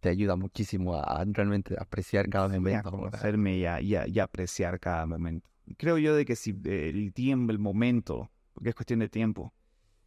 te 0.01 0.09
ayuda 0.09 0.37
muchísimo 0.37 0.97
a, 0.97 1.25
realmente 1.27 1.77
apreciar 1.79 2.29
cada 2.29 2.49
momento. 2.49 2.89
A 2.89 2.91
conocerme 2.91 3.59
y 3.59 3.67
a, 3.67 3.81
y, 3.81 3.95
a, 3.95 4.09
y 4.09 4.19
a, 4.19 4.25
apreciar 4.25 4.81
cada 4.81 5.07
momento. 5.07 5.49
Creo 5.77 5.99
yo 5.99 6.15
de 6.15 6.25
que 6.25 6.37
si 6.37 6.59
el 6.65 7.13
tiempo, 7.13 7.53
el 7.53 7.59
momento, 7.59 8.31
porque 8.55 8.71
es 8.71 8.75
cuestión 8.75 9.01
de 9.01 9.09
tiempo, 9.09 9.53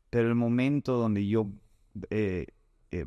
pero 0.10 0.28
el 0.28 0.36
momento 0.36 0.98
donde 0.98 1.26
yo 1.28 1.48
eh, 2.10 2.48
eh, 2.92 3.06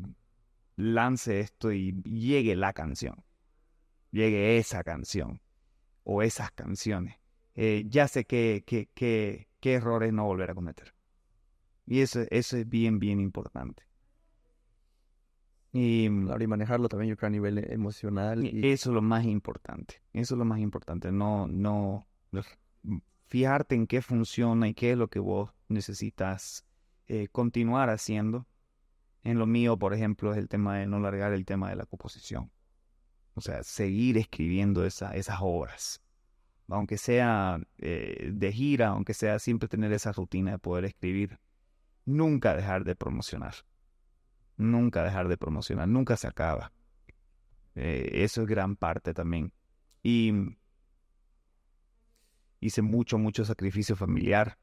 lance 0.75 1.39
esto 1.39 1.71
y 1.71 2.01
llegue 2.03 2.55
la 2.55 2.73
canción, 2.73 3.23
llegue 4.11 4.57
esa 4.57 4.83
canción 4.83 5.41
o 6.03 6.21
esas 6.21 6.51
canciones, 6.51 7.15
eh, 7.55 7.83
ya 7.87 8.07
sé 8.07 8.25
qué 8.25 8.63
que, 8.65 8.89
que, 8.93 9.47
que 9.59 9.73
errores 9.73 10.13
no 10.13 10.25
volver 10.25 10.51
a 10.51 10.55
cometer. 10.55 10.96
Y 11.87 12.01
eso, 12.01 12.25
eso 12.29 12.57
es 12.57 12.67
bien, 12.67 12.99
bien 12.99 13.19
importante. 13.19 13.83
Y, 15.71 16.05
y 16.05 16.09
manejarlo 16.09 16.89
también 16.89 17.09
yo 17.09 17.17
creo 17.17 17.27
a 17.27 17.31
nivel 17.31 17.71
emocional. 17.71 18.45
Y... 18.45 18.67
Eso 18.67 18.89
es 18.89 18.93
lo 18.93 19.01
más 19.01 19.25
importante. 19.25 20.01
Eso 20.11 20.35
es 20.35 20.37
lo 20.39 20.45
más 20.45 20.59
importante. 20.59 21.11
No, 21.11 21.47
no, 21.47 22.07
fijarte 23.25 23.75
en 23.75 23.87
qué 23.87 24.01
funciona 24.01 24.67
y 24.67 24.73
qué 24.73 24.91
es 24.91 24.97
lo 24.97 25.07
que 25.07 25.19
vos 25.19 25.51
necesitas 25.69 26.65
eh, 27.07 27.29
continuar 27.29 27.89
haciendo. 27.89 28.45
En 29.23 29.39
lo 29.39 29.45
mío, 29.45 29.77
por 29.77 29.93
ejemplo, 29.93 30.33
es 30.33 30.37
el 30.37 30.49
tema 30.49 30.77
de 30.77 30.87
no 30.87 30.99
largar 30.99 31.33
el 31.33 31.45
tema 31.45 31.69
de 31.69 31.77
la 31.77 31.85
composición. 31.85 32.51
O 33.33 33.41
sea, 33.41 33.63
seguir 33.63 34.17
escribiendo 34.17 34.85
esa, 34.85 35.15
esas 35.15 35.37
obras. 35.41 36.01
Aunque 36.67 36.97
sea 36.97 37.61
eh, 37.77 38.31
de 38.33 38.51
gira, 38.51 38.89
aunque 38.89 39.13
sea 39.13 39.39
siempre 39.39 39.69
tener 39.69 39.93
esa 39.93 40.11
rutina 40.11 40.51
de 40.51 40.59
poder 40.59 40.83
escribir 40.85 41.39
nunca 42.07 42.55
dejar 42.55 42.83
de 42.85 42.95
promocionar. 42.95 43.53
Nunca 44.55 45.03
dejar 45.03 45.27
de 45.27 45.37
promocionar, 45.37 45.87
nunca 45.87 46.17
se 46.17 46.27
acaba. 46.27 46.71
Eh, 47.75 48.23
eso 48.23 48.41
es 48.41 48.47
gran 48.47 48.75
parte 48.75 49.13
también. 49.13 49.53
Y 50.01 50.33
hice 52.59 52.81
mucho, 52.81 53.19
mucho 53.19 53.45
sacrificio 53.45 53.95
familiar 53.95 54.57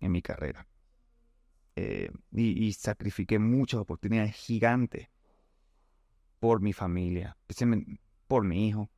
en 0.00 0.12
mi 0.12 0.22
carrera. 0.22 0.66
Eh, 1.74 2.10
y, 2.32 2.66
y, 2.66 2.72
sacrifiqué 2.72 3.38
muchas 3.38 3.80
oportunidades 3.80 4.34
gigantes 4.34 5.10
por 6.38 6.62
mi 6.62 6.72
familia. 6.72 7.36
por 8.26 8.44
mi 8.44 8.68
hijo. 8.68 8.88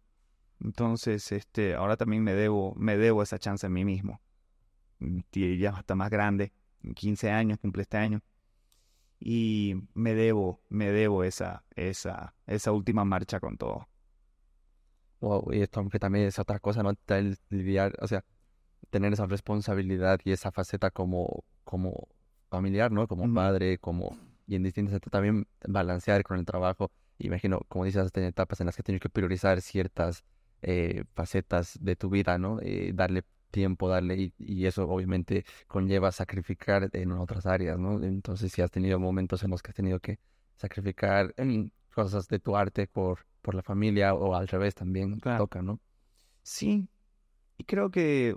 Entonces, 0.60 1.32
este, 1.32 1.74
ahora 1.74 1.96
también 1.96 2.22
me 2.22 2.34
debo, 2.34 2.74
me 2.76 2.96
debo 2.96 3.22
esa 3.22 3.38
chance 3.38 3.66
a 3.66 3.70
mí 3.70 3.84
mismo. 3.84 4.20
Y 5.00 5.58
ya 5.58 5.70
está 5.70 5.94
más 5.94 6.10
grande, 6.10 6.52
15 6.94 7.30
años, 7.30 7.58
cumple 7.58 7.82
este 7.82 7.96
año. 7.96 8.20
Y 9.20 9.74
me 9.94 10.14
debo, 10.14 10.60
me 10.68 10.90
debo 10.90 11.24
esa, 11.24 11.64
esa, 11.74 12.34
esa 12.46 12.72
última 12.72 13.04
marcha 13.04 13.40
con 13.40 13.56
todo. 13.56 13.88
Wow, 15.20 15.52
y 15.52 15.62
esto 15.62 15.80
aunque 15.80 15.98
también 15.98 16.26
es 16.26 16.38
otra 16.38 16.60
cosa, 16.60 16.82
¿no? 16.82 16.92
El 17.08 17.38
lidiar, 17.50 17.94
o 18.00 18.06
sea, 18.06 18.24
tener 18.90 19.12
esa 19.12 19.26
responsabilidad 19.26 20.20
y 20.24 20.32
esa 20.32 20.52
faceta 20.52 20.90
como, 20.90 21.44
como 21.64 22.08
familiar, 22.48 22.92
¿no? 22.92 23.06
Como 23.08 23.32
padre, 23.34 23.78
como... 23.78 24.16
Y 24.46 24.54
en 24.54 24.62
distintas 24.62 25.00
también 25.10 25.46
balancear 25.66 26.22
con 26.22 26.38
el 26.38 26.46
trabajo. 26.46 26.90
Imagino, 27.18 27.60
como 27.68 27.84
dices, 27.84 28.10
tener 28.12 28.30
etapas 28.30 28.60
en 28.60 28.66
las 28.66 28.76
que 28.76 28.82
tienes 28.82 29.02
que 29.02 29.10
priorizar 29.10 29.60
ciertas 29.60 30.24
eh, 30.62 31.04
facetas 31.14 31.78
de 31.80 31.96
tu 31.96 32.08
vida, 32.08 32.38
¿no? 32.38 32.58
Eh, 32.62 32.92
darle 32.94 33.24
tiempo, 33.50 33.88
darle, 33.88 34.32
y, 34.38 34.66
eso 34.66 34.88
obviamente 34.88 35.44
conlleva 35.66 36.12
sacrificar 36.12 36.90
en 36.92 37.12
otras 37.12 37.46
áreas, 37.46 37.78
¿no? 37.78 38.02
Entonces, 38.02 38.52
si 38.52 38.62
has 38.62 38.70
tenido 38.70 38.98
momentos 38.98 39.42
en 39.42 39.50
los 39.50 39.62
que 39.62 39.70
has 39.70 39.76
tenido 39.76 40.00
que 40.00 40.18
sacrificar 40.56 41.34
en 41.36 41.72
cosas 41.94 42.28
de 42.28 42.38
tu 42.38 42.56
arte 42.56 42.86
por, 42.86 43.26
por 43.42 43.54
la 43.54 43.62
familia 43.62 44.14
o 44.14 44.34
al 44.34 44.48
revés 44.48 44.74
también 44.74 45.18
toca, 45.20 45.62
¿no? 45.62 45.80
Sí, 46.42 46.88
y 47.56 47.64
creo 47.64 47.90
que 47.90 48.36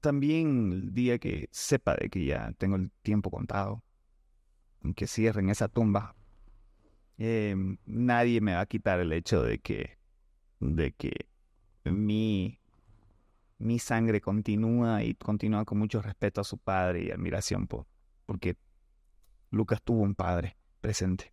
también 0.00 0.72
el 0.72 0.94
día 0.94 1.18
que 1.18 1.48
sepa 1.50 1.94
de 1.96 2.08
que 2.08 2.24
ya 2.24 2.52
tengo 2.58 2.76
el 2.76 2.90
tiempo 3.02 3.30
contado, 3.30 3.82
que 4.96 5.06
cierren 5.06 5.50
esa 5.50 5.68
tumba, 5.68 6.14
em, 7.18 7.78
nadie 7.86 8.40
me 8.40 8.54
va 8.54 8.60
a 8.60 8.66
quitar 8.66 9.00
el 9.00 9.12
hecho 9.12 9.42
de 9.42 9.58
que, 9.58 9.98
de 10.60 10.92
que 10.92 11.26
mi, 11.84 12.58
mi 13.64 13.78
sangre 13.78 14.20
continúa 14.20 15.02
y 15.02 15.14
continúa 15.14 15.64
con 15.64 15.78
mucho 15.78 16.02
respeto 16.02 16.40
a 16.40 16.44
su 16.44 16.58
padre 16.58 17.04
y 17.04 17.10
admiración 17.10 17.66
por, 17.66 17.86
porque 18.26 18.56
Lucas 19.50 19.82
tuvo 19.82 20.02
un 20.02 20.14
padre 20.14 20.56
presente. 20.80 21.32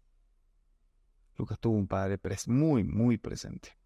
Lucas 1.37 1.59
tuvo 1.59 1.75
un 1.75 1.87
padre 1.87 2.19
muy, 2.47 2.83
muy 2.83 3.17
presente. 3.17 3.77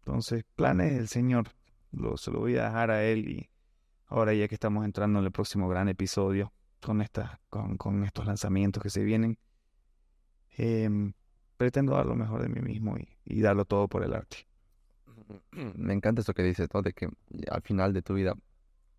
Entonces, 0.00 0.44
planes 0.54 0.94
del 0.94 1.08
Señor, 1.08 1.48
lo, 1.92 2.16
se 2.16 2.30
lo 2.30 2.40
voy 2.40 2.56
a 2.56 2.64
dejar 2.64 2.90
a 2.90 3.04
Él 3.04 3.28
y 3.28 3.50
ahora 4.06 4.34
ya 4.34 4.48
que 4.48 4.54
estamos 4.54 4.84
entrando 4.84 5.18
en 5.18 5.24
el 5.24 5.32
próximo 5.32 5.68
gran 5.68 5.88
episodio 5.88 6.52
con, 6.80 7.00
esta, 7.00 7.40
con, 7.48 7.76
con 7.76 8.04
estos 8.04 8.26
lanzamientos 8.26 8.82
que 8.82 8.90
se 8.90 9.02
vienen, 9.02 9.38
em, 10.56 11.12
pretendo 11.56 11.92
dar 11.94 12.06
lo 12.06 12.14
mejor 12.14 12.42
de 12.42 12.48
mí 12.48 12.60
mismo 12.60 12.96
y, 13.24 13.40
darlo 13.40 13.64
todo 13.64 13.88
por 13.88 14.04
el 14.04 14.14
arte. 14.14 14.46
Me 15.52 15.94
encanta 15.94 16.20
esto 16.20 16.34
que 16.34 16.42
dices, 16.42 16.68
¿no? 16.72 16.82
De 16.82 16.92
que 16.92 17.08
al 17.50 17.62
final 17.62 17.92
de 17.92 18.02
tu 18.02 18.14
vida, 18.14 18.34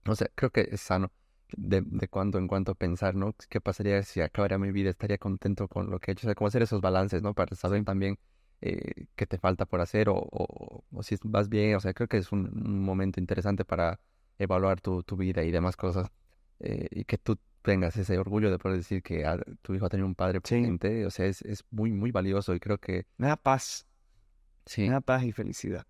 no 0.05 0.15
sé, 0.15 0.31
creo 0.35 0.51
que 0.51 0.67
es 0.71 0.81
sano 0.81 1.11
de, 1.55 1.81
de 1.85 2.07
cuando 2.07 2.37
en 2.37 2.47
cuanto 2.47 2.75
pensar, 2.75 3.15
¿no? 3.15 3.35
¿Qué 3.49 3.61
pasaría 3.61 4.01
si 4.03 4.21
acabara 4.21 4.57
mi 4.57 4.71
vida? 4.71 4.89
¿Estaría 4.89 5.17
contento 5.17 5.67
con 5.67 5.89
lo 5.89 5.99
que 5.99 6.11
he 6.11 6.13
hecho? 6.13 6.27
O 6.27 6.29
sea, 6.29 6.35
cómo 6.35 6.47
hacer 6.47 6.61
esos 6.61 6.81
balances, 6.81 7.21
¿no? 7.21 7.33
Para 7.33 7.55
saber 7.55 7.83
también 7.85 8.17
eh, 8.61 9.05
qué 9.15 9.25
te 9.25 9.37
falta 9.37 9.65
por 9.65 9.81
hacer 9.81 10.09
o, 10.09 10.15
o, 10.15 10.83
o, 10.91 11.03
si 11.03 11.17
vas 11.23 11.49
bien. 11.49 11.75
O 11.75 11.79
sea, 11.79 11.93
creo 11.93 12.07
que 12.07 12.17
es 12.17 12.31
un, 12.31 12.47
un 12.47 12.83
momento 12.83 13.19
interesante 13.19 13.65
para 13.65 13.99
evaluar 14.37 14.81
tu, 14.81 15.03
tu 15.03 15.15
vida 15.15 15.43
y 15.43 15.51
demás 15.51 15.75
cosas. 15.75 16.11
Eh, 16.59 16.87
y 16.91 17.05
que 17.05 17.17
tú 17.17 17.37
tengas 17.61 17.97
ese 17.97 18.17
orgullo 18.17 18.49
de 18.49 18.57
poder 18.57 18.77
decir 18.77 19.03
que 19.03 19.25
ah, 19.25 19.37
tu 19.61 19.75
hijo 19.75 19.85
ha 19.85 19.89
tenido 19.89 20.07
un 20.07 20.15
padre 20.15 20.41
presente, 20.41 21.05
o 21.05 21.11
sea, 21.11 21.25
es, 21.25 21.41
es 21.41 21.63
muy, 21.69 21.91
muy 21.91 22.11
valioso 22.11 22.55
y 22.55 22.59
creo 22.59 22.77
que... 22.77 23.05
Me 23.17 23.27
da 23.27 23.35
paz. 23.35 23.85
Sí. 24.65 24.83
Me 24.83 24.91
da 24.91 25.01
paz 25.01 25.23
y 25.23 25.31
felicidad. 25.31 25.85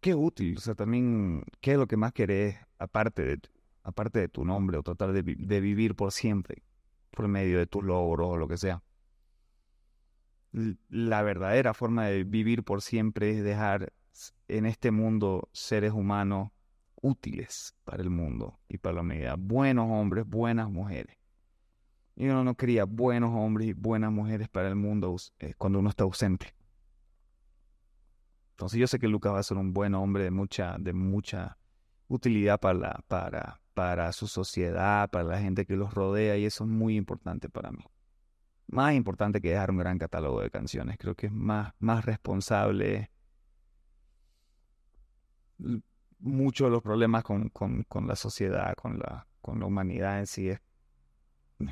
Qué 0.00 0.14
útil, 0.14 0.56
o 0.56 0.60
sea, 0.60 0.74
también, 0.74 1.42
¿qué 1.60 1.72
es 1.72 1.78
lo 1.78 1.88
que 1.88 1.96
más 1.96 2.12
querés 2.12 2.56
aparte 2.78 3.22
de, 3.24 3.40
aparte 3.82 4.20
de 4.20 4.28
tu 4.28 4.44
nombre 4.44 4.78
o 4.78 4.82
tratar 4.82 5.12
de, 5.12 5.22
de 5.22 5.60
vivir 5.60 5.96
por 5.96 6.12
siempre, 6.12 6.62
por 7.10 7.26
medio 7.26 7.58
de 7.58 7.66
tus 7.66 7.82
logros 7.82 8.28
o 8.28 8.36
lo 8.36 8.46
que 8.46 8.56
sea? 8.56 8.82
La 10.88 11.22
verdadera 11.22 11.74
forma 11.74 12.06
de 12.06 12.24
vivir 12.24 12.62
por 12.62 12.80
siempre 12.80 13.30
es 13.30 13.42
dejar 13.42 13.92
en 14.46 14.66
este 14.66 14.90
mundo 14.90 15.48
seres 15.52 15.92
humanos 15.92 16.50
útiles 17.02 17.74
para 17.84 18.02
el 18.02 18.10
mundo 18.10 18.58
y 18.68 18.78
para 18.78 18.96
la 18.96 19.00
humanidad. 19.02 19.36
Buenos 19.38 19.88
hombres, 19.90 20.26
buenas 20.26 20.70
mujeres. 20.70 21.16
Y 22.16 22.26
uno 22.28 22.42
no 22.44 22.56
cría 22.56 22.84
buenos 22.84 23.32
hombres 23.34 23.68
y 23.68 23.72
buenas 23.72 24.10
mujeres 24.10 24.48
para 24.48 24.68
el 24.68 24.74
mundo 24.74 25.14
eh, 25.38 25.54
cuando 25.56 25.78
uno 25.78 25.90
está 25.90 26.04
ausente. 26.04 26.54
Entonces 28.58 28.80
yo 28.80 28.88
sé 28.88 28.98
que 28.98 29.06
Lucas 29.06 29.32
va 29.32 29.38
a 29.38 29.42
ser 29.44 29.56
un 29.56 29.72
buen 29.72 29.94
hombre 29.94 30.24
de 30.24 30.32
mucha, 30.32 30.74
de 30.80 30.92
mucha 30.92 31.58
utilidad 32.08 32.58
para, 32.58 32.76
la, 32.76 33.04
para, 33.06 33.60
para 33.72 34.10
su 34.10 34.26
sociedad, 34.26 35.08
para 35.10 35.22
la 35.22 35.38
gente 35.38 35.64
que 35.64 35.76
los 35.76 35.94
rodea, 35.94 36.36
y 36.36 36.44
eso 36.44 36.64
es 36.64 36.70
muy 36.70 36.96
importante 36.96 37.48
para 37.48 37.70
mí. 37.70 37.84
Más 38.66 38.94
importante 38.94 39.40
que 39.40 39.50
dejar 39.50 39.70
un 39.70 39.78
gran 39.78 39.96
catálogo 39.96 40.40
de 40.40 40.50
canciones. 40.50 40.98
Creo 40.98 41.14
que 41.14 41.26
es 41.26 41.32
más, 41.32 41.72
más 41.78 42.04
responsable 42.04 43.12
muchos 46.18 46.66
de 46.66 46.72
los 46.72 46.82
problemas 46.82 47.22
con, 47.22 47.50
con, 47.50 47.84
con, 47.84 48.08
la 48.08 48.16
sociedad, 48.16 48.74
con 48.74 48.98
la, 48.98 49.28
con 49.40 49.60
la 49.60 49.66
humanidad 49.66 50.18
en 50.18 50.26
sí 50.26 50.48
es 50.48 50.60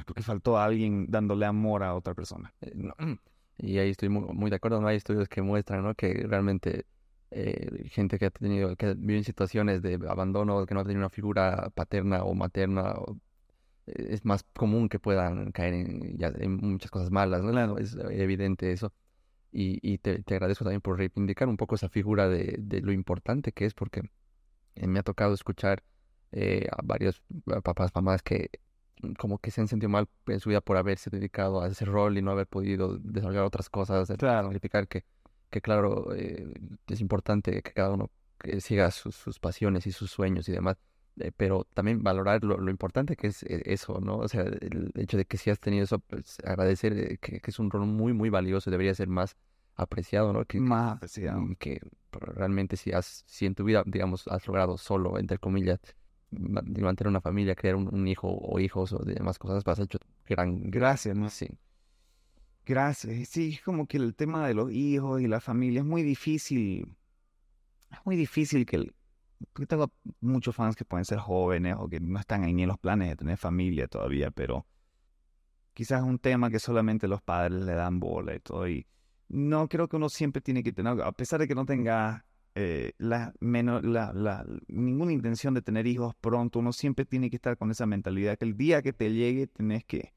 porque 0.05 0.23
faltó 0.23 0.57
alguien 0.57 1.07
dándole 1.09 1.47
amor 1.47 1.83
a 1.83 1.97
otra 1.97 2.15
persona. 2.15 2.55
Eh, 2.61 2.73
y 3.59 3.79
ahí 3.79 3.91
estoy 3.91 4.09
muy, 4.09 4.51
de 4.51 4.57
acuerdo, 4.57 4.81
no 4.81 4.89
hay 4.89 4.97
estudios 4.97 5.29
que 5.29 5.43
muestran 5.43 5.83
¿no? 5.83 5.95
que 5.95 6.13
realmente 6.29 6.87
eh, 7.31 7.89
gente 7.91 8.19
que 8.19 8.27
ha 8.27 8.31
tenido, 8.31 8.77
que 8.77 8.95
vive 8.95 9.19
en 9.19 9.25
situaciones 9.25 9.83
de 9.83 9.99
abandono, 10.09 10.67
que 10.67 10.75
no 10.75 10.81
ha 10.81 10.85
tenido 10.85 11.01
una 11.01 11.11
figura 11.11 11.71
paterna 11.75 12.25
o 12.25 12.35
materna, 12.35 12.95
eh, 13.87 14.09
es 14.11 14.25
más 14.25 14.45
común 14.55 14.89
que 14.89 14.99
puedan 14.99 15.53
caer 15.53 15.75
en, 15.75 16.57
muchas 16.57 16.91
cosas 16.91 17.11
malas, 17.11 17.43
¿no? 17.43 17.79
Es 17.79 17.97
evidente 18.11 18.73
eso. 18.73 18.93
Y, 19.53 19.79
y 19.83 19.99
te, 19.99 20.23
te, 20.23 20.35
agradezco 20.35 20.65
también 20.65 20.83
por 20.83 20.99
reivindicar 20.99 21.49
un 21.49 21.57
poco 21.57 21.77
esa 21.77 21.89
figura 21.89 22.29
de, 22.29 22.57
de 22.59 22.81
lo 22.83 22.93
importante 22.93 23.53
que 23.53 23.67
es, 23.67 23.75
porque 23.75 24.03
eh, 24.77 24.87
me 24.87 25.01
ha 25.01 25.03
tocado 25.03 25.35
escuchar 25.35 25.83
a 26.71 26.83
varios 26.83 27.23
papás, 27.65 27.93
mamás 27.95 28.23
que 28.23 28.51
como 29.15 29.39
que 29.39 29.51
se 29.51 29.61
han 29.61 29.69
sentido 29.69 29.91
mal 29.91 30.09
en 30.27 30.41
su 30.41 30.49
vida 30.49 30.61
por 30.61 30.77
haberse 30.77 31.11
dedicado 31.11 31.63
a 31.63 31.69
ese 31.69 31.85
rol 31.85 32.19
y 32.19 32.23
no 32.23 32.31
haber 32.31 32.47
podido 32.47 32.99
desarrollar 32.99 33.45
otras 33.45 33.69
cosas, 33.71 34.13
claro. 34.19 34.49
significar 34.49 34.89
que, 34.89 35.05
que 35.51 35.61
claro, 35.61 36.15
eh, 36.15 36.53
es 36.87 37.01
importante 37.01 37.63
que 37.63 37.73
cada 37.73 37.91
uno 37.91 38.11
siga 38.61 38.91
sus, 38.91 39.39
pasiones 39.39 39.87
y 39.87 39.93
sus 39.93 40.11
sueños 40.11 40.49
y 40.49 40.53
demás, 40.53 40.77
pero 41.37 41.67
también 41.75 42.03
valorar 42.03 42.45
lo, 42.45 42.71
importante 42.71 43.17
que 43.17 43.29
es 43.29 43.43
eso, 43.43 44.01
¿no? 44.01 44.19
O 44.19 44.29
sea, 44.29 44.43
el 44.43 44.93
hecho 44.95 45.17
de 45.17 45.25
que 45.25 45.39
si 45.39 45.51
has 45.51 45.59
tenido 45.59 45.85
eso, 45.85 45.99
pues 45.99 46.39
agradecer 46.45 47.19
que, 47.19 47.41
que 47.41 47.51
es 47.51 47.59
un 47.59 47.71
rol 47.71 47.87
muy, 47.87 48.13
muy 48.13 48.29
valioso, 48.29 48.71
debería 48.71 48.95
ser 48.95 49.09
más 49.09 49.37
apreciado, 49.77 50.33
¿no? 50.33 50.45
Que, 50.45 50.61
más 50.61 50.97
apreciado. 50.97 51.43
Que 51.59 51.81
realmente 52.11 52.77
si 52.77 52.93
has, 52.93 53.25
si 53.27 53.47
en 53.47 53.55
tu 53.55 53.65
vida, 53.65 53.83
digamos, 53.87 54.27
has 54.29 54.47
logrado 54.47 54.79
solo, 54.79 55.19
entre 55.19 55.39
comillas, 55.39 55.81
mantener 56.39 57.09
una 57.09 57.21
familia, 57.21 57.55
crear 57.55 57.77
un, 57.77 58.09
hijo 58.09 58.29
o 58.29 58.59
hijos 58.61 58.93
o 58.93 58.99
demás 58.99 59.39
cosas, 59.39 59.65
vas 59.65 59.79
a 59.81 59.85
hecho 59.85 59.99
gran... 60.27 60.71
Gracias, 60.71 61.17
¿no? 61.17 61.31
Sí. 61.31 61.49
Gracias. 62.65 63.29
Sí, 63.29 63.55
es 63.55 63.63
como 63.63 63.87
que 63.87 63.97
el 63.97 64.15
tema 64.15 64.47
de 64.47 64.55
los 64.55 64.73
hijos 64.73 65.21
y 65.21 65.27
la 65.29 65.41
familia 65.41 65.81
es 65.81 65.87
muy 65.87 66.03
difícil. 66.03 66.97
Es 67.91 67.99
muy 68.05 68.17
difícil 68.17 68.67
que... 68.67 68.77
El, 68.77 68.95
porque 69.53 69.67
tengo 69.67 69.93
muchos 70.21 70.55
fans 70.55 70.77
que 70.77 70.85
pueden 70.85 71.05
ser 71.05 71.19
jóvenes 71.19 71.77
o 71.79 71.89
que 71.89 72.01
no 72.01 72.19
están 72.19 72.45
ahí 72.45 72.55
ni 72.55 72.63
en 72.63 72.69
los 72.69 72.79
planes 72.79 73.11
de 73.11 73.17
tener 73.17 73.37
familia 73.37 73.87
todavía, 73.87 74.31
pero 74.31 74.67
quizás 75.75 76.01
es 76.03 76.09
un 76.09 76.19
tema 76.19 76.51
que 76.51 76.59
solamente 76.59 77.07
los 77.07 77.23
padres 77.23 77.63
le 77.63 77.75
dan 77.75 78.01
bola 78.01 78.35
y 78.35 78.41
todo. 78.41 78.69
Y 78.69 78.87
no 79.29 79.69
creo 79.69 79.89
que 79.89 79.97
uno 79.97 80.09
siempre 80.09 80.41
tiene 80.41 80.63
que 80.63 80.73
tener, 80.73 81.01
a 81.03 81.13
pesar 81.13 81.41
de 81.41 81.49
que 81.49 81.55
no 81.55 81.67
tenga 81.67 82.25
eh, 82.59 82.95
la, 82.97 83.35
menos, 83.39 83.85
la, 83.85 84.15
la, 84.15 84.47
ninguna 84.67 85.13
intención 85.13 85.53
de 85.53 85.61
tener 85.61 85.87
hijos 85.87 86.15
pronto, 86.15 86.59
uno 86.61 86.73
siempre 86.73 87.05
tiene 87.05 87.29
que 87.29 87.37
estar 87.37 87.59
con 87.59 87.71
esa 87.71 87.85
mentalidad 87.85 88.39
que 88.39 88.47
el 88.47 88.57
día 88.57 88.81
que 88.81 88.95
te 88.95 89.13
llegue 89.13 89.47
tenés 89.47 89.85
que, 89.85 90.15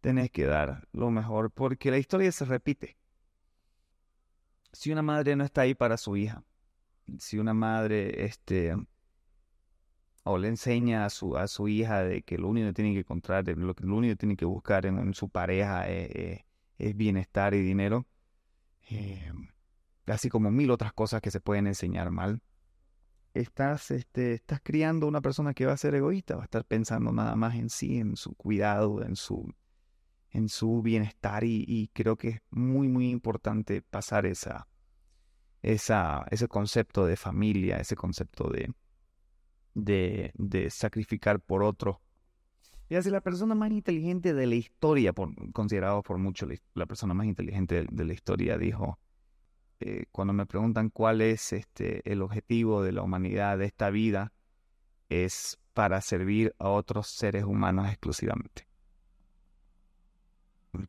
tenés 0.00 0.30
que 0.30 0.46
dar 0.46 0.88
lo 0.92 1.10
mejor, 1.10 1.50
porque 1.50 1.90
la 1.90 1.98
historia 1.98 2.32
se 2.32 2.46
repite. 2.46 2.96
Si 4.72 4.90
una 4.90 5.02
madre 5.02 5.36
no 5.36 5.44
está 5.44 5.60
ahí 5.60 5.74
para 5.74 5.98
su 5.98 6.16
hija, 6.16 6.42
si 7.18 7.38
una 7.38 7.52
madre 7.52 8.24
este, 8.24 8.74
o 10.24 10.38
le 10.38 10.48
enseña 10.48 11.04
a 11.04 11.10
su, 11.10 11.36
a 11.36 11.46
su 11.48 11.68
hija 11.68 12.02
de 12.02 12.22
que 12.22 12.38
lo 12.38 12.48
único 12.48 12.68
que 12.68 12.72
tiene 12.72 12.94
que 12.94 13.00
encontrar, 13.00 13.46
lo, 13.46 13.74
lo 13.78 13.94
único 13.94 14.16
tiene 14.16 14.36
que 14.36 14.46
buscar 14.46 14.86
en, 14.86 15.12
su 15.12 15.28
pareja 15.28 15.86
es 15.86 16.96
bienestar 16.96 17.52
y 17.52 17.60
dinero, 17.60 18.06
eh, 18.88 19.30
así 20.10 20.28
como 20.28 20.50
mil 20.50 20.70
otras 20.70 20.92
cosas 20.92 21.20
que 21.20 21.30
se 21.30 21.40
pueden 21.40 21.66
enseñar 21.66 22.10
mal, 22.10 22.42
estás, 23.34 23.90
este, 23.90 24.34
estás 24.34 24.60
criando 24.62 25.06
una 25.06 25.20
persona 25.20 25.54
que 25.54 25.66
va 25.66 25.72
a 25.72 25.76
ser 25.76 25.94
egoísta, 25.94 26.36
va 26.36 26.42
a 26.42 26.44
estar 26.44 26.64
pensando 26.64 27.12
nada 27.12 27.36
más 27.36 27.54
en 27.54 27.70
sí, 27.70 27.98
en 27.98 28.16
su 28.16 28.34
cuidado, 28.34 29.02
en 29.02 29.16
su, 29.16 29.52
en 30.30 30.48
su 30.48 30.82
bienestar 30.82 31.44
y, 31.44 31.90
creo 31.92 32.16
que 32.16 32.28
es 32.28 32.40
muy, 32.50 32.88
muy 32.88 33.10
importante 33.10 33.82
pasar 33.82 34.26
esa, 34.26 34.68
esa, 35.62 36.26
ese 36.30 36.48
concepto 36.48 37.06
de 37.06 37.16
familia, 37.16 37.78
ese 37.78 37.96
concepto 37.96 38.50
de, 38.50 38.72
de, 39.74 40.32
de 40.34 40.70
sacrificar 40.70 41.40
por 41.40 41.62
otro. 41.62 42.00
Y 42.90 42.94
así 42.94 43.10
la 43.10 43.20
persona 43.20 43.54
más 43.54 43.70
inteligente 43.70 44.32
de 44.32 44.46
la 44.46 44.54
historia, 44.54 45.12
por, 45.12 45.34
considerado 45.52 46.02
por 46.02 46.18
muchos 46.18 46.48
la, 46.74 46.86
persona 46.86 47.12
más 47.12 47.26
inteligente 47.26 47.84
de, 47.90 48.04
la 48.04 48.12
historia, 48.14 48.56
dijo, 48.56 48.98
eh, 49.80 50.06
cuando 50.12 50.32
me 50.32 50.46
preguntan 50.46 50.90
cuál 50.90 51.20
es 51.20 51.52
este, 51.52 52.10
el 52.10 52.22
objetivo 52.22 52.82
de 52.82 52.92
la 52.92 53.02
humanidad, 53.02 53.58
de 53.58 53.66
esta 53.66 53.90
vida, 53.90 54.32
es 55.08 55.58
para 55.74 56.00
servir 56.00 56.54
a 56.58 56.68
otros 56.68 57.06
seres 57.08 57.44
humanos 57.44 57.88
exclusivamente. 57.88 58.66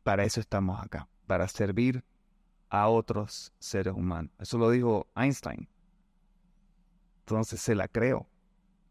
Para 0.02 0.24
eso 0.24 0.40
estamos 0.40 0.82
acá, 0.82 1.08
para 1.26 1.46
servir 1.48 2.04
a 2.68 2.88
otros 2.88 3.52
seres 3.58 3.94
humanos. 3.94 4.32
Eso 4.38 4.58
lo 4.58 4.70
dijo 4.70 5.08
Einstein. 5.14 5.68
Entonces 7.20 7.60
se 7.60 7.74
la 7.74 7.88
creo. 7.88 8.28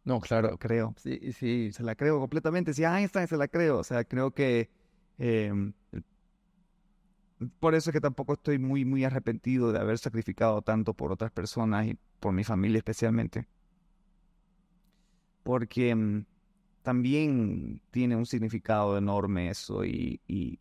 No, 0.04 0.20
claro. 0.20 0.58
creo. 0.58 0.96
Sí, 0.98 1.34
sí. 1.34 1.72
Se 1.72 1.84
la 1.84 1.96
creo 1.96 2.20
completamente. 2.20 2.74
Si 2.74 2.84
Einstein 2.84 3.28
se 3.28 3.38
la 3.38 3.48
creo. 3.48 3.80
O 3.80 3.84
sea, 3.84 4.04
creo 4.04 4.32
que... 4.32 4.70
Em, 5.18 5.74
por 7.60 7.76
eso 7.76 7.90
es 7.90 7.94
que 7.94 8.02
tampoco 8.02 8.34
estoy 8.34 8.60
muy, 8.60 8.86
muy 8.86 9.04
arrepentido 9.04 9.72
de 9.72 9.80
haber 9.80 9.98
sacrificado 9.98 10.62
tanto 10.62 10.94
por 10.94 11.12
otras 11.12 11.32
personas 11.32 11.88
y 11.88 11.98
por 12.20 12.34
mi 12.34 12.44
familia 12.44 12.80
especialmente. 12.80 13.48
Porque 15.44 15.90
em, 15.90 16.26
también 16.84 17.82
tiene 17.92 18.16
un 18.16 18.26
significado 18.26 18.98
enorme 18.98 19.50
eso 19.50 19.86
y, 19.86 20.20
y, 20.28 20.60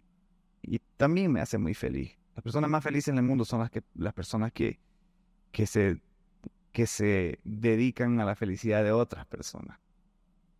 y, 0.62 0.80
también 0.96 1.32
me 1.32 1.40
hace 1.40 1.58
muy 1.58 1.74
feliz. 1.74 2.16
Las 2.34 2.42
personas 2.44 2.70
más 2.70 2.84
felices 2.84 3.08
en 3.08 3.18
el 3.18 3.24
mundo 3.24 3.44
son 3.44 3.60
las, 3.60 3.70
que, 3.70 3.82
las 3.94 4.14
personas 4.14 4.52
que, 4.52 4.78
que 5.50 5.66
se 5.66 6.00
que 6.72 6.86
se 6.86 7.40
dedican 7.42 8.20
a 8.20 8.24
la 8.24 8.36
felicidad 8.36 8.84
de 8.84 8.92
otras 8.92 9.26
personas. 9.26 9.80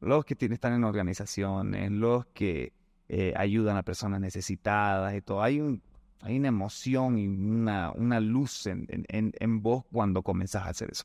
Los 0.00 0.24
que 0.24 0.36
están 0.40 0.72
en 0.72 0.82
organizaciones, 0.82 1.92
los 1.92 2.26
que 2.26 2.72
eh, 3.08 3.34
ayudan 3.36 3.76
a 3.76 3.84
personas 3.84 4.20
necesitadas 4.20 5.14
y 5.14 5.20
todo. 5.20 5.42
Hay, 5.42 5.60
un, 5.60 5.80
hay 6.20 6.38
una 6.38 6.48
emoción 6.48 7.18
y 7.18 7.26
una, 7.26 7.92
una 7.92 8.20
luz 8.20 8.66
en, 8.66 8.86
en, 8.88 9.32
en 9.38 9.62
vos 9.62 9.84
cuando 9.92 10.22
comenzás 10.22 10.66
a 10.66 10.70
hacer 10.70 10.90
eso. 10.90 11.04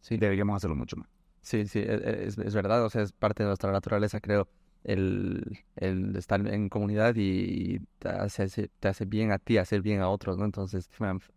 Sí. 0.00 0.16
Deberíamos 0.16 0.56
hacerlo 0.56 0.76
mucho 0.76 0.96
más. 0.96 1.08
Sí, 1.42 1.66
sí, 1.66 1.80
e, 1.80 1.94
e, 1.94 2.26
es, 2.26 2.38
es, 2.38 2.54
verdad, 2.54 2.84
o 2.84 2.90
sea, 2.90 3.02
es 3.02 3.12
parte 3.12 3.42
de 3.42 3.48
nuestra 3.48 3.72
naturaleza, 3.72 4.20
creo, 4.20 4.48
el, 4.84 5.64
el 5.76 6.16
estar 6.16 6.46
en 6.46 6.68
comunidad 6.68 7.14
y 7.16 7.80
te 7.98 8.08
hace, 8.08 8.68
te 8.68 8.88
hace 8.88 9.04
bien 9.04 9.32
a 9.32 9.38
ti, 9.38 9.58
hacer 9.58 9.82
bien 9.82 10.00
a 10.00 10.08
otros, 10.08 10.38
¿no? 10.38 10.44
Entonces, 10.44 10.88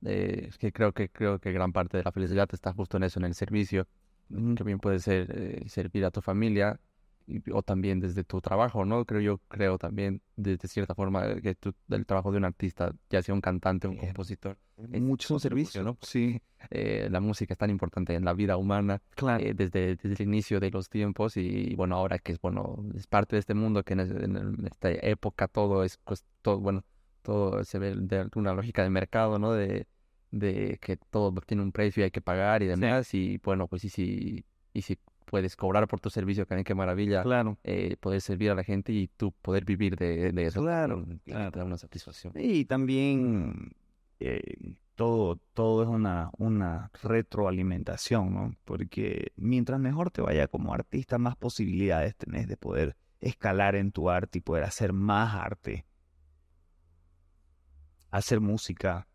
eh, 0.03 0.49
que 0.59 0.71
creo 0.71 0.93
que 0.93 1.09
creo 1.09 1.39
que 1.39 1.51
gran 1.51 1.71
parte 1.71 1.97
de 1.97 2.03
la 2.03 2.11
felicidad 2.11 2.47
está 2.51 2.73
justo 2.73 2.97
en 2.97 3.03
eso, 3.03 3.19
en 3.19 3.25
el 3.25 3.35
servicio. 3.35 3.87
También 4.29 4.79
puede 4.79 4.99
ser 4.99 5.27
eh, 5.35 5.63
servir 5.67 6.05
a 6.05 6.11
tu 6.11 6.21
familia, 6.21 6.79
o 7.51 7.61
también 7.63 7.99
desde 7.99 8.23
tu 8.23 8.41
trabajo, 8.41 8.85
¿no? 8.85 9.05
Creo 9.05 9.21
yo, 9.21 9.37
creo 9.47 9.77
también, 9.77 10.21
de, 10.35 10.57
cierta 10.67 10.93
forma, 10.93 11.35
que 11.41 11.55
tu, 11.55 11.73
el 11.89 12.05
trabajo 12.05 12.31
de 12.31 12.37
un 12.37 12.45
artista, 12.45 12.93
ya 13.09 13.21
sea 13.21 13.33
un 13.33 13.41
cantante, 13.41 13.87
un 13.87 13.97
compositor, 13.97 14.57
es 14.91 15.01
mucho 15.01 15.33
un 15.33 15.39
servicio, 15.39 15.83
¿no? 15.83 15.97
Sí. 16.01 16.41
Eh, 16.69 17.07
la 17.11 17.19
música 17.19 17.53
es 17.53 17.57
tan 17.57 17.69
importante 17.69 18.13
en 18.15 18.25
la 18.25 18.33
vida 18.33 18.57
humana, 18.57 19.01
claro. 19.11 19.43
Eh, 19.43 19.53
desde, 19.53 19.95
desde 19.95 20.23
el 20.23 20.29
inicio 20.29 20.59
de 20.59 20.71
los 20.71 20.89
tiempos 20.89 21.37
y, 21.37 21.75
bueno, 21.75 21.95
ahora 21.95 22.19
que 22.19 22.33
es, 22.33 22.41
bueno, 22.41 22.83
es 22.95 23.07
parte 23.07 23.35
de 23.35 23.39
este 23.39 23.53
mundo, 23.53 23.83
que 23.83 23.93
en, 23.93 24.65
esta 24.65 24.91
época 24.91 25.47
todo 25.47 25.83
es, 25.83 25.97
pues, 26.03 26.25
todo, 26.41 26.59
bueno, 26.59 26.83
todo 27.21 27.63
se 27.63 27.79
ve 27.79 27.95
de 27.95 28.29
una 28.35 28.53
lógica 28.53 28.83
de 28.83 28.89
mercado, 28.89 29.39
¿no? 29.39 29.53
De, 29.53 29.87
de 30.31 30.77
que 30.81 30.97
todo 30.97 31.33
tiene 31.45 31.63
un 31.63 31.71
precio 31.71 32.01
y 32.01 32.05
hay 32.05 32.11
que 32.11 32.21
pagar 32.21 32.61
y 32.61 32.67
demás, 32.67 33.13
y 33.13 33.39
bueno, 33.43 33.67
pues 33.67 33.85
y 33.85 33.89
si, 33.89 34.45
y 34.73 34.81
si 34.81 34.97
puedes 35.25 35.55
cobrar 35.55 35.87
por 35.87 35.99
tu 35.99 36.09
servicio, 36.09 36.45
que 36.45 36.63
qué 36.63 36.75
maravilla. 36.75 37.23
Claro. 37.23 37.57
Eh, 37.63 37.97
poder 37.99 38.21
servir 38.21 38.51
a 38.51 38.55
la 38.55 38.63
gente 38.63 38.93
y 38.93 39.07
tú 39.07 39.31
poder 39.31 39.65
vivir 39.65 39.95
de, 39.97 40.29
eso. 40.45 40.61
Claro, 40.61 41.05
claro. 41.25 41.51
Te 41.51 41.59
da 41.59 41.65
una 41.65 41.77
satisfacción. 41.77 42.33
Y 42.35 42.65
también 42.65 43.75
eh, 44.19 44.77
todo, 44.95 45.37
todo 45.53 45.83
es 45.83 45.89
una, 45.89 46.31
una 46.37 46.91
retroalimentación, 47.03 48.33
¿no? 48.33 48.55
Porque 48.63 49.33
mientras 49.35 49.79
mejor 49.79 50.11
te 50.11 50.21
vaya 50.21 50.47
como 50.47 50.73
artista, 50.73 51.17
más 51.17 51.35
posibilidades 51.35 52.15
tenés 52.15 52.47
de 52.47 52.57
poder 52.57 52.95
escalar 53.19 53.75
en 53.75 53.91
tu 53.91 54.09
arte 54.09 54.37
y 54.37 54.41
poder 54.41 54.63
hacer 54.63 54.93
más 54.93 55.35
arte. 55.35 55.85
Hacer 58.11 58.39
música 58.39 59.07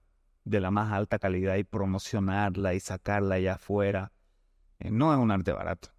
de 0.45 0.61
la 0.61 0.71
más 0.71 0.93
alta 0.93 1.19
calidad 1.19 1.57
y 1.57 1.65
promocionarla 1.65 2.75
y 2.75 2.81
sacarla 2.81 3.37
allá 3.37 3.55
afuera. 3.55 4.13
Eh, 4.81 4.91
no 4.91 5.13
es 5.13 5.19
un 5.19 5.31
arte 5.31 5.53
barato 5.53 5.91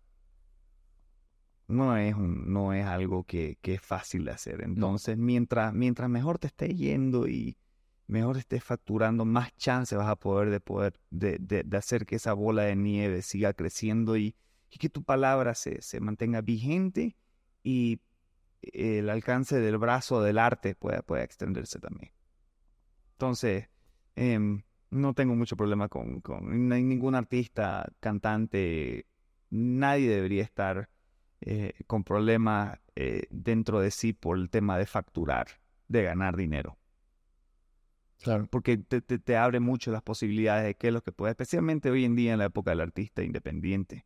no 1.71 1.97
es, 1.97 2.17
no 2.17 2.73
es 2.73 2.85
algo 2.85 3.23
que, 3.23 3.57
es 3.61 3.81
fácil 3.81 4.25
de 4.25 4.31
hacer. 4.31 4.61
Entonces, 4.61 5.17
mientras, 5.17 5.73
mientras 5.73 6.09
mejor 6.09 6.39
te 6.39 6.47
esté 6.47 6.75
yendo 6.75 7.27
y 7.27 7.57
mejor 8.07 8.37
estés 8.37 8.63
facturando, 8.63 9.25
más 9.25 9.55
chance 9.55 9.95
vas 9.95 10.09
a 10.09 10.15
poder 10.15 10.49
de 10.49 10.59
poder 10.59 10.99
de, 11.09 11.37
de, 11.39 11.77
hacer 11.77 12.05
que 12.05 12.17
esa 12.17 12.33
bola 12.33 12.63
de 12.63 12.75
nieve 12.75 13.21
siga 13.21 13.53
creciendo 13.53 14.17
y, 14.17 14.35
que 14.79 14.89
tu 14.89 15.03
palabra 15.03 15.53
se, 15.53 15.81
se, 15.81 15.99
mantenga 15.99 16.41
vigente 16.41 17.17
y 17.61 17.99
el 18.61 19.09
alcance 19.09 19.59
del 19.59 19.77
brazo 19.77 20.21
del 20.21 20.37
arte 20.37 20.75
pueda, 20.75 21.01
pueda 21.01 21.23
extenderse 21.23 21.79
también. 21.79 22.13
Entonces, 23.13 23.69
em, 24.15 24.63
no 24.89 25.13
tengo 25.13 25.35
mucho 25.35 25.55
problema 25.55 25.89
con, 25.89 26.21
con 26.21 26.69
ningún 26.69 27.15
artista, 27.15 27.91
cantante, 27.99 29.07
nadie 29.49 30.09
debería 30.09 30.43
estar 30.43 30.89
eh, 31.41 31.73
con 31.87 32.03
problemas 32.03 32.79
eh, 32.95 33.23
dentro 33.31 33.79
de 33.79 33.89
sí 33.89 34.13
por 34.13 34.37
el 34.37 34.49
tema 34.49 34.77
de 34.77 34.85
facturar, 34.85 35.47
de 35.87 36.03
ganar 36.03 36.37
dinero. 36.37 36.77
Claro. 38.21 38.45
Porque 38.45 38.77
te, 38.77 39.01
te, 39.01 39.37
abre 39.37 39.59
mucho 39.59 39.91
las 39.91 40.03
posibilidades 40.03 40.65
de 40.65 40.75
qué 40.75 40.89
es 40.89 40.93
lo 40.93 41.01
que 41.01 41.11
puede, 41.11 41.31
especialmente 41.31 41.89
hoy 41.89 42.05
en 42.05 42.15
día 42.15 42.33
en 42.33 42.39
la 42.39 42.45
época 42.45 42.69
del 42.69 42.81
artista 42.81 43.23
independiente. 43.23 44.05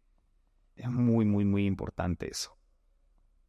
Es 0.78 0.90
muy, 0.90 1.26
muy, 1.26 1.44
muy 1.44 1.66
importante 1.66 2.30
eso. 2.32 2.58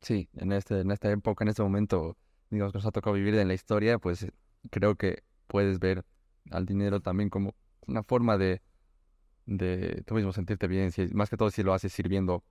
Sí, 0.00 0.28
en, 0.34 0.50
este, 0.50 0.80
en 0.80 0.90
esta 0.90 1.08
época, 1.10 1.44
en 1.44 1.48
este 1.48 1.62
momento, 1.62 2.16
digamos 2.50 2.72
que 2.72 2.78
nos 2.78 2.86
ha 2.86 2.90
tocado 2.90 3.14
vivir 3.14 3.36
en 3.36 3.46
la 3.46 3.54
historia, 3.54 3.98
pues 3.98 4.24
eh, 4.24 4.32
creo 4.70 4.96
que 4.96 5.22
puedes 5.46 5.78
ver 5.78 6.04
al 6.50 6.66
dinero 6.66 7.00
también 7.00 7.30
como 7.30 7.54
una 7.86 8.02
forma 8.02 8.36
de, 8.36 8.62
de 9.46 10.02
tú 10.06 10.14
mismo 10.14 10.32
sentirte 10.32 10.66
bien, 10.66 10.90
si, 10.90 11.06
más 11.14 11.30
que 11.30 11.36
todo 11.36 11.50
si 11.50 11.62
lo 11.62 11.72
haces 11.72 11.92
sirviendo 11.92 12.42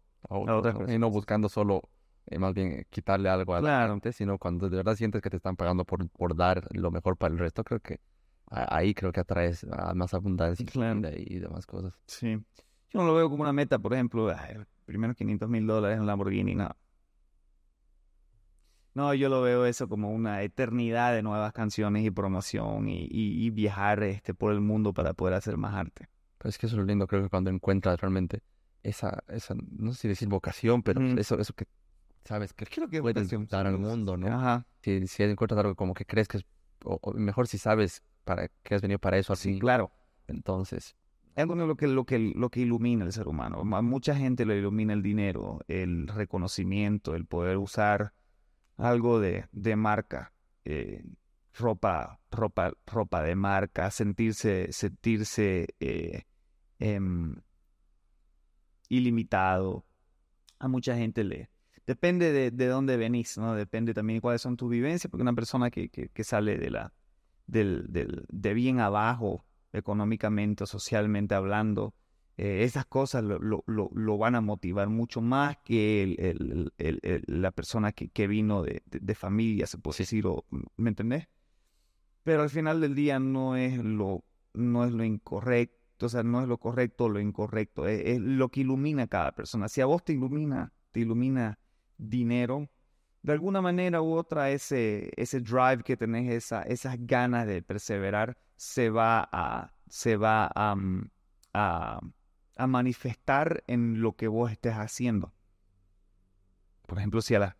y 0.87 0.97
no 0.97 1.09
buscando 1.09 1.49
solo, 1.49 1.81
eh, 2.25 2.39
más 2.39 2.53
bien, 2.53 2.71
eh, 2.71 2.85
quitarle 2.89 3.29
algo 3.29 3.55
a 3.55 3.61
la 3.61 3.87
gente, 3.87 4.13
sino 4.13 4.37
cuando 4.37 4.69
de 4.69 4.77
verdad 4.77 4.95
sientes 4.95 5.21
que 5.21 5.29
te 5.29 5.37
están 5.37 5.55
pagando 5.55 5.85
por, 5.85 6.07
por 6.09 6.35
dar 6.35 6.67
lo 6.71 6.91
mejor 6.91 7.17
para 7.17 7.33
el 7.33 7.39
resto, 7.39 7.63
creo 7.63 7.79
que 7.79 7.99
ahí 8.47 8.93
creo 8.93 9.11
que 9.11 9.19
atraes 9.19 9.65
más 9.95 10.13
abundancia 10.13 10.65
y 11.15 11.39
demás 11.39 11.65
cosas. 11.65 11.93
Sí. 12.05 12.39
Yo 12.89 12.99
no 12.99 13.05
lo 13.07 13.15
veo 13.15 13.29
como 13.29 13.41
una 13.41 13.53
meta, 13.53 13.79
por 13.79 13.93
ejemplo, 13.93 14.33
primero 14.85 15.13
500 15.15 15.49
mil 15.49 15.67
dólares 15.67 15.97
en 15.97 16.05
Lamborghini, 16.05 16.55
no. 16.55 16.69
No, 18.93 19.13
yo 19.13 19.27
lo 19.27 19.41
veo 19.41 19.65
eso 19.65 19.89
como 19.89 20.09
una 20.11 20.41
eternidad 20.41 21.13
de 21.13 21.21
nuevas 21.21 21.51
canciones 21.51 22.05
y 22.05 22.11
promoción 22.11 22.87
y, 22.87 23.07
y, 23.11 23.49
viajar 23.49 24.01
este, 24.03 24.33
por 24.33 24.53
el 24.53 24.61
mundo 24.61 24.93
para 24.93 25.13
poder 25.13 25.33
hacer 25.33 25.57
más 25.57 25.73
arte. 25.73 26.07
Pero 26.37 26.49
es 26.49 26.57
que 26.57 26.67
eso 26.67 26.75
es 26.75 26.79
lo 26.79 26.85
lindo, 26.85 27.05
creo 27.05 27.21
que 27.21 27.29
cuando 27.29 27.49
encuentras 27.49 27.99
realmente 27.99 28.41
esa, 28.85 29.23
esa, 29.27 29.55
no 29.55 29.91
sé 29.93 30.01
si 30.01 30.07
decir 30.07 30.27
vocación, 30.27 30.83
pero 30.83 31.01
eso, 31.17 31.39
eso 31.39 31.53
que, 31.53 31.65
sabes, 32.23 32.53
que, 32.53 32.65
creo 32.65 32.87
que 32.87 33.01
puedes 33.01 33.29
dar 33.49 33.65
al 33.67 33.79
mundo, 33.79 34.15
¿no? 34.15 34.27
Ajá. 34.27 34.67
Si, 34.81 35.07
si 35.07 35.23
encuentras 35.23 35.59
algo 35.59 35.75
como 35.75 35.93
que 35.93 36.05
crees 36.05 36.27
que 36.27 36.37
es, 36.37 36.45
o, 36.83 36.99
mejor 37.13 37.47
si 37.47 37.57
sabes 37.57 38.03
para 38.23 38.49
que 38.63 38.75
has 38.75 38.81
venido 38.81 38.99
para 38.99 39.17
eso 39.17 39.33
así. 39.33 39.59
claro. 39.59 39.91
Entonces. 40.27 40.95
Es 41.35 41.47
lo 41.47 41.75
que, 41.75 41.87
lo, 41.87 42.05
que, 42.05 42.17
lo 42.17 42.49
que 42.49 42.61
ilumina 42.61 43.03
al 43.03 43.11
ser 43.11 43.27
humano. 43.27 43.59
A 43.75 43.81
mucha 43.81 44.15
gente 44.15 44.45
le 44.45 44.57
ilumina 44.57 44.93
el 44.93 45.03
dinero, 45.03 45.59
el 45.67 46.07
reconocimiento, 46.07 47.13
el 47.13 47.25
poder 47.25 47.57
usar 47.57 48.13
algo 48.77 49.19
de, 49.19 49.45
de 49.51 49.75
marca, 49.75 50.31
eh, 50.63 51.03
ropa, 51.53 52.21
ropa, 52.31 52.71
ropa 52.85 53.21
de 53.21 53.35
marca, 53.35 53.91
sentirse, 53.91 54.71
sentirse 54.71 55.67
eh, 55.81 56.23
em, 56.79 57.35
ilimitado. 58.89 59.85
A 60.59 60.67
mucha 60.67 60.95
gente 60.95 61.23
le... 61.23 61.49
Depende 61.85 62.31
de, 62.31 62.49
de 62.49 62.67
dónde 62.67 62.97
venís, 62.97 63.37
¿no? 63.37 63.53
Depende 63.53 63.93
también 63.93 64.17
de 64.17 64.21
cuáles 64.21 64.41
son 64.41 64.57
tus 64.57 64.69
vivencias, 64.69 65.09
porque 65.11 65.21
una 65.21 65.33
persona 65.33 65.69
que, 65.69 65.89
que, 65.89 66.23
sale 66.23 66.57
de 66.57 66.71
la... 66.71 66.93
Del, 67.47 67.85
del, 67.89 68.25
de 68.29 68.53
bien 68.55 68.79
abajo, 68.79 69.45
económicamente 69.71 70.63
o 70.63 70.67
socialmente 70.67 71.35
hablando, 71.35 71.93
eh, 72.37 72.63
esas 72.63 72.85
cosas 72.85 73.23
lo, 73.23 73.39
lo, 73.39 73.63
lo, 73.65 74.17
van 74.17 74.35
a 74.35 74.41
motivar 74.41 74.89
mucho 74.89 75.21
más 75.21 75.57
que 75.63 76.03
el, 76.03 76.71
el, 76.77 77.23
la 77.27 77.51
persona 77.51 77.91
que, 77.93 78.09
que 78.09 78.27
vino 78.27 78.61
de, 78.61 78.81
de, 78.85 79.15
familia, 79.15 79.67
se 79.67 79.77
puede 79.77 79.99
decir, 79.99 80.25
o, 80.27 80.43
¿me 80.75 80.89
entendés? 80.89 81.29
Pero 82.23 82.41
al 82.41 82.49
final 82.49 82.81
del 82.81 82.95
día 82.95 83.19
no 83.19 83.55
es 83.55 83.77
lo, 83.77 84.23
no 84.53 84.83
es 84.83 84.91
lo 84.91 85.05
incorrecto, 85.05 85.84
o 86.01 86.09
sea, 86.09 86.23
no 86.23 86.41
es 86.41 86.47
lo 86.47 86.57
correcto 86.57 87.05
o 87.05 87.09
lo 87.09 87.19
incorrecto, 87.19 87.87
es, 87.87 88.01
es, 88.05 88.19
lo 88.19 88.49
que 88.49 88.61
ilumina 88.61 89.03
a 89.03 89.07
cada 89.07 89.31
persona. 89.33 89.69
Si 89.69 89.81
a 89.81 89.85
vos 89.85 90.03
te 90.03 90.13
ilumina, 90.13 90.73
te 90.91 91.01
ilumina 91.01 91.59
dinero, 91.97 92.69
de 93.21 93.31
alguna 93.31 93.61
manera 93.61 94.01
u 94.01 94.13
otra 94.13 94.51
ese, 94.51 95.11
ese 95.15 95.39
drive 95.39 95.83
que 95.83 95.97
tenés, 95.97 96.31
esa, 96.31 96.61
esas 96.63 96.97
ganas 96.99 97.47
de 97.47 97.61
perseverar, 97.61 98.37
se 98.55 98.89
va 98.89 99.27
a, 99.31 99.73
se 99.89 100.17
va 100.17 100.51
a, 100.53 100.75
mm, 100.75 101.09
a, 101.53 101.99
a 102.57 102.67
manifestar 102.67 103.63
en 103.67 104.01
lo 104.01 104.15
que 104.15 104.27
vos 104.27 104.51
estés 104.51 104.73
haciendo. 104.73 105.33
Por 106.85 106.99
ejemplo, 106.99 107.21
si, 107.21 107.35
a 107.35 107.39
la, 107.39 107.57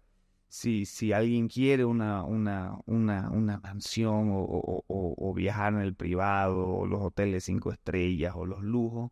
si, 0.56 0.86
si 0.86 1.12
alguien 1.12 1.50
quiere 1.50 1.84
una, 1.84 2.24
una, 2.24 2.78
una, 2.86 3.30
una 3.30 3.60
mansión 3.60 4.30
o, 4.32 5.34
viajar 5.36 5.74
en 5.74 5.82
el 5.82 5.94
privado 5.94 6.66
o 6.66 6.88
los 6.88 7.02
hoteles 7.02 7.44
cinco 7.44 7.74
estrellas 7.74 8.34
o 8.38 8.46
los 8.46 8.64
lujos, 8.64 9.12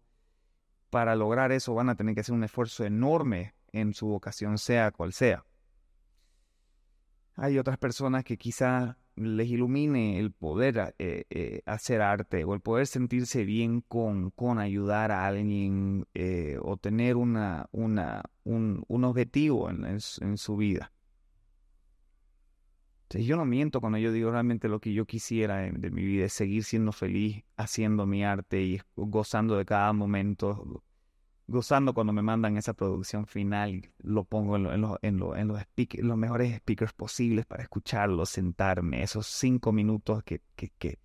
para 0.90 1.18
lograr 1.18 1.52
eso 1.52 1.74
van 1.74 1.90
a 1.90 1.96
tener 1.96 2.16
que 2.16 2.22
hacer 2.22 2.34
un 2.34 2.46
esfuerzo 2.46 2.86
enorme 2.86 3.56
en 3.74 3.94
su 3.94 4.08
vocación, 4.08 4.58
sea 4.58 4.92
cual 4.92 5.12
sea. 5.12 5.44
Hay 7.36 7.58
otras 7.58 7.78
personas 7.78 8.24
que 8.24 8.38
quizá 8.38 8.98
les 9.16 9.50
ilumine 9.50 10.20
el 10.20 10.32
poder 10.32 10.96
eh, 10.98 11.26
eh, 11.30 11.62
hacer 11.66 12.02
arte 12.02 12.46
o 12.46 12.54
el 12.54 12.62
poder 12.62 12.88
sentirse 12.88 13.44
bien 13.44 13.82
con, 13.82 14.32
con 14.32 14.60
ayudar 14.60 15.12
a 15.12 15.28
alguien 15.28 16.08
eh, 16.14 16.58
o 16.62 16.78
tener 16.78 17.18
una, 17.18 17.68
una, 17.74 18.24
un, 18.46 18.86
un 18.88 19.04
objetivo 19.04 19.70
en, 19.70 20.00
su 20.38 20.56
vida. 20.56 20.93
Entonces, 23.14 23.28
yo 23.28 23.38
no 23.38 23.46
miento 23.46 23.80
cuando 23.80 24.00
yo 24.00 24.12
digo 24.12 24.32
realmente 24.32 24.68
lo 24.68 24.80
que 24.80 24.92
yo 24.92 25.06
quisiera 25.06 25.58
de 25.58 25.92
mi 25.92 26.04
vida 26.04 26.26
es 26.26 26.34
seguir 26.34 26.64
siendo 26.64 26.92
feliz 26.92 27.44
haciendo 27.56 28.08
mi 28.08 28.24
arte 28.24 28.64
y 28.64 28.82
gozando 28.96 29.56
de 29.56 29.66
cada 29.66 29.94
momento 29.94 30.84
gozando 31.46 31.94
cuando 31.94 32.12
me 32.12 32.24
mandan 32.24 32.58
esa 32.58 32.74
producción 32.74 33.28
final, 33.28 33.94
lo 34.00 34.24
pongo 34.24 34.56
en, 34.56 34.66
en, 34.66 34.84
en, 35.04 35.22
en 35.36 35.48
los, 35.48 35.62
los, 35.98 36.18
mejores 36.18 36.58
speakers 36.58 36.94
posibles 36.94 37.46
para 37.46 37.62
escucharlo, 37.62 38.26
sentarme, 38.26 39.04
esos 39.04 39.28
cinco 39.28 39.72
minutos 39.72 40.24
que, 40.24 40.42
que, 40.56 40.70
que, 40.80 40.98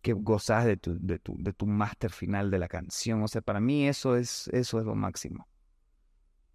que 0.00 0.14
gozas 0.14 0.64
de 0.64 0.78
tu, 0.78 0.98
de 0.98 1.18
tu, 1.18 1.36
de 1.38 1.52
tu 1.52 1.66
máster 1.66 2.10
final 2.10 2.50
de 2.50 2.58
la 2.58 2.68
canción. 2.68 3.22
O 3.22 3.28
sea, 3.28 3.42
para 3.42 3.60
mí 3.60 3.86
eso 3.86 4.16
es, 4.16 4.48
eso 4.48 4.78
es 4.78 4.86
lo 4.86 4.94
máximo. 4.94 5.46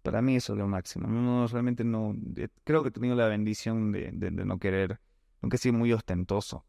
Para 0.08 0.22
mí 0.22 0.36
eso 0.36 0.54
es 0.54 0.58
lo 0.58 0.66
máximo. 0.66 1.06
No, 1.06 1.46
realmente 1.48 1.84
no, 1.84 2.16
eh, 2.36 2.48
creo 2.64 2.82
que 2.82 2.88
he 2.88 2.92
tenido 2.92 3.14
la 3.14 3.26
bendición 3.26 3.92
de, 3.92 4.10
no 4.10 4.58
querer, 4.58 5.00
aunque 5.42 5.58
sí 5.58 5.70
muy 5.70 5.92
ostentoso. 5.92 6.64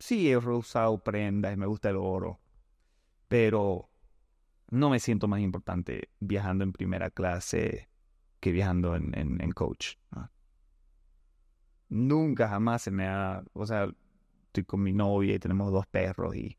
Sí, 0.00 0.28
he 0.28 0.36
usado 0.36 0.98
prendas 1.04 1.56
me 1.56 1.66
gusta 1.66 1.90
el 1.90 1.96
oro, 1.98 2.40
pero 3.28 3.88
no 4.70 4.90
me 4.90 4.98
siento 4.98 5.28
más 5.28 5.38
importante 5.38 6.10
viajando 6.18 6.64
en 6.64 6.72
primera 6.72 7.10
clase 7.10 7.88
que 8.40 8.50
viajando 8.50 8.96
en, 8.96 9.14
en, 9.14 9.52
coach. 9.52 9.94
Nunca 11.88 12.48
jamás 12.48 12.82
se 12.82 12.90
me 12.90 13.06
ha, 13.06 13.44
o 13.52 13.66
sea, 13.66 13.88
estoy 14.46 14.64
con 14.64 14.82
mi 14.82 14.92
novia 14.92 15.36
y 15.36 15.38
tenemos 15.38 15.70
dos 15.70 15.86
perros 15.86 16.34
y 16.34 16.58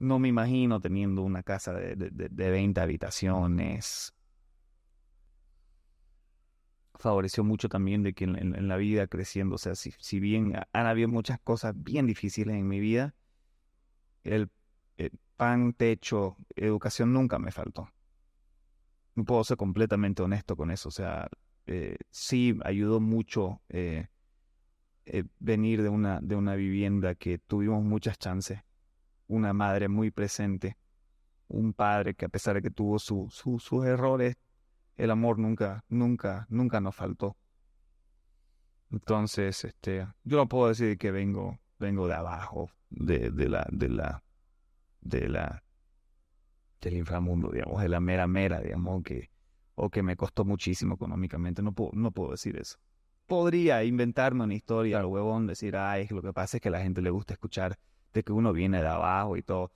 no 0.00 0.18
me 0.18 0.26
imagino 0.26 0.80
teniendo 0.80 1.22
una 1.22 1.44
casa 1.44 1.72
de, 1.74 1.94
de, 1.94 2.10
de 2.10 2.50
20 2.50 2.80
habitaciones. 2.80 4.12
Favoreció 6.94 7.42
mucho 7.42 7.68
también 7.68 8.02
de 8.02 8.12
que 8.12 8.24
en, 8.24 8.68
la 8.68 8.76
vida 8.76 9.06
creciendo, 9.06 9.56
o 9.56 9.58
sea, 9.58 9.74
si, 9.74 9.92
si 9.98 10.20
bien 10.20 10.54
han 10.72 10.86
habido 10.86 11.08
muchas 11.08 11.40
cosas 11.40 11.74
bien 11.76 12.06
difíciles 12.06 12.54
en 12.54 12.68
mi 12.68 12.80
vida, 12.80 13.14
el 14.24 14.50
eh, 14.98 15.10
pan, 15.36 15.72
techo, 15.72 16.36
educación 16.54 17.12
nunca 17.12 17.38
me 17.38 17.50
faltó. 17.50 17.88
No 19.14 19.24
puedo 19.24 19.44
ser 19.44 19.56
completamente 19.56 20.22
honesto 20.22 20.56
con 20.56 20.70
eso. 20.70 20.88
O 20.88 20.92
sea, 20.92 21.28
eh, 21.66 21.96
sí 22.10 22.58
ayudó 22.64 23.00
mucho 23.00 23.60
eh, 23.68 24.08
venir 25.38 25.82
de 25.82 25.88
una, 25.88 26.20
de 26.20 26.36
una 26.36 26.54
vivienda 26.54 27.14
que 27.14 27.38
tuvimos 27.38 27.82
muchas 27.82 28.18
chances. 28.18 28.60
Una 29.26 29.52
madre 29.52 29.88
muy 29.88 30.10
presente. 30.10 30.76
Un 31.48 31.72
padre 31.72 32.14
que 32.14 32.24
a 32.24 32.28
pesar 32.28 32.54
de 32.54 32.62
que 32.62 32.70
tuvo 32.70 32.98
sus 32.98 33.84
errores, 33.84 34.36
el 34.96 35.10
amor 35.10 35.38
nunca, 35.38 35.84
nunca, 35.88 36.46
nunca 36.48 36.80
nos 36.80 36.94
faltó. 36.94 37.36
Entonces, 38.90 39.64
este, 39.64 40.06
yo 40.24 40.36
no 40.36 40.48
puedo 40.48 40.68
decir 40.68 40.98
que 40.98 41.10
vengo, 41.10 41.58
vengo 41.78 42.06
de 42.06 42.14
abajo, 42.14 42.70
de, 42.90 43.30
de 43.30 43.48
la, 43.48 43.66
de 43.70 43.88
la, 43.88 44.22
de 45.00 45.28
la, 45.28 45.64
del 46.80 46.94
inframundo, 46.98 47.50
digamos, 47.50 47.80
de 47.80 47.88
la 47.88 48.00
mera 48.00 48.26
mera, 48.26 48.60
digamos, 48.60 49.02
que, 49.02 49.30
o 49.74 49.88
que 49.88 50.02
me 50.02 50.16
costó 50.16 50.44
muchísimo 50.44 50.94
económicamente. 50.94 51.62
No 51.62 51.72
puedo, 51.72 51.90
no 51.94 52.10
puedo 52.10 52.32
decir 52.32 52.56
eso. 52.56 52.78
Podría 53.26 53.82
inventarme 53.84 54.44
una 54.44 54.54
historia 54.54 55.00
al 55.00 55.06
huevón, 55.06 55.46
decir, 55.46 55.76
ay, 55.76 56.06
lo 56.10 56.20
que 56.20 56.34
pasa 56.34 56.58
es 56.58 56.60
que 56.60 56.68
a 56.68 56.72
la 56.72 56.82
gente 56.82 57.00
le 57.00 57.10
gusta 57.10 57.32
escuchar 57.32 57.78
de 58.12 58.22
que 58.22 58.32
uno 58.32 58.52
viene 58.52 58.82
de 58.82 58.88
abajo 58.88 59.38
y 59.38 59.42
todo. 59.42 59.72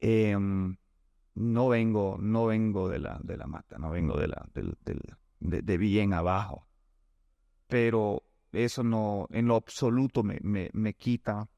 Em, 0.00 0.76
no 1.40 1.68
vengo, 1.68 2.18
no 2.20 2.46
vengo 2.46 2.88
de 2.88 2.98
la, 2.98 3.18
de 3.22 3.36
la 3.38 3.46
mata, 3.46 3.78
no 3.78 3.90
vengo 3.90 4.18
de 4.18 4.28
la, 4.28 4.46
de, 4.52 5.62
de, 5.62 5.78
bien 5.78 6.12
abajo. 6.12 6.68
Pero 7.66 8.24
eso 8.52 8.84
no, 8.84 9.26
en 9.30 9.46
lo 9.46 9.56
absoluto 9.56 10.22
me, 10.22 10.38
me, 10.42 10.68
me 10.74 10.92
quita 10.92 11.48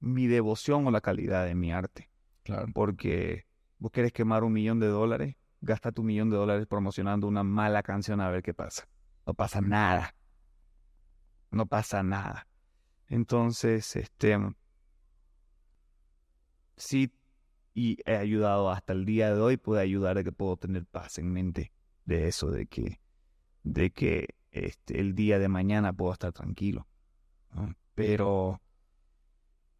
mi 0.00 0.26
devoción 0.26 0.86
o 0.86 0.90
la 0.90 1.00
calidad 1.00 1.46
de 1.46 1.54
mi 1.54 1.72
arte. 1.72 2.10
Claro. 2.42 2.66
Porque 2.74 3.46
vos 3.78 3.90
querés 3.90 4.12
quemar 4.12 4.44
un 4.44 4.52
millón 4.52 4.78
de 4.78 4.88
dólares, 4.88 5.36
gasta 5.62 5.90
tu 5.90 6.02
millón 6.02 6.28
de 6.28 6.36
dólares 6.36 6.66
promocionando 6.66 7.26
una 7.26 7.44
mala 7.44 7.82
canción 7.82 8.20
a 8.20 8.28
ver 8.28 8.42
qué 8.42 8.52
pasa. 8.52 8.86
No 9.26 9.32
pasa 9.32 9.62
nada. 9.62 10.14
No 11.50 11.64
pasa 11.64 12.02
nada. 12.02 12.46
Entonces, 13.08 13.96
este, 13.96 14.38
sí, 16.76 17.10
y 17.74 17.98
he 18.04 18.16
ayudado 18.16 18.70
hasta 18.70 18.92
el 18.92 19.04
día 19.04 19.34
de 19.34 19.40
hoy, 19.40 19.56
puedo 19.56 19.80
ayudar 19.80 20.18
a 20.18 20.24
que 20.24 20.32
puedo 20.32 20.56
tener 20.56 20.86
paz 20.86 21.18
en 21.18 21.32
mente 21.32 21.72
de 22.04 22.28
eso, 22.28 22.50
de 22.50 22.66
que, 22.66 23.00
de 23.62 23.90
que 23.90 24.34
este, 24.50 25.00
el 25.00 25.14
día 25.14 25.38
de 25.38 25.48
mañana 25.48 25.92
puedo 25.92 26.12
estar 26.12 26.32
tranquilo. 26.32 26.86
Pero 27.94 28.60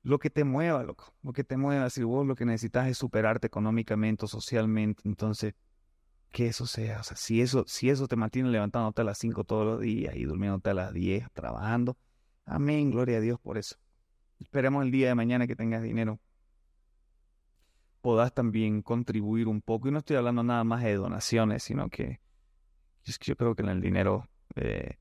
lo 0.03 0.19
que 0.19 0.31
te 0.31 0.45
mueva, 0.45 0.83
loco, 0.83 1.15
lo 1.23 1.33
que 1.33 1.45
te 1.45 1.57
mueva, 1.57 1.91
si 1.91 2.03
vos 2.03 2.27
lo 2.27 2.35
que 2.35 2.45
necesitas 2.45 2.89
es 2.89 2.99
superarte 2.99 3.47
económicamente 3.47 4.27
socialmente, 4.27 5.03
entonces 5.05 5.55
que 6.31 6.47
eso 6.47 6.67
sea, 6.67 7.01
o 7.01 7.03
sea, 7.03 7.17
si 7.17 7.43
eso, 7.43 7.65
si 7.67 7.91
eso 7.91 8.09
te 8.09 8.17
mantiene 8.17 8.49
levantándote 8.49 9.03
a 9.03 9.05
las 9.05 9.19
5 9.19 9.45
todos 9.45 9.67
los 9.67 9.81
días 9.81 10.17
y 10.17 10.25
durmiéndote 10.25 10.71
a 10.71 10.75
las 10.75 10.93
10, 10.93 11.31
trabajando, 11.33 11.99
amén, 12.47 12.91
gloria 12.91 13.19
a 13.19 13.21
Dios 13.21 13.39
por 13.39 13.59
eso. 13.59 13.77
Esperemos 14.41 14.83
el 14.85 14.91
día 14.91 15.09
de 15.09 15.15
mañana 15.15 15.47
que 15.47 15.55
tengas 15.55 15.83
dinero, 15.83 16.19
podás 18.03 18.35
también 18.35 18.83
contribuir 18.83 19.49
un 19.49 19.63
poco, 19.63 19.89
y 19.89 19.93
no 19.93 19.99
estoy 19.99 20.17
hablando 20.17 20.43
nada 20.43 20.65
más 20.65 20.83
de 20.83 20.95
donaciones, 20.97 21.63
sino 21.63 21.89
que 21.89 22.21
yo 23.05 23.37
creo 23.37 23.55
que 23.55 23.63
en 23.63 23.69
el 23.69 23.81
dinero 23.81 24.29
eh, 24.57 24.99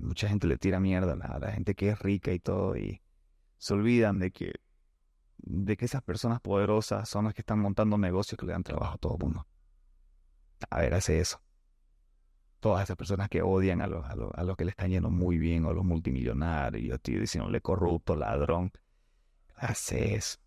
mucha 0.00 0.28
gente 0.28 0.46
le 0.46 0.58
tira 0.58 0.78
mierda 0.78 1.14
a 1.14 1.38
la 1.38 1.52
gente 1.52 1.74
que 1.74 1.88
es 1.88 1.98
rica 1.98 2.32
y 2.32 2.38
todo, 2.38 2.76
y 2.76 3.02
se 3.58 3.74
olvidan 3.74 4.18
de 4.18 4.30
que, 4.30 4.52
de 5.38 5.76
que 5.76 5.84
esas 5.86 6.02
personas 6.02 6.40
poderosas 6.40 7.08
son 7.08 7.24
las 7.24 7.34
que 7.34 7.40
están 7.40 7.58
montando 7.58 7.98
negocios 7.98 8.38
que 8.38 8.46
le 8.46 8.52
dan 8.52 8.62
trabajo 8.62 8.94
a 8.94 8.98
todo 8.98 9.14
el 9.14 9.24
mundo. 9.24 9.46
A 10.70 10.80
ver, 10.80 10.94
hace 10.94 11.18
eso. 11.18 11.40
Todas 12.60 12.84
esas 12.84 12.96
personas 12.96 13.28
que 13.28 13.42
odian 13.42 13.80
a 13.80 13.88
los, 13.88 14.04
a 14.06 14.44
los, 14.44 14.56
que 14.56 14.64
le 14.64 14.70
están 14.70 14.90
yendo 14.90 15.10
muy 15.10 15.38
bien, 15.38 15.64
o 15.64 15.70
a 15.70 15.72
los 15.72 15.84
multimillonarios, 15.84 17.00
tío, 17.00 17.20
diciéndole 17.20 17.60
corrupto, 17.60 18.14
ladrón. 18.14 18.70
Hace 19.56 20.14
eso. 20.14 20.38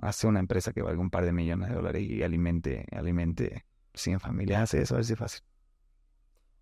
Hace 0.00 0.26
una 0.26 0.40
empresa 0.40 0.72
que 0.72 0.82
valga 0.82 1.00
un 1.00 1.10
par 1.10 1.24
de 1.24 1.32
millones 1.32 1.68
de 1.68 1.74
dólares 1.74 2.02
y 2.02 2.22
alimente, 2.22 2.86
alimente 2.92 3.64
100 3.94 4.20
familias. 4.20 4.62
Hace 4.62 4.82
eso, 4.82 4.94
a 4.94 4.98
ver 4.98 5.04
si 5.04 5.12
es 5.14 5.18
fácil. 5.18 5.42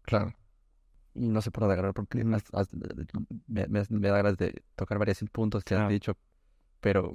Claro 0.02 0.34
y 1.16 1.28
no 1.28 1.40
por 1.40 1.60
dónde 1.60 1.74
agarrar 1.74 1.94
porque 1.94 2.22
me, 2.24 2.38
me, 3.46 4.08
da 4.08 4.16
ganas 4.16 4.36
de 4.36 4.62
tocar 4.76 4.98
varios 4.98 5.18
puntos 5.32 5.64
que 5.64 5.74
has 5.74 5.88
dicho, 5.88 6.16
pero 6.80 7.12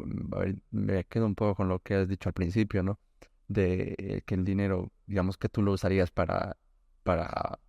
me 0.71 1.05
quedo 1.05 1.25
un 1.25 1.35
poco 1.35 1.55
con 1.55 1.69
lo 1.69 1.79
que 1.79 1.95
has 1.95 2.07
dicho 2.07 2.29
al 2.29 2.33
principio, 2.33 2.83
¿no? 2.83 2.99
De 3.47 4.23
que 4.25 4.35
el 4.35 4.43
dinero, 4.43 4.91
digamos 5.05 5.37
que 5.37 5.49
tú 5.49 5.61
lo 5.61 5.73
usarías 5.73 6.09
para, 6.09 6.57
para, 7.03 7.59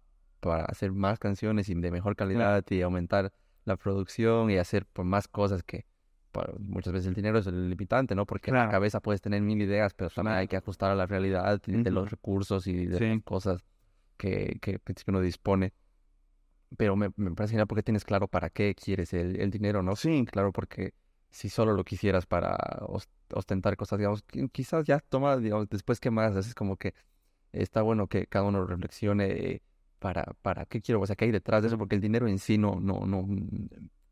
para 0.40 0.64
hacer 0.64 0.92
más 0.92 1.18
canciones 1.18 1.68
y 1.68 1.74
de 1.74 1.90
mejor 1.90 2.16
calidad 2.16 2.64
y 2.70 2.80
aumentar 2.80 3.32
la 3.64 3.76
producción 3.76 4.50
y 4.50 4.56
hacer 4.56 4.86
por 4.86 5.04
más 5.04 5.28
cosas 5.28 5.62
que, 5.62 5.84
muchas 6.58 6.92
veces 6.92 7.08
el 7.08 7.14
dinero 7.14 7.38
es 7.38 7.46
el 7.46 7.70
limitante, 7.70 8.14
¿no? 8.14 8.26
Porque 8.26 8.50
en 8.50 8.56
la 8.56 8.68
cabeza 8.68 9.00
puedes 9.00 9.20
tener 9.20 9.42
mil 9.42 9.60
ideas, 9.60 9.94
pero 9.94 10.10
también 10.10 10.36
hay 10.36 10.48
que 10.48 10.56
ajustar 10.56 10.90
a 10.90 10.94
la 10.94 11.06
realidad 11.06 11.60
de 11.60 11.90
los 11.90 12.10
recursos 12.10 12.66
y 12.66 12.86
de 12.86 13.00
las 13.00 13.22
cosas 13.22 13.64
que, 14.16 14.58
que, 14.60 14.80
uno 15.08 15.20
dispone. 15.20 15.72
Pero 16.76 16.96
me, 16.96 17.10
me 17.16 17.32
parece 17.32 17.52
genial 17.52 17.66
porque 17.66 17.82
tienes 17.82 18.04
claro 18.04 18.28
para 18.28 18.48
qué 18.48 18.74
quieres 18.74 19.12
el, 19.12 19.38
el 19.38 19.50
dinero, 19.50 19.82
¿no? 19.82 19.94
Sí. 19.94 20.24
Claro, 20.24 20.52
porque 20.52 20.94
si 21.32 21.48
solo 21.48 21.72
lo 21.72 21.84
quisieras 21.84 22.26
para 22.26 22.56
ostentar 23.34 23.76
cosas, 23.76 23.98
digamos, 23.98 24.22
quizás 24.52 24.84
ya 24.84 25.00
toma, 25.00 25.36
digamos, 25.38 25.68
después 25.68 25.98
que 25.98 26.10
más, 26.10 26.36
es 26.36 26.54
como 26.54 26.76
que 26.76 26.94
está 27.52 27.82
bueno 27.82 28.06
que 28.06 28.26
cada 28.26 28.44
uno 28.46 28.64
reflexione 28.66 29.62
para, 29.98 30.24
para 30.42 30.66
qué 30.66 30.80
quiero, 30.82 31.00
o 31.00 31.06
sea, 31.06 31.16
qué 31.16 31.26
hay 31.26 31.30
detrás 31.30 31.62
de 31.62 31.68
eso, 31.68 31.78
porque 31.78 31.94
el 31.94 32.00
dinero 32.02 32.28
en 32.28 32.38
sí 32.38 32.58
no, 32.58 32.80
no, 32.80 33.06
no, 33.06 33.26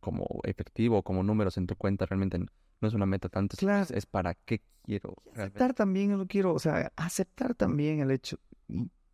como 0.01 0.27
efectivo, 0.45 1.03
como 1.03 1.23
números 1.23 1.57
en 1.57 1.67
tu 1.67 1.77
cuenta, 1.77 2.07
realmente 2.07 2.39
no 2.39 2.89
es 2.89 2.95
una 2.95 3.07
meta 3.07 3.29
tanto, 3.29 3.57
es, 3.59 4.07
para 4.07 4.35
qué 4.35 4.63
quiero. 4.83 5.15
Aceptar 5.35 5.75
también 5.75 6.17
lo 6.17 6.27
quiero, 6.27 6.55
o 6.55 6.59
sea, 6.59 6.93
aceptar 6.97 7.55
también 7.55 8.01
el 8.01 8.11
hecho, 8.11 8.39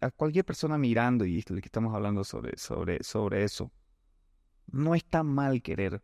a 0.01 0.11
cualquier 0.11 0.45
persona 0.45 0.79
mirando, 0.79 1.25
y 1.25 1.43
que 1.43 1.61
estamos 1.65 1.95
hablando 1.95 2.25
sobre, 2.25 2.57
sobre, 2.57 3.03
sobre 3.03 3.45
eso, 3.45 3.73
no 4.67 4.95
está 4.95 5.23
mal 5.23 5.63
querer, 5.63 6.03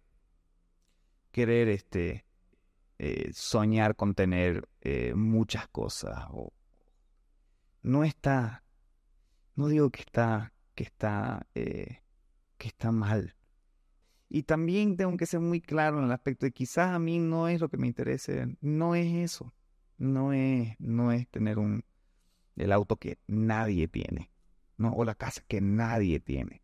querer 1.30 1.68
este, 1.68 2.24
eh, 2.98 3.30
soñar 3.32 3.96
con 3.96 4.14
tener 4.14 4.68
eh, 4.80 5.14
muchas 5.14 5.68
cosas, 5.68 6.26
o 6.30 6.52
no 7.82 8.04
está, 8.04 8.64
no 9.54 9.68
digo 9.68 9.90
que 9.90 10.00
está, 10.00 10.52
que 10.74 10.84
está, 10.84 11.46
eh, 11.54 12.02
que 12.58 12.68
está 12.68 12.92
mal, 12.92 13.34
y 14.34 14.44
también 14.44 14.96
tengo 14.96 15.14
que 15.18 15.26
ser 15.26 15.40
muy 15.40 15.60
claro 15.60 15.98
en 15.98 16.06
el 16.06 16.12
aspecto 16.12 16.46
de 16.46 16.52
quizás 16.52 16.88
a 16.94 16.98
mí 16.98 17.18
no 17.18 17.48
es 17.48 17.60
lo 17.60 17.68
que 17.68 17.76
me 17.76 17.86
interese, 17.86 18.56
no 18.62 18.94
es 18.94 19.12
eso, 19.12 19.52
no 19.98 20.32
es, 20.32 20.74
no 20.78 21.12
es 21.12 21.28
tener 21.28 21.58
un, 21.58 21.84
el 22.56 22.72
auto 22.72 22.96
que 22.96 23.18
nadie 23.26 23.88
tiene, 23.88 24.30
¿no? 24.78 24.94
o 24.94 25.04
la 25.04 25.14
casa 25.14 25.42
que 25.46 25.60
nadie 25.60 26.18
tiene. 26.18 26.62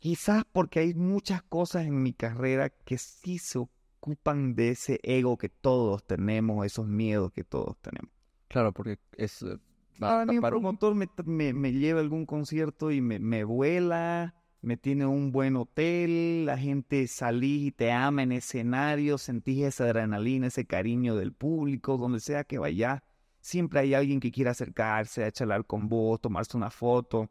Quizás 0.00 0.44
porque 0.52 0.80
hay 0.80 0.94
muchas 0.94 1.44
cosas 1.44 1.86
en 1.86 2.02
mi 2.02 2.12
carrera 2.12 2.70
que 2.70 2.98
sí 2.98 3.38
se 3.38 3.58
ocupan 3.58 4.56
de 4.56 4.70
ese 4.70 4.98
ego 5.04 5.38
que 5.38 5.50
todos 5.50 6.04
tenemos, 6.04 6.66
esos 6.66 6.88
miedos 6.88 7.30
que 7.30 7.44
todos 7.44 7.80
tenemos. 7.80 8.10
Claro, 8.48 8.72
porque 8.72 8.98
es... 9.12 9.40
Eh, 9.42 9.56
para 10.00 10.26
mí 10.26 10.36
un 10.36 10.42
promotor 10.42 10.96
me, 10.96 11.52
me, 11.52 11.72
lleva 11.72 12.00
a 12.00 12.02
algún 12.02 12.26
concierto 12.26 12.90
y 12.90 13.00
me, 13.00 13.20
me 13.20 13.44
vuela, 13.44 14.34
me 14.66 14.76
tiene 14.76 15.06
un 15.06 15.30
buen 15.30 15.54
hotel, 15.54 16.44
la 16.44 16.58
gente 16.58 17.06
salí 17.06 17.68
y 17.68 17.70
te 17.70 17.92
ama 17.92 18.24
en 18.24 18.32
escenario, 18.32 19.16
sentís 19.16 19.62
esa 19.62 19.84
adrenalina, 19.84 20.48
ese 20.48 20.66
cariño 20.66 21.14
del 21.14 21.32
público, 21.32 21.96
donde 21.96 22.18
sea 22.18 22.42
que 22.42 22.58
vaya, 22.58 23.04
siempre 23.38 23.78
hay 23.78 23.94
alguien 23.94 24.18
que 24.18 24.32
quiera 24.32 24.50
acercarse 24.50 25.22
a 25.22 25.30
charlar 25.30 25.64
con 25.66 25.88
vos, 25.88 26.20
tomarse 26.20 26.56
una 26.56 26.70
foto. 26.70 27.30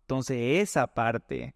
Entonces 0.00 0.36
esa 0.62 0.92
parte, 0.92 1.54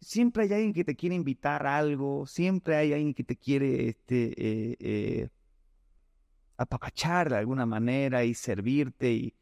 siempre 0.00 0.44
hay 0.44 0.52
alguien 0.52 0.72
que 0.72 0.84
te 0.84 0.94
quiere 0.94 1.16
invitar 1.16 1.66
a 1.66 1.76
algo, 1.76 2.24
siempre 2.24 2.76
hay 2.76 2.92
alguien 2.92 3.14
que 3.14 3.24
te 3.24 3.34
quiere 3.34 3.88
este, 3.88 4.34
eh, 4.36 4.76
eh, 4.78 5.28
apapachar 6.56 7.28
de 7.28 7.38
alguna 7.38 7.66
manera 7.66 8.22
y 8.22 8.34
servirte 8.34 9.10
y 9.10 9.34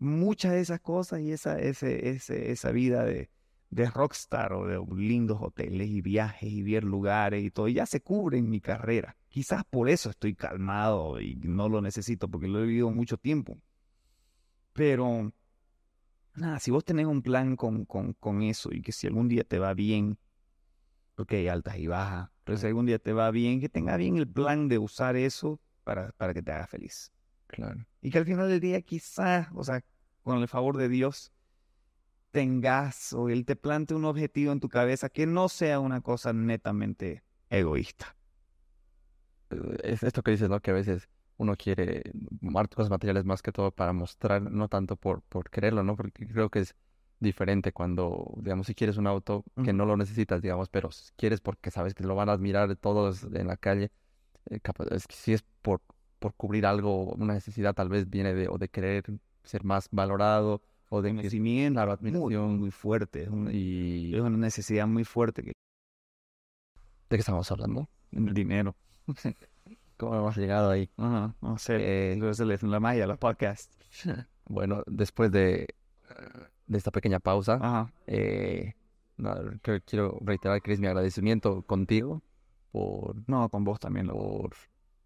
muchas 0.00 0.54
de 0.54 0.60
esas 0.60 0.80
cosas 0.80 1.20
y 1.20 1.30
esa, 1.30 1.56
ese, 1.60 2.10
esa 2.50 2.72
vida 2.72 3.04
de 3.04 3.30
de 3.70 3.90
rockstar 3.90 4.52
o 4.52 4.66
de 4.66 4.80
lindos 4.96 5.38
hoteles 5.40 5.88
y 5.88 6.00
viajes 6.00 6.48
y 6.48 6.62
ver 6.62 6.84
lugares 6.84 7.42
y 7.42 7.50
todo, 7.50 7.68
ya 7.68 7.86
se 7.86 8.00
cubre 8.00 8.38
en 8.38 8.48
mi 8.48 8.60
carrera. 8.60 9.16
Quizás 9.28 9.64
por 9.64 9.88
eso 9.88 10.10
estoy 10.10 10.34
calmado 10.34 11.20
y 11.20 11.34
no 11.36 11.68
lo 11.68 11.80
necesito 11.80 12.28
porque 12.28 12.46
lo 12.46 12.60
he 12.60 12.66
vivido 12.66 12.90
mucho 12.90 13.16
tiempo. 13.16 13.58
Pero, 14.72 15.32
nada, 16.34 16.58
si 16.60 16.70
vos 16.70 16.84
tenés 16.84 17.06
un 17.06 17.22
plan 17.22 17.56
con, 17.56 17.84
con, 17.84 18.12
con 18.14 18.42
eso 18.42 18.70
y 18.72 18.80
que 18.80 18.92
si 18.92 19.06
algún 19.06 19.28
día 19.28 19.44
te 19.44 19.58
va 19.58 19.74
bien, 19.74 20.18
porque 21.14 21.36
hay 21.36 21.48
altas 21.48 21.78
y 21.78 21.86
bajas, 21.86 22.30
pero 22.44 22.58
si 22.58 22.66
algún 22.66 22.86
día 22.86 22.98
te 22.98 23.12
va 23.12 23.30
bien, 23.30 23.60
que 23.60 23.68
tenga 23.68 23.96
bien 23.96 24.16
el 24.16 24.28
plan 24.28 24.68
de 24.68 24.78
usar 24.78 25.16
eso 25.16 25.60
para, 25.82 26.12
para 26.12 26.34
que 26.34 26.42
te 26.42 26.52
haga 26.52 26.66
feliz. 26.66 27.12
Claro. 27.46 27.84
Y 28.00 28.10
que 28.10 28.18
al 28.18 28.24
final 28.24 28.48
del 28.48 28.60
día 28.60 28.80
quizás, 28.82 29.48
o 29.54 29.64
sea, 29.64 29.84
con 30.22 30.40
el 30.40 30.48
favor 30.48 30.76
de 30.76 30.88
Dios, 30.88 31.32
tengas 32.34 33.12
o 33.12 33.28
él 33.28 33.44
te 33.44 33.54
plante 33.54 33.94
un 33.94 34.04
objetivo 34.04 34.50
en 34.50 34.58
tu 34.58 34.68
cabeza 34.68 35.08
que 35.08 35.24
no 35.24 35.48
sea 35.48 35.78
una 35.78 36.00
cosa 36.00 36.32
netamente 36.32 37.22
egoísta. 37.48 38.16
Eh, 39.50 39.76
es 39.84 40.02
esto 40.02 40.20
que 40.24 40.32
dices, 40.32 40.50
¿no? 40.50 40.58
Que 40.58 40.72
a 40.72 40.74
veces 40.74 41.08
uno 41.36 41.54
quiere 41.56 42.02
cosas 42.74 42.90
materiales 42.90 43.24
más 43.24 43.40
que 43.40 43.52
todo 43.52 43.70
para 43.70 43.92
mostrar, 43.92 44.42
no 44.42 44.68
tanto 44.68 44.96
por, 44.96 45.22
por 45.22 45.48
quererlo, 45.48 45.84
¿no? 45.84 45.94
Porque 45.94 46.26
creo 46.26 46.50
que 46.50 46.58
es 46.58 46.74
diferente 47.20 47.70
cuando, 47.70 48.34
digamos, 48.38 48.66
si 48.66 48.74
quieres 48.74 48.96
un 48.96 49.06
auto 49.06 49.44
que 49.64 49.72
no 49.72 49.86
lo 49.86 49.96
necesitas, 49.96 50.42
digamos, 50.42 50.68
pero 50.68 50.90
quieres 51.16 51.40
porque 51.40 51.70
sabes 51.70 51.94
que 51.94 52.02
lo 52.02 52.16
van 52.16 52.30
a 52.30 52.32
admirar 52.32 52.74
todos 52.74 53.22
en 53.32 53.46
la 53.46 53.56
calle, 53.56 53.92
eh, 54.50 54.58
es 54.90 55.06
que 55.06 55.14
si 55.14 55.34
es 55.34 55.44
por, 55.62 55.82
por 56.18 56.34
cubrir 56.34 56.66
algo, 56.66 57.12
una 57.14 57.34
necesidad 57.34 57.74
tal 57.74 57.88
vez 57.90 58.10
viene 58.10 58.34
de, 58.34 58.48
o 58.48 58.58
de 58.58 58.68
querer 58.68 59.04
ser 59.44 59.62
más 59.62 59.88
valorado 59.92 60.62
o 60.94 61.02
de 61.02 61.10
conocimiento, 61.10 61.84
la 61.84 61.92
admiración 61.92 62.58
muy, 62.58 62.70
fuerte. 62.70 63.24
Es 63.24 63.28
una, 63.28 63.52
y 63.52 64.14
es 64.14 64.20
una 64.20 64.36
necesidad 64.36 64.86
muy 64.86 65.04
fuerte. 65.04 65.42
Que... 65.42 65.48
¿De 65.48 67.16
qué 67.16 67.16
estamos 67.16 67.50
hablando? 67.50 67.88
El 68.12 68.32
dinero. 68.32 68.76
¿Cómo 69.96 70.14
hemos 70.14 70.36
llegado 70.36 70.70
ahí? 70.70 70.88
no 70.96 71.58
sé. 71.58 71.76
Eh, 71.78 72.30
es 72.30 72.62
la 72.62 72.80
magia, 72.80 73.06
los 73.06 73.18
podcasts. 73.18 73.76
Bueno, 74.46 74.82
después 74.86 75.32
de, 75.32 75.66
de 76.66 76.78
esta 76.78 76.90
pequeña 76.90 77.18
pausa, 77.18 77.90
eh, 78.06 78.74
quiero 79.86 80.18
reiterar 80.20 80.60
es 80.66 80.80
mi 80.80 80.86
agradecimiento 80.86 81.62
contigo 81.62 82.22
por... 82.70 83.16
No, 83.26 83.48
con 83.48 83.64
vos 83.64 83.80
también. 83.80 84.08
Por, 84.08 84.54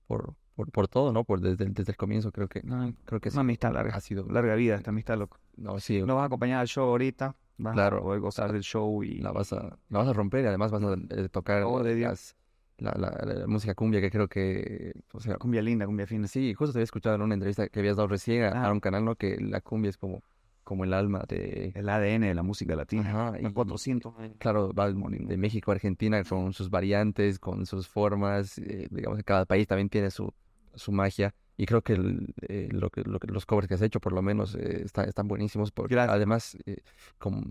por, 0.09 0.35
por, 0.59 0.73
por 0.73 0.89
todo, 0.89 1.13
¿no? 1.13 1.23
Por 1.23 1.41
desde, 1.41 1.67
desde 1.67 1.93
el 1.93 1.97
comienzo 1.97 2.33
creo 2.33 2.49
que 2.49 2.63
no, 2.65 2.93
creo 3.05 3.21
que 3.21 3.29
una 3.29 3.43
amistad 3.43 3.73
larga, 3.73 3.95
ha 3.95 4.01
sido 4.01 4.27
larga 4.29 4.57
vida 4.57 4.75
esta 4.75 4.91
amistad 4.91 5.17
loco. 5.17 5.39
No, 5.57 5.79
sí. 5.79 6.03
No 6.03 6.17
vas 6.17 6.25
a 6.25 6.27
acompañar 6.27 6.59
al 6.59 6.67
show 6.67 6.89
ahorita, 6.89 7.37
vas 7.59 7.75
claro, 7.75 7.99
a 7.99 8.03
poder 8.03 8.21
gozar 8.21 8.53
del 8.53 8.63
show 8.63 9.05
y 9.05 9.21
la 9.21 9.31
vas 9.31 9.53
a 9.53 9.79
la 9.89 9.99
vas 9.99 10.09
a 10.09 10.13
romper 10.13 10.43
y 10.43 10.49
además 10.49 10.73
vas 10.73 10.83
a 10.83 10.97
eh, 11.11 11.29
tocar 11.29 11.63
oh, 11.63 11.85
de 11.85 11.95
Dios. 11.95 12.35
La, 12.79 12.93
la, 12.93 13.47
música 13.47 13.75
cumbia 13.77 14.01
que 14.01 14.11
creo 14.11 14.27
que 14.27 14.95
o 15.13 15.21
sea, 15.21 15.37
cumbia 15.37 15.63
linda, 15.63 15.87
cumbia 15.87 16.09
fina. 16.09 16.27
Sí, 16.27 16.55
justo 16.55 16.73
te 16.73 16.79
había 16.79 16.85
escuchado 16.85 17.15
en 17.15 17.23
una 17.23 17.35
entrevista 17.35 17.69
que 17.69 17.79
habías 17.79 17.97
dado 17.97 18.09
recién 18.09 18.43
a, 18.43 18.67
ah. 18.67 18.73
un 18.73 18.81
canal, 18.81 19.05
¿no? 19.05 19.15
Que 19.15 19.37
la 19.41 19.61
cumbia 19.61 19.91
es 19.91 19.97
como 19.97 20.25
como 20.65 20.85
el 20.85 20.93
alma 20.93 21.25
de... 21.27 21.73
El 21.75 21.89
ADN 21.89 22.21
de 22.21 22.35
la 22.35 22.43
música 22.43 22.77
latina. 22.77 23.31
Ajá, 23.31 23.41
y 23.41 23.51
400 23.51 24.13
Claro, 24.37 24.75
va 24.75 24.93
de 24.93 25.37
México 25.39 25.71
a 25.71 25.75
Argentina 25.75 26.23
con 26.25 26.53
sus 26.53 26.69
variantes, 26.69 27.39
con 27.39 27.65
sus 27.65 27.89
formas. 27.89 28.59
Eh, 28.59 28.87
digamos 28.91 29.17
que 29.17 29.25
cada 29.25 29.47
país 29.47 29.67
también 29.67 29.89
tiene 29.89 30.11
su, 30.11 30.31
su 30.75 30.93
magia. 30.93 31.35
Y 31.57 31.67
creo 31.67 31.83
que, 31.83 31.95
eh, 32.43 32.69
lo 32.71 32.89
que, 32.91 33.03
los 33.03 33.45
covers 33.45 33.67
que 33.67 33.75
has 33.75 33.83
hecho, 33.83 33.99
por 33.99 34.13
lo 34.13 34.23
menos, 34.23 34.55
eh, 34.55 34.85
están 34.85 35.27
buenísimos. 35.27 35.73
Porque 35.73 35.99
además, 35.99 36.57
eh, 36.67 36.83
como, 37.19 37.51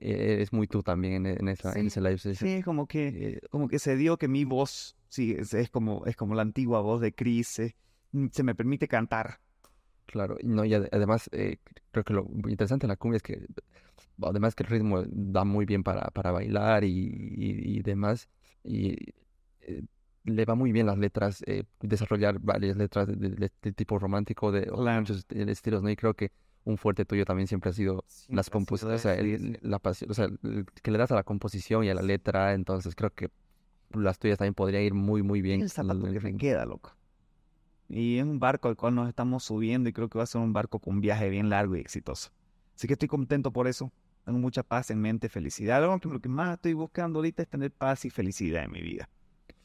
es 0.00 0.52
muy 0.52 0.66
tú 0.66 0.82
también 0.82 1.26
en, 1.26 1.48
esa, 1.48 1.78
en 1.78 1.86
ese 1.88 2.00
live 2.00 2.18
Sí, 2.18 2.62
como 2.62 2.86
que, 2.86 3.40
como 3.50 3.68
que 3.68 3.78
se 3.78 3.96
dio 3.96 4.16
que 4.16 4.28
mi 4.28 4.44
voz, 4.44 4.96
sí, 5.08 5.36
es, 5.38 5.70
como, 5.70 6.06
es 6.06 6.16
como 6.16 6.34
la 6.34 6.42
antigua 6.42 6.80
voz 6.80 7.02
de 7.02 7.14
Chris, 7.14 7.60
mm, 8.12 8.28
se 8.30 8.42
me 8.42 8.54
permite 8.54 8.88
cantar. 8.88 9.40
Claro, 10.06 10.38
no, 10.42 10.64
y 10.64 10.72
además, 10.72 11.28
creo 11.30 12.04
que 12.04 12.14
lo 12.14 12.26
interesante 12.48 12.86
de 12.86 12.88
la 12.88 12.96
cumbia 12.96 13.18
es 13.18 13.22
que, 13.22 13.46
además 14.22 14.54
que 14.54 14.62
el 14.62 14.70
ritmo 14.70 15.02
da 15.06 15.44
muy 15.44 15.66
bien 15.66 15.82
para, 15.82 16.02
para 16.12 16.30
bailar 16.30 16.84
y, 16.84 16.90
y, 16.90 17.78
y 17.78 17.82
demás. 17.82 18.28
Y 18.62 18.96
le 20.24 20.44
va 20.44 20.54
muy 20.54 20.72
bien 20.72 20.86
las 20.86 20.98
letras, 20.98 21.42
eh, 21.46 21.64
desarrollar 21.80 22.38
varias 22.40 22.76
letras 22.76 23.08
de, 23.08 23.50
tipo 23.72 23.98
romántico, 23.98 24.52
de 24.52 24.70
muchos 24.70 25.26
estilos, 25.30 25.82
¿no? 25.82 25.90
Y 25.90 25.96
creo 25.96 26.14
que 26.14 26.32
un 26.64 26.78
fuerte 26.78 27.04
tuyo 27.04 27.26
también 27.26 27.46
siempre 27.46 27.70
ha 27.70 27.72
sido 27.74 28.04
las 28.28 28.48
composiciones, 28.48 29.04
o 29.04 29.08
sea, 29.08 29.16
la 29.60 29.78
pasión, 29.78 30.10
o 30.10 30.14
sea, 30.14 30.28
que 30.82 30.90
le 30.90 30.98
das 30.98 31.12
a 31.12 31.14
la 31.14 31.22
composición 31.22 31.84
y 31.84 31.90
a 31.90 31.94
la 31.94 32.02
letra, 32.02 32.54
entonces 32.54 32.94
creo 32.94 33.10
que 33.10 33.30
las 33.92 34.18
tuyas 34.18 34.38
también 34.38 34.54
podrían 34.54 34.82
ir 34.82 34.94
muy, 34.94 35.22
muy 35.22 35.42
bien. 35.42 35.60
El 35.60 35.70
zapato 35.70 36.02
que 36.02 36.20
me 36.20 36.36
queda, 36.36 36.64
loco. 36.64 36.96
Y 37.88 38.16
es 38.16 38.24
un 38.24 38.40
barco 38.40 38.68
al 38.68 38.76
cual 38.76 38.94
nos 38.94 39.08
estamos 39.08 39.44
subiendo 39.44 39.88
y 39.90 39.92
creo 39.92 40.08
que 40.08 40.18
va 40.18 40.24
a 40.24 40.26
ser 40.26 40.40
un 40.40 40.54
barco 40.54 40.78
con 40.78 40.94
un 40.94 41.00
viaje 41.02 41.28
bien 41.28 41.50
largo 41.50 41.76
y 41.76 41.80
exitoso. 41.80 42.30
Así 42.74 42.86
que 42.86 42.94
estoy 42.94 43.08
contento 43.08 43.52
por 43.52 43.68
eso. 43.68 43.92
Tengo 44.24 44.38
mucha 44.38 44.62
paz 44.62 44.90
en 44.90 45.00
mente, 45.00 45.28
felicidad. 45.28 45.82
Que, 46.00 46.08
lo 46.08 46.20
que 46.20 46.28
más 46.30 46.54
estoy 46.54 46.72
buscando 46.72 47.18
ahorita 47.18 47.42
es 47.42 47.48
tener 47.48 47.70
paz 47.70 48.06
y 48.06 48.10
felicidad 48.10 48.64
en 48.64 48.72
mi 48.72 48.80
vida. 48.80 49.08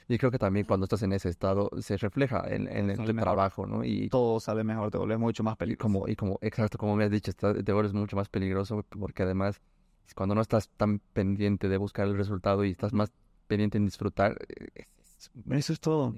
Y 0.09 0.17
creo 0.17 0.31
que 0.31 0.39
también 0.39 0.65
cuando 0.65 0.85
estás 0.85 1.03
en 1.03 1.13
ese 1.13 1.29
estado 1.29 1.69
se 1.81 1.95
refleja 1.95 2.43
en, 2.47 2.67
en 2.67 2.89
el 2.89 3.15
trabajo, 3.15 3.67
¿no? 3.67 3.83
Y 3.83 4.09
todo 4.09 4.39
sale 4.39 4.63
mejor, 4.63 4.89
te 4.89 4.97
vuelves 4.97 5.19
mucho 5.19 5.43
más 5.43 5.55
peligroso. 5.55 5.83
Como, 5.83 6.07
y 6.07 6.15
como, 6.15 6.39
exacto, 6.41 6.79
como 6.79 6.95
me 6.95 7.03
has 7.03 7.11
dicho, 7.11 7.31
te 7.31 7.71
vuelves 7.71 7.93
mucho 7.93 8.15
más 8.15 8.27
peligroso 8.27 8.83
porque 8.89 9.21
además 9.21 9.61
cuando 10.15 10.33
no 10.33 10.41
estás 10.41 10.69
tan 10.69 10.97
pendiente 11.13 11.69
de 11.69 11.77
buscar 11.77 12.07
el 12.07 12.17
resultado 12.17 12.65
y 12.65 12.71
estás 12.71 12.91
más 12.91 13.11
pendiente 13.45 13.77
en 13.77 13.85
disfrutar, 13.85 14.35
es, 14.73 15.31
Eso 15.51 15.73
es 15.73 15.79
todo. 15.79 16.15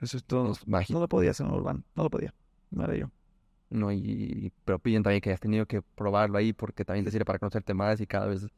Eso 0.00 0.16
es 0.16 0.24
todo. 0.24 0.52
no 0.66 1.00
lo 1.00 1.08
podía 1.08 1.30
hacer 1.30 1.46
en 1.46 1.52
Urban. 1.52 1.84
No 1.94 2.02
lo 2.02 2.10
podía. 2.10 2.34
No 2.70 2.82
era 2.82 2.96
yo. 2.96 3.10
No, 3.70 3.92
y, 3.92 4.52
pero 4.64 4.80
piden 4.80 5.04
también 5.04 5.20
que 5.20 5.32
has 5.32 5.38
tenido 5.38 5.66
que 5.66 5.82
probarlo 5.82 6.36
ahí 6.36 6.52
porque 6.52 6.84
también 6.84 7.04
te 7.04 7.12
sirve 7.12 7.24
para 7.24 7.38
conocerte 7.38 7.74
más 7.74 8.00
y 8.00 8.08
cada 8.08 8.26
vez... 8.26 8.48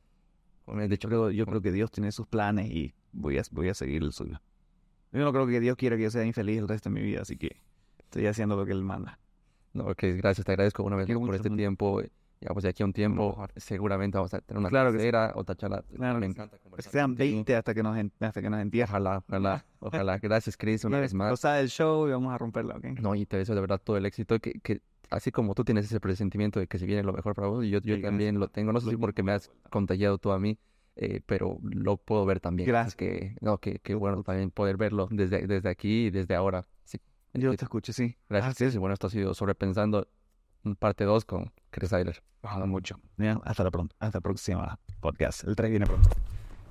De 0.66 0.94
hecho, 0.94 1.30
yo 1.30 1.44
creo 1.44 1.60
que 1.60 1.72
Dios 1.72 1.90
tiene 1.90 2.10
sus 2.10 2.26
planes 2.26 2.70
y 2.70 2.94
voy 3.12 3.36
a, 3.36 3.42
voy 3.50 3.68
a 3.68 3.74
seguir 3.74 4.02
el 4.02 4.12
suyo. 4.12 4.40
Yo 5.12 5.20
no 5.24 5.32
creo 5.32 5.46
que 5.46 5.60
Dios 5.60 5.76
quiera 5.76 5.96
que 5.96 6.04
yo 6.04 6.10
sea 6.10 6.24
infeliz 6.24 6.58
el 6.58 6.68
resto 6.68 6.88
de 6.88 6.94
mi 6.94 7.02
vida, 7.02 7.22
así 7.22 7.36
que 7.36 7.56
estoy 7.98 8.26
haciendo 8.26 8.56
lo 8.56 8.64
que 8.64 8.72
Él 8.72 8.82
manda. 8.82 9.18
No, 9.74 9.84
ok, 9.84 10.02
gracias, 10.16 10.44
te 10.44 10.52
agradezco 10.52 10.82
una 10.82 10.96
vez 10.96 11.06
por 11.06 11.34
este 11.34 11.50
tiempo. 11.50 12.02
Ya, 12.40 12.48
pues 12.52 12.64
de 12.64 12.70
aquí 12.70 12.82
a 12.82 12.86
un 12.86 12.92
tiempo, 12.92 13.46
seguramente 13.54 14.18
vamos 14.18 14.34
a 14.34 14.40
tener 14.40 14.58
una 14.58 14.68
claro 14.68 14.90
tercera, 14.90 15.32
otra 15.36 15.54
charla. 15.54 15.84
Claro, 15.94 16.18
me 16.18 16.26
encanta 16.26 16.58
conversar. 16.58 16.90
Que 16.90 16.98
sean 16.98 17.14
20 17.14 17.54
hasta 17.54 17.72
que 17.72 17.84
nos, 17.84 17.96
hasta 18.18 18.42
que 18.42 18.50
nos 18.50 18.60
entierren. 18.60 18.90
Ojalá, 18.90 19.22
ojalá, 19.28 19.64
ojalá. 19.78 20.18
Gracias, 20.18 20.56
Chris, 20.56 20.84
una 20.84 20.98
vez 20.98 21.14
más. 21.14 21.38
sea 21.38 21.52
del 21.54 21.68
show 21.68 22.08
y 22.08 22.10
vamos 22.10 22.34
a 22.34 22.38
romperlo, 22.38 22.74
¿ok? 22.74 22.84
No, 23.00 23.14
y 23.14 23.26
te 23.26 23.36
deseo 23.36 23.54
de 23.54 23.60
verdad 23.60 23.80
todo 23.82 23.96
el 23.96 24.06
éxito. 24.06 24.40
Que, 24.40 24.54
que 24.54 24.80
así 25.10 25.30
como 25.30 25.54
tú 25.54 25.62
tienes 25.62 25.84
ese 25.84 26.00
presentimiento 26.00 26.58
de 26.58 26.66
que 26.66 26.80
se 26.80 26.86
viene 26.86 27.04
lo 27.04 27.12
mejor 27.12 27.36
para 27.36 27.46
vos, 27.46 27.64
yo, 27.64 27.78
yo 27.80 28.00
también 28.00 28.40
lo 28.40 28.48
tengo. 28.48 28.72
No 28.72 28.80
sé 28.80 28.90
si 28.90 28.96
porque 28.96 29.22
me 29.22 29.30
has 29.30 29.48
contagiado 29.70 30.18
tú 30.18 30.32
a 30.32 30.40
mí, 30.40 30.58
eh, 30.96 31.20
pero 31.24 31.58
lo 31.62 31.96
puedo 31.96 32.24
ver 32.26 32.40
también. 32.40 32.68
Gracias. 32.68 32.96
Que, 32.96 33.36
no, 33.40 33.58
que, 33.58 33.78
que 33.78 33.94
bueno 33.94 34.22
también 34.22 34.50
poder 34.50 34.76
verlo 34.76 35.08
desde, 35.10 35.46
desde 35.46 35.68
aquí 35.68 36.06
y 36.06 36.10
desde 36.10 36.34
ahora. 36.34 36.66
Sí. 36.84 37.00
Yo 37.34 37.54
te 37.56 37.64
escucho, 37.64 37.92
sí. 37.92 38.16
Gracias. 38.28 38.74
Y 38.74 38.78
bueno, 38.78 38.94
esto 38.94 39.06
ha 39.06 39.10
sido 39.10 39.34
sobrepensando 39.34 40.08
parte 40.78 41.04
2 41.04 41.24
con 41.24 41.52
Chris 41.70 41.92
Eiler. 41.92 42.22
mucho. 42.66 43.00
hasta 43.44 43.64
la 43.64 43.70
pronto. 43.70 43.96
Hasta 43.98 44.18
la 44.18 44.22
próxima 44.22 44.78
podcast. 45.00 45.44
El 45.44 45.56
3 45.56 45.70
viene 45.70 45.86
pronto. 45.86 46.08